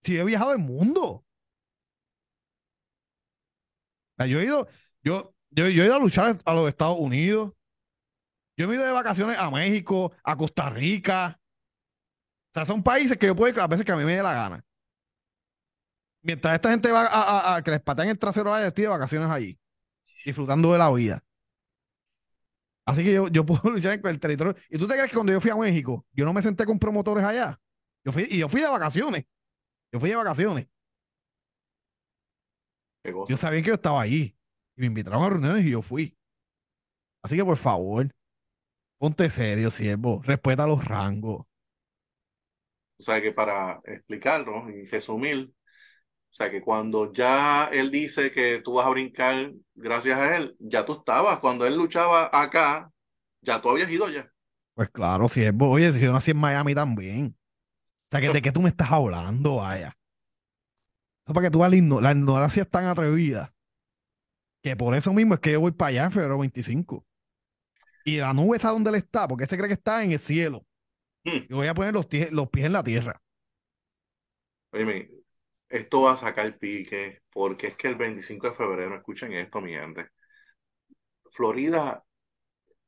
Si 0.00 0.16
he 0.16 0.24
viajado 0.24 0.52
el 0.52 0.58
mundo. 0.58 1.22
yo 4.16 4.40
he 4.40 4.44
ido, 4.46 4.66
yo, 5.02 5.34
yo, 5.50 5.68
yo 5.68 5.82
he 5.82 5.86
ido 5.86 5.96
a 5.96 5.98
luchar 5.98 6.40
a 6.42 6.54
los 6.54 6.66
Estados 6.66 6.96
Unidos. 6.98 7.52
Yo 8.60 8.68
me 8.68 8.74
he 8.74 8.76
ido 8.76 8.84
de 8.84 8.92
vacaciones 8.92 9.38
a 9.38 9.50
México, 9.50 10.12
a 10.22 10.36
Costa 10.36 10.68
Rica. 10.68 11.40
O 12.50 12.52
sea, 12.52 12.66
son 12.66 12.82
países 12.82 13.16
que 13.16 13.26
yo 13.26 13.34
puedo 13.34 13.50
ir 13.50 13.58
a 13.58 13.66
veces 13.66 13.86
que 13.86 13.92
a 13.92 13.96
mí 13.96 14.04
me 14.04 14.14
dé 14.14 14.22
la 14.22 14.34
gana. 14.34 14.62
Mientras 16.20 16.56
esta 16.56 16.68
gente 16.68 16.92
va 16.92 17.54
a, 17.56 17.62
que 17.62 17.70
les 17.70 17.80
pateen 17.80 18.10
el 18.10 18.18
trasero 18.18 18.52
a 18.52 18.66
estoy 18.66 18.82
de 18.82 18.88
vacaciones 18.88 19.30
allí, 19.30 19.58
disfrutando 20.26 20.74
de 20.74 20.78
la 20.78 20.90
vida. 20.90 21.24
Así 22.84 23.02
que 23.02 23.14
yo, 23.14 23.28
yo 23.28 23.46
puedo 23.46 23.62
luchar 23.70 23.98
en 23.98 24.06
el 24.06 24.20
territorio. 24.20 24.54
¿Y 24.68 24.76
tú 24.76 24.86
te 24.86 24.92
crees 24.92 25.08
que 25.08 25.14
cuando 25.14 25.32
yo 25.32 25.40
fui 25.40 25.50
a 25.50 25.56
México, 25.56 26.04
yo 26.12 26.26
no 26.26 26.34
me 26.34 26.42
senté 26.42 26.66
con 26.66 26.78
promotores 26.78 27.24
allá? 27.24 27.58
Yo 28.04 28.12
fui, 28.12 28.26
y 28.28 28.40
yo 28.40 28.48
fui 28.50 28.60
de 28.60 28.68
vacaciones. 28.68 29.24
Yo 29.90 29.98
fui 29.98 30.10
de 30.10 30.16
vacaciones. 30.16 30.68
Yo 33.26 33.38
sabía 33.38 33.62
que 33.62 33.68
yo 33.68 33.74
estaba 33.76 34.02
allí. 34.02 34.36
Y 34.76 34.80
me 34.82 34.86
invitaron 34.88 35.24
a 35.24 35.30
reuniones 35.30 35.64
y 35.64 35.70
yo 35.70 35.80
fui. 35.80 36.14
Así 37.22 37.38
que 37.38 37.44
por 37.44 37.56
favor, 37.56 38.10
Ponte 39.00 39.30
serio, 39.30 39.70
siervo. 39.70 40.20
Respeta 40.22 40.66
los 40.66 40.84
rangos. 40.84 41.46
O 42.98 43.02
sea 43.02 43.22
que 43.22 43.32
para 43.32 43.80
explicarlo 43.86 44.68
y 44.68 44.84
resumir, 44.84 45.50
o 45.50 46.28
sea 46.28 46.50
que 46.50 46.60
cuando 46.60 47.10
ya 47.10 47.70
él 47.72 47.90
dice 47.90 48.30
que 48.30 48.60
tú 48.62 48.74
vas 48.74 48.86
a 48.86 48.90
brincar 48.90 49.54
gracias 49.74 50.18
a 50.18 50.36
él, 50.36 50.54
ya 50.58 50.84
tú 50.84 50.98
estabas. 50.98 51.38
Cuando 51.38 51.66
él 51.66 51.78
luchaba 51.78 52.28
acá, 52.30 52.92
ya 53.40 53.62
tú 53.62 53.70
habías 53.70 53.88
ido 53.88 54.10
ya. 54.10 54.30
Pues 54.74 54.90
claro, 54.90 55.30
siervo. 55.30 55.70
Oye, 55.70 55.90
si 55.94 56.00
yo 56.02 56.12
nací 56.12 56.32
en 56.32 56.36
Miami 56.36 56.74
también. 56.74 57.34
O 57.34 58.08
sea, 58.10 58.20
que 58.20 58.28
¿de 58.28 58.42
qué 58.42 58.52
tú 58.52 58.60
me 58.60 58.68
estás 58.68 58.92
hablando? 58.92 59.56
Vaya. 59.56 59.96
para 61.24 61.40
que 61.40 61.50
tú 61.50 61.60
veas 61.60 61.70
la, 61.70 62.10
ignorancia 62.12 62.64
es 62.64 62.68
tan 62.68 62.84
atrevida 62.84 63.54
que 64.62 64.76
por 64.76 64.94
eso 64.94 65.14
mismo 65.14 65.32
es 65.32 65.40
que 65.40 65.52
yo 65.52 65.60
voy 65.60 65.72
para 65.72 65.88
allá 65.88 66.04
en 66.04 66.10
febrero 66.10 66.38
25. 66.38 67.06
Y 68.04 68.18
la 68.18 68.32
nube 68.32 68.58
sabe 68.58 68.74
dónde 68.74 68.90
él 68.90 68.96
está, 68.96 69.28
porque 69.28 69.46
se 69.46 69.56
cree 69.56 69.68
que 69.68 69.74
está 69.74 70.02
en 70.02 70.12
el 70.12 70.18
cielo. 70.18 70.64
Hmm. 71.24 71.44
Y 71.48 71.54
voy 71.54 71.66
a 71.66 71.74
poner 71.74 71.94
los, 71.94 72.06
los 72.30 72.50
pies 72.50 72.66
en 72.66 72.72
la 72.72 72.82
tierra. 72.82 73.20
Oye, 74.72 75.10
esto 75.68 76.02
va 76.02 76.12
a 76.12 76.16
sacar 76.16 76.58
pique, 76.58 77.22
porque 77.30 77.68
es 77.68 77.76
que 77.76 77.88
el 77.88 77.96
25 77.96 78.48
de 78.48 78.52
febrero, 78.52 78.94
escuchen 78.94 79.32
esto, 79.32 79.60
mi 79.60 79.72
gente. 79.72 80.08
Florida 81.30 82.04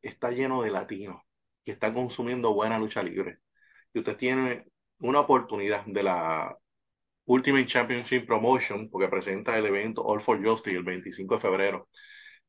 está 0.03 0.31
lleno 0.31 0.63
de 0.63 0.71
latinos 0.71 1.23
que 1.65 1.73
están 1.73 1.95
consumiendo 1.95 2.55
buena 2.55 2.79
lucha 2.79 3.03
libre. 3.03 3.39
Y 3.93 4.01
usted 4.01 4.17
tiene 4.17 4.67
una 4.99 5.21
oportunidad 5.21 5.85
de 5.87 6.03
la 6.03 6.57
Ultimate 7.25 7.67
Championship 7.67 8.27
Promotion, 8.27 8.89
porque 8.91 9.09
presenta 9.09 9.57
el 9.57 9.67
evento 9.67 10.03
All 10.03 10.21
for 10.21 10.45
Justice 10.45 10.77
el 10.77 10.85
25 10.85 11.37
de 11.37 11.41
febrero. 11.41 11.89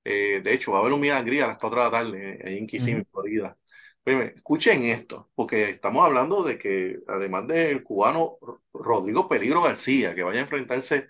Eh, 0.04 0.42
de 0.44 0.54
hecho, 0.54 0.72
va 0.72 0.80
a 0.80 0.82
haber 0.82 0.94
un 0.94 1.02
milagrí 1.02 1.40
a 1.40 1.48
las 1.48 1.58
4 1.58 1.80
de 1.80 1.86
la 1.86 1.92
tarde, 1.92 2.30
eh, 2.32 2.44
ahí 2.46 2.58
en 2.58 2.68
Kissimmee, 2.68 3.06
Florida. 3.12 3.58
escuchen 4.06 4.84
esto, 4.84 5.30
porque 5.36 5.70
estamos 5.70 6.06
hablando 6.06 6.44
de 6.44 6.58
que, 6.58 7.00
además 7.08 7.48
del 7.48 7.84
cubano 7.84 8.38
Rodrigo 8.74 9.30
Peligro 9.30 9.62
García, 9.62 10.14
que 10.14 10.24
vaya 10.24 10.40
a 10.40 10.44
enfrentarse 10.44 11.08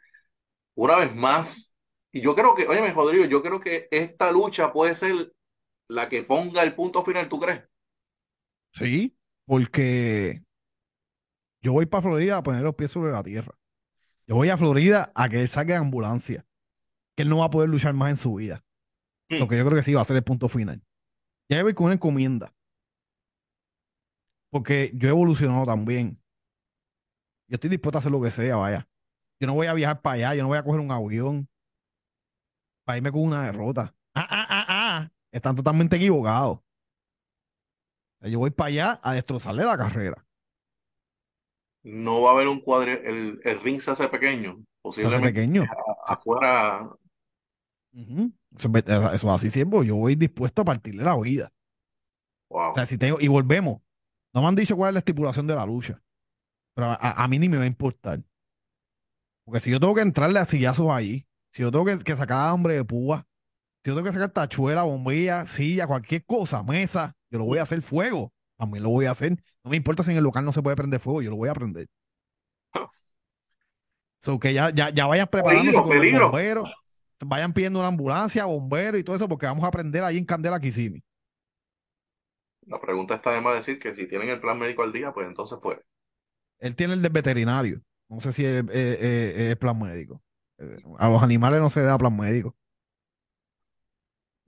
una 0.76 0.98
vez 0.98 1.16
más, 1.16 1.76
y 2.12 2.22
yo 2.22 2.36
creo 2.36 2.56
que, 2.56 2.68
oye, 2.68 2.92
Rodrigo, 2.92 3.26
yo 3.26 3.42
creo 3.42 3.60
que 3.60 3.88
esta 3.90 4.32
lucha 4.32 4.72
puede 4.72 4.94
ser 4.96 5.34
la 5.88 6.10
que 6.10 6.24
ponga 6.24 6.64
el 6.64 6.76
punto 6.76 7.04
final, 7.04 7.28
¿tú 7.28 7.40
crees? 7.40 7.64
Sí, 8.74 9.16
porque 9.46 10.44
yo 11.62 11.74
voy 11.74 11.86
para 11.86 12.02
Florida 12.02 12.38
a 12.38 12.44
poner 12.44 12.62
los 12.62 12.76
pies 12.76 12.92
sobre 12.92 13.12
la 13.12 13.24
tierra. 13.24 13.56
Yo 14.28 14.36
voy 14.36 14.50
a 14.50 14.58
Florida 14.58 15.12
a 15.16 15.30
que 15.30 15.42
él 15.42 15.48
saque 15.48 15.76
ambulancia, 15.76 16.46
que 17.16 17.24
él 17.24 17.30
no 17.30 17.40
va 17.40 17.46
a 17.46 17.50
poder 17.50 17.70
luchar 17.70 17.94
más 17.94 18.12
en 18.12 18.18
su 18.18 18.36
vida. 18.36 18.64
Lo 19.30 19.48
que 19.48 19.58
yo 19.58 19.66
creo 19.66 19.78
que 19.78 19.84
sí 19.84 19.94
va 19.94 20.02
a 20.02 20.06
ser 20.06 20.18
el 20.18 20.24
punto 20.24 20.48
final. 20.50 20.82
Ya 21.50 21.62
voy 21.64 21.74
con 21.74 21.86
una 21.86 21.96
encomienda. 21.96 22.54
Porque 24.52 24.92
yo 24.94 25.08
he 25.08 25.12
evolucionado 25.12 25.66
también. 25.66 26.22
Yo 27.48 27.56
estoy 27.56 27.70
dispuesto 27.70 27.98
a 27.98 28.00
hacer 28.00 28.12
lo 28.12 28.22
que 28.22 28.32
sea, 28.32 28.56
vaya. 28.56 28.88
Yo 29.40 29.48
no 29.48 29.56
voy 29.56 29.68
a 29.68 29.74
viajar 29.74 30.02
para 30.02 30.14
allá, 30.16 30.36
yo 30.36 30.44
no 30.44 30.50
voy 30.50 30.58
a 30.58 30.64
coger 30.64 30.80
un 30.80 30.92
avión. 30.92 31.50
para 32.86 32.98
irme 32.98 33.12
con 33.12 33.22
una 33.24 33.44
derrota. 33.46 33.96
Ah, 34.14 34.28
ah, 34.30 34.48
ah, 34.50 34.66
ah. 34.70 35.12
Están 35.32 35.56
totalmente 35.56 35.96
equivocados. 35.96 36.60
Yo 38.22 38.40
voy 38.40 38.52
para 38.52 38.68
allá 38.68 39.00
a 39.04 39.14
destrozarle 39.14 39.66
la 39.66 39.78
carrera. 39.78 40.26
No 41.84 42.22
va 42.22 42.30
a 42.30 42.34
haber 42.34 42.48
un 42.48 42.62
cuadro, 42.62 42.92
el, 42.92 43.42
el 43.44 43.60
ring 43.62 43.80
se 43.82 43.92
hace 43.92 44.08
pequeño, 44.08 44.64
posiblemente 44.82 45.34
pequeño. 45.34 45.66
afuera. 46.06 46.90
Eso, 48.56 49.14
es 49.14 49.26
así 49.26 49.52
siempre. 49.52 49.86
Yo 49.86 49.96
voy 49.96 50.16
dispuesto 50.16 50.62
a 50.62 50.66
partirle 50.66 51.04
la 51.04 51.18
vida. 51.18 51.52
O 52.50 52.74
sea, 52.76 52.86
si 52.86 52.98
tengo, 52.98 53.20
y 53.20 53.28
volvemos. 53.28 53.82
No 54.34 54.42
me 54.42 54.48
han 54.48 54.56
dicho 54.56 54.76
cuál 54.76 54.90
es 54.90 54.94
la 54.94 55.00
estipulación 55.00 55.48
de 55.48 55.56
la 55.56 55.66
lucha. 55.66 56.02
Pero 56.76 56.98
a, 57.00 57.28
mí 57.28 57.38
ni 57.40 57.50
me 57.50 57.58
va 57.58 57.64
a 57.64 57.68
importar. 57.68 58.20
Porque 59.46 59.60
si 59.60 59.70
yo 59.70 59.80
tengo 59.80 59.94
que 59.94 60.02
entrarle 60.02 60.40
a 60.40 60.46
sillazos 60.46 60.90
ahí, 60.90 61.28
si 61.52 61.62
yo 61.62 61.72
tengo 61.72 61.86
que, 61.86 62.16
sacar 62.16 62.48
a 62.48 62.54
hombre 62.54 62.76
de 62.76 62.84
púa, 62.84 63.28
si 63.84 63.92
yo 63.92 63.96
tengo 63.96 64.06
que 64.06 64.14
sacar 64.14 64.32
tachuela, 64.32 64.84
bombilla, 64.84 65.46
silla, 65.46 65.86
cualquier 65.86 66.26
cosa, 66.26 66.64
mesa, 66.64 67.16
yo 67.30 67.40
lo 67.40 67.46
voy 67.46 67.60
a 67.60 67.64
hacer 67.64 67.82
fuego. 67.82 68.34
También 68.58 68.84
lo 68.84 68.90
voy 68.90 69.06
a 69.06 69.12
hacer. 69.12 69.34
No 69.64 69.70
me 69.70 69.78
importa 69.78 70.02
si 70.02 70.12
en 70.12 70.18
el 70.18 70.24
local 70.24 70.46
no 70.46 70.54
se 70.54 70.64
puede 70.64 70.76
prender 70.76 71.00
fuego, 71.00 71.22
yo 71.22 71.30
lo 71.30 71.38
voy 71.38 71.50
a 71.50 71.54
prender. 71.54 71.88
So 74.20 74.40
que 74.40 74.54
ya, 74.54 74.70
ya, 74.70 74.90
ya 74.90 75.06
vayan 75.06 75.28
preparándose 75.28 75.78
con 75.78 75.90
bomberos, 75.90 76.72
vayan 77.26 77.54
pidiendo 77.54 77.80
una 77.80 77.88
ambulancia, 77.88 78.46
bomberos 78.46 79.00
y 79.00 79.04
todo 79.04 79.16
eso, 79.16 79.28
porque 79.28 79.46
vamos 79.46 79.64
a 79.64 79.72
prender 79.72 80.04
ahí 80.04 80.18
en 80.18 80.26
Candela 80.26 80.60
Kissimmee. 80.60 81.04
La 82.66 82.80
pregunta 82.80 83.16
está 83.16 83.32
además 83.32 83.56
decir 83.56 83.80
que 83.80 83.94
si 83.94 84.08
tienen 84.08 84.30
el 84.30 84.40
plan 84.40 84.58
médico 84.58 84.84
al 84.84 84.94
día, 84.94 85.14
pues 85.14 85.28
entonces 85.28 85.58
pues. 85.62 85.80
Él 86.60 86.76
tiene 86.76 86.94
el 86.94 87.02
del 87.02 87.12
veterinario. 87.12 87.82
No 88.08 88.22
sé 88.22 88.32
si 88.32 88.46
es, 88.46 88.64
es, 88.70 89.56
plan 89.58 89.78
médico. 89.80 90.22
Eh, 90.58 90.78
a 90.98 91.10
los 91.10 91.22
animales 91.22 91.60
no 91.60 91.70
se 91.70 91.82
da 91.82 91.98
plan 91.98 92.16
médico. 92.16 92.56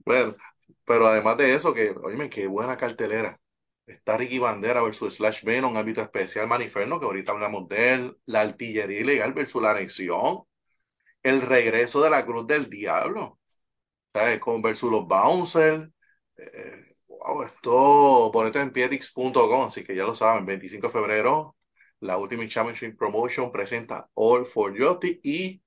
Bueno, 0.04 0.34
pero 0.84 1.08
además 1.08 1.36
de 1.36 1.54
eso, 1.54 1.74
que, 1.74 1.90
oye, 1.90 2.30
qué 2.30 2.46
buena 2.46 2.76
cartelera. 2.76 3.38
Está 3.86 4.16
Ricky 4.16 4.38
Bandera 4.38 4.82
versus 4.82 5.14
Slash 5.14 5.44
Venom, 5.44 5.76
árbitro 5.76 6.02
especial 6.02 6.48
Maniferno, 6.48 6.98
que 6.98 7.06
ahorita 7.06 7.32
hablamos 7.32 7.68
de 7.68 7.94
él. 7.94 8.18
La 8.26 8.40
artillería 8.42 9.00
ilegal 9.00 9.32
versus 9.32 9.62
la 9.62 9.72
anexión. 9.72 10.44
El 11.26 11.42
regreso 11.42 12.00
de 12.02 12.10
la 12.10 12.24
Cruz 12.24 12.46
del 12.46 12.70
Diablo. 12.70 13.40
¿Sabes? 14.14 14.38
Con 14.38 14.62
versus 14.62 14.90
los 14.90 15.06
Bouncers. 15.06 15.88
Eh, 16.36 16.94
wow, 17.08 17.42
esto, 17.42 18.30
ponete 18.32 18.60
en 18.60 18.70
pietix.com, 18.70 19.64
así 19.64 19.82
que 19.82 19.96
ya 19.96 20.04
lo 20.04 20.14
saben, 20.14 20.46
25 20.46 20.86
de 20.86 20.92
febrero, 20.92 21.56
la 22.00 22.16
Ultimate 22.16 22.48
Championship 22.48 22.96
Promotion 22.96 23.50
presenta 23.50 24.08
All 24.14 24.46
for 24.46 24.78
Justice 24.78 25.18
y 25.22 25.62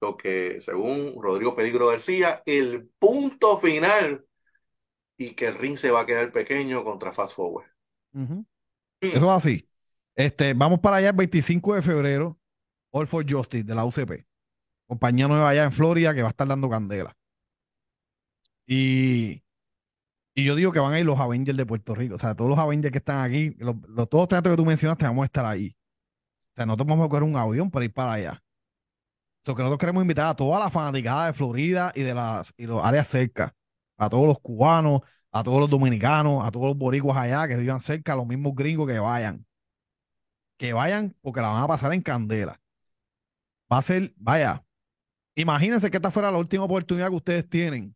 lo 0.00 0.16
que, 0.16 0.60
según 0.60 1.14
Rodrigo 1.20 1.56
Peligro 1.56 1.88
García, 1.88 2.42
el 2.46 2.88
punto 2.98 3.56
final 3.56 4.24
y 5.16 5.34
que 5.34 5.46
el 5.46 5.54
ring 5.54 5.76
se 5.76 5.90
va 5.90 6.02
a 6.02 6.06
quedar 6.06 6.30
pequeño 6.30 6.84
contra 6.84 7.12
Fast 7.12 7.34
Forward. 7.34 7.66
Eso 9.00 9.16
es 9.16 9.22
así. 9.22 9.68
Este, 10.14 10.54
vamos 10.54 10.78
para 10.78 10.96
allá 10.96 11.08
el 11.10 11.16
25 11.16 11.74
de 11.74 11.82
febrero, 11.82 12.38
All 12.90 13.08
for 13.08 13.28
Justice 13.28 13.64
de 13.64 13.74
la 13.74 13.84
UCP. 13.84 14.24
Compañía 14.86 15.28
nueva 15.28 15.48
allá 15.50 15.64
en 15.64 15.72
Florida 15.72 16.14
que 16.14 16.22
va 16.22 16.28
a 16.28 16.30
estar 16.30 16.46
dando 16.48 16.70
candela. 16.70 17.16
Y 18.66 19.44
y 20.34 20.44
yo 20.44 20.56
digo 20.56 20.72
que 20.72 20.80
van 20.80 20.92
a 20.92 20.98
ir 20.98 21.06
los 21.06 21.20
Avengers 21.20 21.56
de 21.56 21.64
Puerto 21.66 21.94
Rico. 21.94 22.16
O 22.16 22.18
sea, 22.18 22.34
todos 22.34 22.50
los 22.50 22.58
Avengers 22.58 22.92
que 22.92 22.98
están 22.98 23.18
aquí, 23.18 23.54
los, 23.58 23.76
todos 24.08 24.22
los 24.22 24.28
teatros 24.28 24.54
que 24.54 24.56
tú 24.56 24.66
mencionaste, 24.66 25.04
vamos 25.04 25.22
a 25.22 25.26
estar 25.26 25.44
ahí. 25.46 25.76
O 26.52 26.56
sea, 26.56 26.66
nosotros 26.66 26.88
vamos 26.88 27.06
a 27.06 27.08
coger 27.08 27.24
un 27.24 27.36
avión 27.36 27.70
para 27.70 27.84
ir 27.84 27.92
para 27.92 28.12
allá. 28.14 28.42
O 29.46 29.54
que 29.54 29.62
nosotros 29.62 29.78
queremos 29.78 30.02
invitar 30.02 30.26
a 30.26 30.34
toda 30.34 30.58
la 30.58 30.70
fanaticada 30.70 31.26
de 31.26 31.32
Florida 31.34 31.92
y 31.94 32.02
de 32.02 32.14
las 32.14 32.52
y 32.56 32.66
los 32.66 32.84
áreas 32.84 33.06
cerca. 33.08 33.54
A 33.96 34.08
todos 34.08 34.26
los 34.26 34.40
cubanos, 34.40 35.02
a 35.30 35.42
todos 35.44 35.60
los 35.60 35.70
dominicanos, 35.70 36.44
a 36.44 36.50
todos 36.50 36.68
los 36.68 36.76
boricuas 36.76 37.16
allá 37.16 37.46
que 37.46 37.56
vivan 37.56 37.80
cerca, 37.80 38.14
a 38.14 38.16
los 38.16 38.26
mismos 38.26 38.54
gringos 38.54 38.88
que 38.88 38.98
vayan. 38.98 39.46
Que 40.56 40.72
vayan 40.72 41.14
porque 41.20 41.40
la 41.40 41.50
van 41.50 41.62
a 41.62 41.68
pasar 41.68 41.92
en 41.92 42.02
candela. 42.02 42.60
Va 43.72 43.78
a 43.78 43.82
ser, 43.82 44.14
vaya, 44.16 44.63
imagínense 45.34 45.90
que 45.90 45.96
esta 45.96 46.10
fuera 46.10 46.30
la 46.30 46.38
última 46.38 46.64
oportunidad 46.64 47.08
que 47.08 47.16
ustedes 47.16 47.48
tienen 47.48 47.94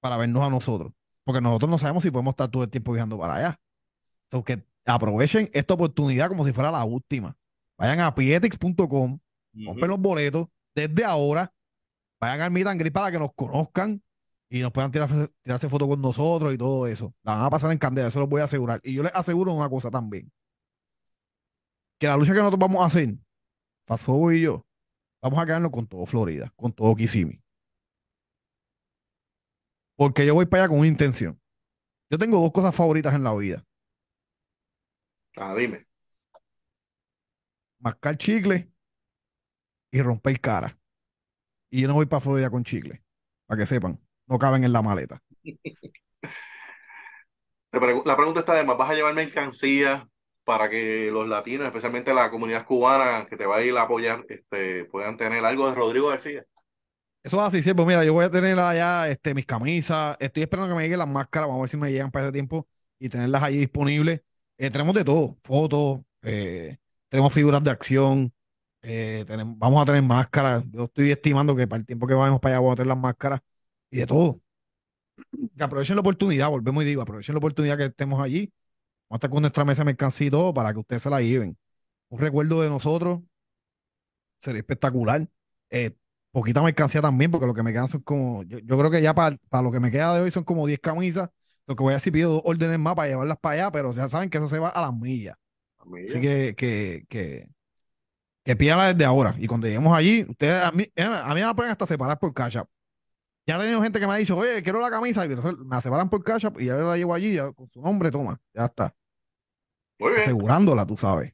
para 0.00 0.16
vernos 0.16 0.42
a 0.42 0.50
nosotros 0.50 0.92
porque 1.24 1.40
nosotros 1.40 1.70
no 1.70 1.78
sabemos 1.78 2.02
si 2.02 2.10
podemos 2.10 2.32
estar 2.32 2.48
todo 2.48 2.64
el 2.64 2.70
tiempo 2.70 2.92
viajando 2.92 3.18
para 3.18 3.34
allá. 3.34 3.60
So 4.30 4.42
que 4.44 4.64
aprovechen 4.84 5.50
esta 5.52 5.74
oportunidad 5.74 6.28
como 6.28 6.44
si 6.44 6.52
fuera 6.52 6.70
la 6.70 6.84
última. 6.84 7.36
Vayan 7.78 8.00
a 8.00 8.14
pietix.com, 8.14 9.18
compren 9.66 9.90
los 9.90 9.98
boletos 9.98 10.48
desde 10.74 11.04
ahora, 11.04 11.52
vayan 12.20 12.40
al 12.40 12.50
Meet 12.50 12.66
and 12.66 12.92
para 12.92 13.10
que 13.10 13.18
nos 13.18 13.32
conozcan 13.34 14.02
y 14.48 14.60
nos 14.60 14.72
puedan 14.72 14.90
tirar, 14.90 15.08
tirarse 15.42 15.68
fotos 15.68 15.88
con 15.88 16.00
nosotros 16.00 16.52
y 16.52 16.58
todo 16.58 16.86
eso. 16.86 17.14
La 17.22 17.34
van 17.34 17.44
a 17.44 17.50
pasar 17.50 17.72
en 17.72 17.78
candela, 17.78 18.08
eso 18.08 18.20
lo 18.20 18.26
voy 18.26 18.40
a 18.40 18.44
asegurar. 18.44 18.80
Y 18.82 18.94
yo 18.94 19.02
les 19.02 19.14
aseguro 19.14 19.52
una 19.52 19.68
cosa 19.68 19.90
también. 19.90 20.30
Que 21.98 22.06
la 22.06 22.16
lucha 22.16 22.32
que 22.32 22.38
nosotros 22.38 22.58
vamos 22.58 22.82
a 22.82 22.86
hacer, 22.86 23.14
Fasobo 23.86 24.32
y 24.32 24.42
yo, 24.42 24.66
vamos 25.22 25.38
a 25.38 25.46
quedarnos 25.46 25.70
con 25.70 25.86
todo 25.86 26.04
Florida, 26.04 26.52
con 26.56 26.72
todo 26.72 26.94
Kissimmee. 26.94 27.40
Porque 29.96 30.26
yo 30.26 30.34
voy 30.34 30.46
para 30.46 30.64
allá 30.64 30.68
con 30.70 30.80
una 30.80 30.88
intención. 30.88 31.40
Yo 32.10 32.18
tengo 32.18 32.40
dos 32.40 32.52
cosas 32.52 32.74
favoritas 32.74 33.14
en 33.14 33.22
la 33.22 33.34
vida. 33.34 33.64
Ah, 35.36 35.54
dime. 35.54 35.86
Mascar 37.78 38.16
chicle 38.16 38.70
y 39.90 40.02
romper 40.02 40.40
cara. 40.40 40.78
Y 41.70 41.82
yo 41.82 41.88
no 41.88 41.94
voy 41.94 42.06
para 42.06 42.20
Florida 42.20 42.50
con 42.50 42.64
chicle. 42.64 43.02
Para 43.46 43.60
que 43.60 43.66
sepan. 43.66 43.98
No 44.26 44.38
caben 44.38 44.64
en 44.64 44.72
la 44.72 44.82
maleta. 44.82 45.22
La 47.72 48.16
pregunta 48.16 48.40
está 48.40 48.52
además, 48.52 48.76
¿vas 48.76 48.90
a 48.90 48.94
llevar 48.94 49.14
mercancía 49.14 50.06
para 50.44 50.68
que 50.68 51.10
los 51.12 51.28
latinos, 51.28 51.66
especialmente 51.66 52.12
la 52.14 52.30
comunidad 52.30 52.66
cubana 52.66 53.26
que 53.26 53.36
te 53.36 53.46
va 53.46 53.56
a 53.56 53.62
ir 53.62 53.76
a 53.76 53.82
apoyar, 53.82 54.24
este, 54.28 54.84
puedan 54.86 55.16
tener 55.16 55.44
algo 55.44 55.68
de 55.68 55.74
Rodrigo 55.74 56.08
García? 56.08 56.44
Eso 57.22 57.36
es 57.40 57.42
así, 57.42 57.62
siempre. 57.62 57.86
Mira, 57.86 58.04
yo 58.04 58.12
voy 58.12 58.24
a 58.24 58.30
tener 58.30 58.58
allá 58.58 59.08
este, 59.08 59.34
mis 59.34 59.46
camisas. 59.46 60.16
Estoy 60.18 60.42
esperando 60.42 60.68
que 60.68 60.76
me 60.76 60.82
lleguen 60.82 60.98
las 60.98 61.08
máscaras. 61.08 61.48
Vamos 61.48 61.60
a 61.60 61.62
ver 61.62 61.68
si 61.68 61.76
me 61.76 61.92
llegan 61.92 62.10
para 62.10 62.26
ese 62.26 62.32
tiempo 62.32 62.66
y 62.98 63.08
tenerlas 63.08 63.42
ahí 63.42 63.58
disponibles. 63.58 64.22
Eh, 64.58 64.70
tenemos 64.70 64.94
de 64.94 65.04
todo: 65.04 65.38
fotos, 65.44 66.00
eh, 66.22 66.78
tenemos 67.08 67.32
figuras 67.32 67.62
de 67.62 67.70
acción. 67.70 68.32
Eh, 68.82 69.24
tenemos, 69.28 69.56
vamos 69.58 69.82
a 69.82 69.86
tener 69.86 70.02
máscaras. 70.02 70.64
Yo 70.72 70.84
estoy 70.84 71.12
estimando 71.12 71.54
que 71.54 71.68
para 71.68 71.78
el 71.80 71.86
tiempo 71.86 72.06
que 72.08 72.14
vayamos 72.14 72.40
para 72.40 72.56
allá 72.56 72.60
vamos 72.60 72.72
a 72.72 72.76
tener 72.76 72.88
las 72.88 72.98
máscaras 72.98 73.40
y 73.90 73.98
de 73.98 74.06
todo. 74.06 74.40
Que 75.56 75.62
aprovechen 75.62 75.96
la 75.96 76.00
oportunidad, 76.00 76.48
volvemos 76.48 76.82
y 76.82 76.86
digo, 76.86 77.02
aprovechen 77.02 77.34
la 77.34 77.38
oportunidad 77.38 77.78
que 77.78 77.84
estemos 77.84 78.20
allí. 78.20 78.52
Vamos 79.12 79.24
a 79.24 79.26
estar 79.26 79.30
con 79.30 79.42
nuestra 79.42 79.64
mesa 79.66 79.82
de 79.82 79.84
mercancía 79.84 80.28
y 80.28 80.30
todo 80.30 80.54
para 80.54 80.72
que 80.72 80.78
ustedes 80.78 81.02
se 81.02 81.10
la 81.10 81.20
lleven. 81.20 81.58
Un 82.08 82.18
recuerdo 82.18 82.62
de 82.62 82.70
nosotros 82.70 83.20
sería 84.38 84.60
espectacular. 84.60 85.28
Eh, 85.68 85.90
poquita 86.30 86.62
mercancía 86.62 87.02
también, 87.02 87.30
porque 87.30 87.46
lo 87.46 87.52
que 87.52 87.62
me 87.62 87.74
quedan 87.74 87.88
son 87.88 88.00
como, 88.00 88.42
yo, 88.44 88.58
creo 88.78 88.90
que 88.90 89.02
ya 89.02 89.14
para, 89.14 89.36
lo 89.62 89.70
que 89.70 89.80
me 89.80 89.90
queda 89.90 90.14
de 90.14 90.22
hoy 90.22 90.30
son 90.30 90.44
como 90.44 90.66
10 90.66 90.80
camisas. 90.80 91.28
Lo 91.66 91.76
que 91.76 91.82
voy 91.82 91.90
a 91.90 91.96
decir, 91.96 92.10
pido 92.10 92.32
dos 92.32 92.42
órdenes 92.46 92.78
más 92.78 92.94
para 92.94 93.08
llevarlas 93.08 93.36
para 93.38 93.54
allá, 93.56 93.70
pero 93.70 93.92
ya 93.92 94.08
saben 94.08 94.30
que 94.30 94.38
eso 94.38 94.48
se 94.48 94.58
va 94.58 94.70
a 94.70 94.80
las 94.80 94.94
millas. 94.94 95.36
Así 95.78 96.18
que, 96.18 96.54
que, 96.56 97.04
que, 97.10 97.50
que 98.44 98.54
desde 98.54 99.04
ahora. 99.04 99.34
Y 99.38 99.46
cuando 99.46 99.66
lleguemos 99.66 99.94
allí, 99.94 100.24
ustedes, 100.26 100.64
a 100.64 100.72
mí, 100.72 100.86
a 100.96 101.34
mí 101.34 101.42
me 101.42 101.54
pueden 101.54 101.70
hasta 101.70 101.86
separar 101.86 102.18
por 102.18 102.32
cash 102.32 102.56
Ya 103.46 103.56
he 103.56 103.60
tenido 103.60 103.82
gente 103.82 104.00
que 104.00 104.06
me 104.06 104.14
ha 104.14 104.16
dicho, 104.16 104.38
oye, 104.38 104.62
quiero 104.62 104.80
la 104.80 104.88
camisa, 104.88 105.26
y 105.26 105.28
me 105.28 105.80
separan 105.82 106.08
por 106.08 106.24
cash 106.24 106.46
y 106.58 106.64
ya 106.64 106.76
la 106.76 106.96
llevo 106.96 107.12
allí, 107.12 107.34
ya, 107.34 107.52
con 107.52 107.68
su 107.68 107.82
nombre, 107.82 108.10
toma, 108.10 108.40
ya 108.54 108.64
está. 108.64 108.94
Asegurándola, 110.08 110.86
tú 110.86 110.96
sabes. 110.96 111.32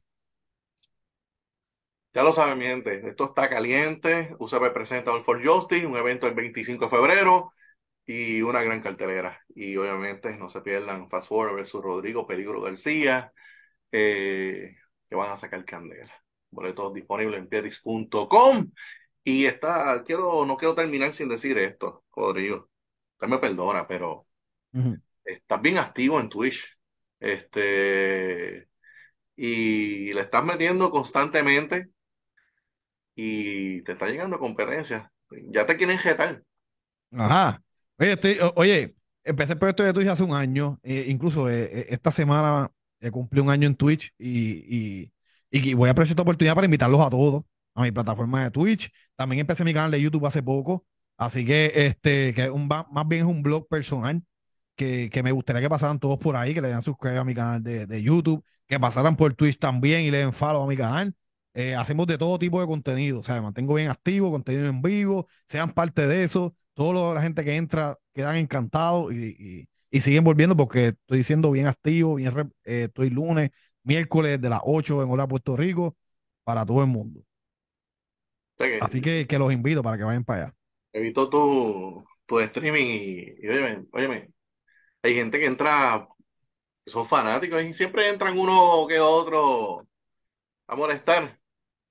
Ya 2.13 2.23
lo 2.23 2.31
saben, 2.31 2.57
mi 2.57 2.65
gente, 2.65 3.07
esto 3.07 3.25
está 3.25 3.49
caliente. 3.49 4.35
UCP 4.39 4.71
presenta 4.73 5.11
All 5.11 5.21
for 5.21 5.43
Justice, 5.43 5.85
un 5.85 5.95
evento 5.95 6.27
el 6.27 6.33
25 6.33 6.85
de 6.85 6.89
febrero 6.89 7.53
y 8.05 8.41
una 8.41 8.63
gran 8.63 8.81
cartelera. 8.81 9.39
Y 9.49 9.77
obviamente 9.77 10.35
no 10.35 10.49
se 10.49 10.61
pierdan 10.61 11.09
Fast 11.09 11.29
Forward 11.29 11.55
versus 11.55 11.83
Rodrigo 11.83 12.25
Peligro 12.25 12.61
García, 12.61 13.31
eh, 13.91 14.75
que 15.07 15.15
van 15.15 15.31
a 15.31 15.37
sacar 15.37 15.63
candela. 15.65 16.11
Boletos 16.49 16.93
disponibles 16.93 17.39
en 17.39 17.47
piedix.com. 17.47 18.71
Y 19.23 19.45
está, 19.45 20.03
quiero, 20.03 20.45
no 20.47 20.57
quiero 20.57 20.73
terminar 20.73 21.13
sin 21.13 21.29
decir 21.29 21.57
esto, 21.59 22.03
Rodrigo. 22.15 22.69
Usted 23.13 23.27
me 23.27 23.37
perdona, 23.37 23.85
pero 23.87 24.25
estás 25.23 25.61
bien 25.61 25.77
activo 25.77 26.19
en 26.19 26.29
Twitch. 26.29 26.78
Este, 27.19 28.67
y 29.35 30.13
le 30.13 30.21
estás 30.21 30.43
metiendo 30.43 30.91
constantemente 30.91 31.89
y 33.15 33.81
te 33.83 33.93
está 33.93 34.07
llegando 34.07 34.39
competencia. 34.39 35.11
Ya 35.51 35.65
te 35.65 35.77
quieren 35.77 35.97
jetar. 35.97 36.43
Ajá. 37.11 37.61
Oye, 37.97 38.17
oye, 38.55 38.95
empecé 39.23 39.53
el 39.53 39.59
proyecto 39.59 39.83
de 39.83 39.93
Twitch 39.93 40.07
hace 40.07 40.23
un 40.23 40.33
año. 40.33 40.79
Eh, 40.83 41.05
incluso 41.07 41.49
eh, 41.49 41.69
eh, 41.71 41.85
esta 41.89 42.11
semana 42.11 42.71
cumplí 43.11 43.39
un 43.39 43.49
año 43.49 43.67
en 43.67 43.75
Twitch 43.75 44.13
y, 44.17 45.11
y, 45.51 45.73
voy 45.73 45.87
a 45.87 45.91
aprovechar 45.91 46.11
esta 46.11 46.21
oportunidad 46.21 46.55
para 46.55 46.65
invitarlos 46.65 46.99
a 46.99 47.09
todos 47.09 47.43
a 47.75 47.83
mi 47.83 47.91
plataforma 47.91 48.43
de 48.43 48.51
Twitch. 48.51 48.91
También 49.15 49.39
empecé 49.41 49.63
mi 49.63 49.73
canal 49.73 49.91
de 49.91 50.01
YouTube 50.01 50.25
hace 50.25 50.43
poco. 50.43 50.85
Así 51.17 51.45
que 51.45 51.71
este, 51.75 52.33
que 52.33 52.49
un, 52.49 52.67
más 52.67 53.07
bien 53.07 53.21
es 53.21 53.27
un 53.27 53.41
blog 53.41 53.67
personal 53.67 54.21
que, 54.79 55.09
que, 55.11 55.23
me 55.23 55.33
gustaría 55.33 55.61
que 55.61 55.69
pasaran 55.69 55.99
todos 55.99 56.17
por 56.17 56.37
ahí, 56.37 56.53
que 56.53 56.61
le 56.61 56.69
den 56.69 56.81
suscribir 56.81 57.17
a 57.19 57.25
mi 57.25 57.35
canal 57.35 57.61
de, 57.61 57.85
de, 57.85 58.01
YouTube, 58.01 58.41
que 58.65 58.79
pasaran 58.79 59.17
por 59.17 59.33
Twitch 59.33 59.59
también 59.59 60.01
y 60.01 60.11
le 60.11 60.19
den 60.19 60.31
follow 60.31 60.63
a 60.63 60.67
mi 60.67 60.77
canal. 60.77 61.13
Eh, 61.53 61.75
hacemos 61.75 62.07
de 62.07 62.17
todo 62.17 62.39
tipo 62.39 62.61
de 62.61 62.67
contenido, 62.67 63.19
o 63.19 63.23
sea, 63.23 63.35
me 63.35 63.41
mantengo 63.41 63.73
bien 63.73 63.89
activo, 63.89 64.31
contenido 64.31 64.67
en 64.67 64.81
vivo, 64.81 65.27
sean 65.47 65.73
parte 65.73 66.07
de 66.07 66.23
eso. 66.23 66.55
Toda 66.75 67.13
la 67.13 67.21
gente 67.21 67.43
que 67.43 67.57
entra 67.57 67.97
quedan 68.13 68.37
encantados 68.37 69.11
y, 69.13 69.35
y, 69.37 69.69
y, 69.91 69.99
siguen 69.99 70.23
volviendo 70.23 70.55
porque 70.55 70.87
estoy 70.87 71.23
siendo 71.23 71.51
bien 71.51 71.67
activo, 71.67 72.15
bien, 72.15 72.33
eh, 72.63 72.83
estoy 72.85 73.09
lunes, 73.09 73.49
miércoles 73.83 74.39
de 74.39 74.49
las 74.49 74.61
8 74.63 75.03
en 75.03 75.09
Hora 75.09 75.27
Puerto 75.27 75.57
Rico 75.57 75.97
para 76.45 76.65
todo 76.65 76.81
el 76.81 76.87
mundo. 76.87 77.21
Así 78.79 79.01
que, 79.01 79.27
que 79.27 79.39
los 79.39 79.51
invito 79.51 79.83
para 79.83 79.97
que 79.97 80.05
vayan 80.05 80.23
para 80.23 80.43
allá. 80.43 80.55
He 80.93 81.01
visto 81.01 81.29
tu, 81.29 82.05
tu 82.25 82.39
streaming 82.39 82.85
y, 82.85 83.35
y 83.41 83.47
óyeme, 83.91 84.29
hay 85.01 85.15
gente 85.15 85.39
que 85.39 85.45
entra, 85.45 86.07
son 86.85 87.05
fanáticos 87.05 87.61
y 87.63 87.73
siempre 87.73 88.09
entran 88.09 88.37
uno 88.37 88.85
que 88.87 88.99
otro 88.99 89.87
a 90.67 90.75
molestar. 90.75 91.39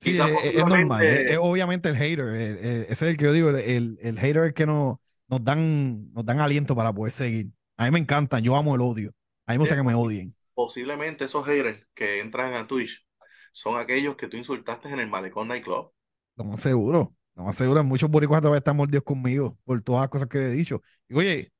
Sí, 0.00 0.10
es, 0.10 0.20
es, 0.44 0.64
normal, 0.64 1.04
es, 1.04 1.38
obviamente 1.40 1.88
el 1.88 1.96
hater, 1.96 2.28
ese 2.28 2.92
es 2.92 3.02
el 3.02 3.16
que 3.16 3.24
yo 3.24 3.32
digo, 3.32 3.50
el, 3.50 3.98
el 4.00 4.18
hater 4.18 4.42
es 4.42 4.48
el 4.48 4.54
que 4.54 4.66
nos, 4.66 4.98
nos, 5.26 5.42
dan, 5.42 6.12
nos 6.12 6.24
dan 6.24 6.38
aliento 6.38 6.76
para 6.76 6.92
poder 6.92 7.12
seguir. 7.12 7.48
A 7.76 7.84
mí 7.84 7.90
me 7.90 7.98
encantan, 7.98 8.42
yo 8.42 8.54
amo 8.56 8.76
el 8.76 8.80
odio, 8.80 9.12
a 9.46 9.52
mí 9.52 9.58
me 9.58 9.62
gusta 9.62 9.74
que 9.74 9.82
me 9.82 9.94
odien. 9.94 10.34
Posiblemente 10.54 11.24
esos 11.24 11.44
haters 11.44 11.84
que 11.94 12.20
entran 12.20 12.54
a 12.54 12.66
Twitch 12.66 13.04
son 13.50 13.78
aquellos 13.78 14.16
que 14.16 14.28
tú 14.28 14.36
insultaste 14.36 14.88
en 14.88 15.00
el 15.00 15.08
Malecón 15.08 15.48
Nightclub. 15.48 15.90
Lo 16.36 16.44
más 16.44 16.60
seguro, 16.60 17.12
lo 17.34 17.44
más 17.44 17.56
seguro, 17.56 17.82
muchos 17.82 18.08
boricuas 18.08 18.40
todavía 18.40 18.58
están 18.58 18.76
mordidos 18.76 19.02
conmigo 19.02 19.58
por 19.64 19.82
todas 19.82 20.02
las 20.02 20.10
cosas 20.10 20.28
que 20.28 20.38
he 20.38 20.50
dicho. 20.50 20.80
Y 21.08 21.14
oye, 21.16 21.52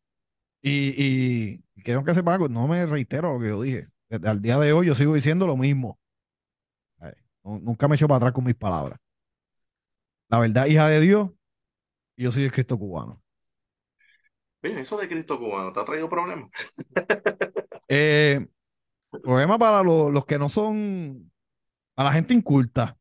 y, 0.63 1.59
y 1.77 1.83
quiero 1.83 2.05
que 2.05 2.15
sepa 2.15 2.35
algo, 2.35 2.49
no 2.49 2.67
me 2.69 2.85
reitero 2.87 3.35
lo 3.35 3.41
que 3.41 3.49
yo 3.49 3.63
dije. 3.63 3.89
Al 4.25 4.41
día 4.41 4.59
de 4.59 4.73
hoy 4.73 4.87
yo 4.87 4.95
sigo 4.95 5.15
diciendo 5.15 5.47
lo 5.47 5.57
mismo. 5.57 5.99
nunca 7.43 7.89
me 7.89 7.97
echo 7.97 8.09
para 8.09 8.17
atrás 8.19 8.33
con 8.33 8.45
mis 8.45 8.55
palabras. 8.55 8.99
La 10.29 10.39
verdad, 10.39 10.67
hija 10.67 10.89
de 10.89 11.01
Dios, 11.01 11.31
y 12.17 12.25
yo 12.25 12.33
soy 12.33 12.45
el 12.45 12.53
Cristo 12.53 12.79
cubano. 12.79 13.23
Bien, 14.61 14.79
eso 14.79 14.99
de 14.99 15.09
Cristo 15.09 15.39
cubano, 15.39 15.73
¿te 15.73 15.81
ha 15.81 15.85
traído 15.85 16.09
problemas? 16.09 16.51
eh, 17.89 18.47
problema 19.23 19.59
para 19.59 19.83
los 19.83 20.27
que 20.27 20.39
no 20.39 20.49
son, 20.49 21.31
a 21.97 22.05
la 22.05 22.13
gente 22.13 22.35
inculta. 22.35 22.99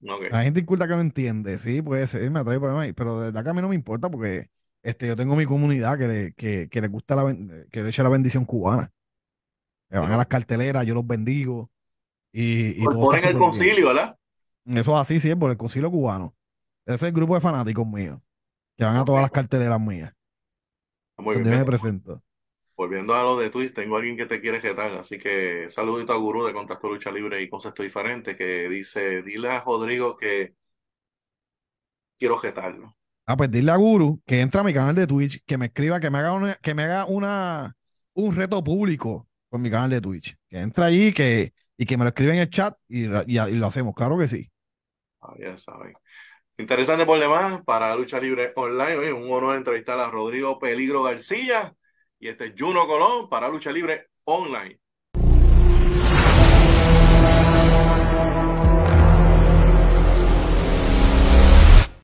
La 0.00 0.42
gente 0.42 0.60
inculta 0.60 0.88
que 0.88 0.94
no 0.94 1.00
entiende, 1.00 1.58
sí, 1.58 1.80
puede 1.80 2.06
ser, 2.08 2.28
me 2.30 2.42
traído 2.42 2.62
problemas, 2.62 2.92
pero 2.96 3.20
de 3.20 3.26
verdad 3.26 3.44
que 3.44 3.50
a 3.50 3.54
mí 3.54 3.62
no 3.62 3.68
me 3.68 3.76
importa 3.76 4.10
porque 4.10 4.50
este, 4.82 5.06
yo 5.06 5.16
tengo 5.16 5.36
mi 5.36 5.46
comunidad 5.46 5.98
que 5.98 6.08
le, 6.08 6.32
que, 6.34 6.68
que 6.68 6.80
le 6.80 6.88
gusta 6.88 7.14
la, 7.14 7.34
que 7.70 7.82
le 7.82 7.88
echa 7.88 8.02
la 8.02 8.08
bendición 8.08 8.44
cubana. 8.44 8.92
Que 9.88 9.98
van 9.98 10.12
a 10.12 10.16
las 10.16 10.26
carteleras, 10.26 10.86
yo 10.86 10.94
los 10.94 11.06
bendigo. 11.06 11.70
Y, 12.32 12.82
y 12.82 12.84
por 12.84 12.94
ponen 12.94 13.24
el 13.24 13.38
concilio, 13.38 13.88
¿verdad? 13.88 14.18
Eso 14.64 14.94
es 14.94 15.00
así, 15.00 15.20
sí, 15.20 15.34
por 15.34 15.50
el 15.50 15.56
concilio 15.56 15.90
cubano. 15.90 16.34
Ese 16.86 16.96
es 16.96 17.02
el 17.02 17.12
grupo 17.12 17.34
de 17.34 17.40
fanáticos 17.40 17.86
míos, 17.86 18.20
que 18.76 18.84
van 18.84 18.96
a 18.96 19.04
todas 19.04 19.22
las 19.22 19.30
carteleras 19.30 19.80
mías. 19.80 20.12
Muy 21.18 21.40
bien. 21.40 21.58
Me 21.58 21.64
presento. 21.64 22.22
Volviendo 22.74 23.14
a 23.14 23.22
lo 23.22 23.38
de 23.38 23.50
Twitch, 23.50 23.74
tengo 23.74 23.96
a 23.96 23.98
alguien 23.98 24.16
que 24.16 24.26
te 24.26 24.40
quiere 24.40 24.60
jetar, 24.60 24.92
así 24.94 25.18
que 25.18 25.70
saludito 25.70 26.12
a 26.12 26.16
Gurú 26.16 26.44
de 26.44 26.54
Contacto 26.54 26.88
Lucha 26.88 27.12
Libre 27.12 27.40
y 27.42 27.48
Concepto 27.48 27.82
Diferente, 27.82 28.34
que 28.34 28.68
dice, 28.68 29.22
dile 29.22 29.50
a 29.50 29.60
Rodrigo 29.60 30.16
que 30.16 30.54
quiero 32.18 32.38
jetarlo. 32.38 32.96
Ah, 33.32 33.36
pues 33.36 33.50
dile 33.50 33.72
a 33.72 33.76
Guru 33.76 34.20
que 34.26 34.42
entra 34.42 34.60
a 34.60 34.64
mi 34.64 34.74
canal 34.74 34.94
de 34.94 35.06
Twitch, 35.06 35.42
que 35.46 35.56
me 35.56 35.64
escriba, 35.66 35.98
que 36.00 36.10
me 36.10 36.18
haga 36.18 36.32
una, 36.32 36.54
que 36.56 36.74
me 36.74 36.82
haga 36.82 37.06
una, 37.06 37.74
un 38.12 38.36
reto 38.36 38.62
público 38.62 39.26
con 39.48 39.62
mi 39.62 39.70
canal 39.70 39.88
de 39.88 40.02
Twitch. 40.02 40.36
Que 40.50 40.58
entra 40.58 40.84
ahí 40.84 41.14
que, 41.14 41.54
y 41.78 41.86
que 41.86 41.96
me 41.96 42.04
lo 42.04 42.08
escriba 42.08 42.34
en 42.34 42.40
el 42.40 42.50
chat 42.50 42.76
y, 42.88 43.06
lo 43.06 43.66
hacemos, 43.66 43.94
claro 43.94 44.18
que 44.18 44.28
sí. 44.28 44.50
Ah, 45.22 45.32
ya 45.38 45.56
saben. 45.56 45.94
Interesante 46.58 47.06
por 47.06 47.18
demás 47.18 47.62
para 47.64 47.96
Lucha 47.96 48.20
Libre 48.20 48.52
Online. 48.54 49.14
un 49.14 49.32
honor 49.32 49.56
entrevistar 49.56 49.98
a 49.98 50.10
Rodrigo 50.10 50.58
Peligro 50.58 51.02
García 51.02 51.74
y 52.18 52.28
este 52.28 52.48
es 52.48 52.52
Juno 52.58 52.86
Colón 52.86 53.30
para 53.30 53.48
Lucha 53.48 53.72
Libre 53.72 54.08
Online. 54.24 54.78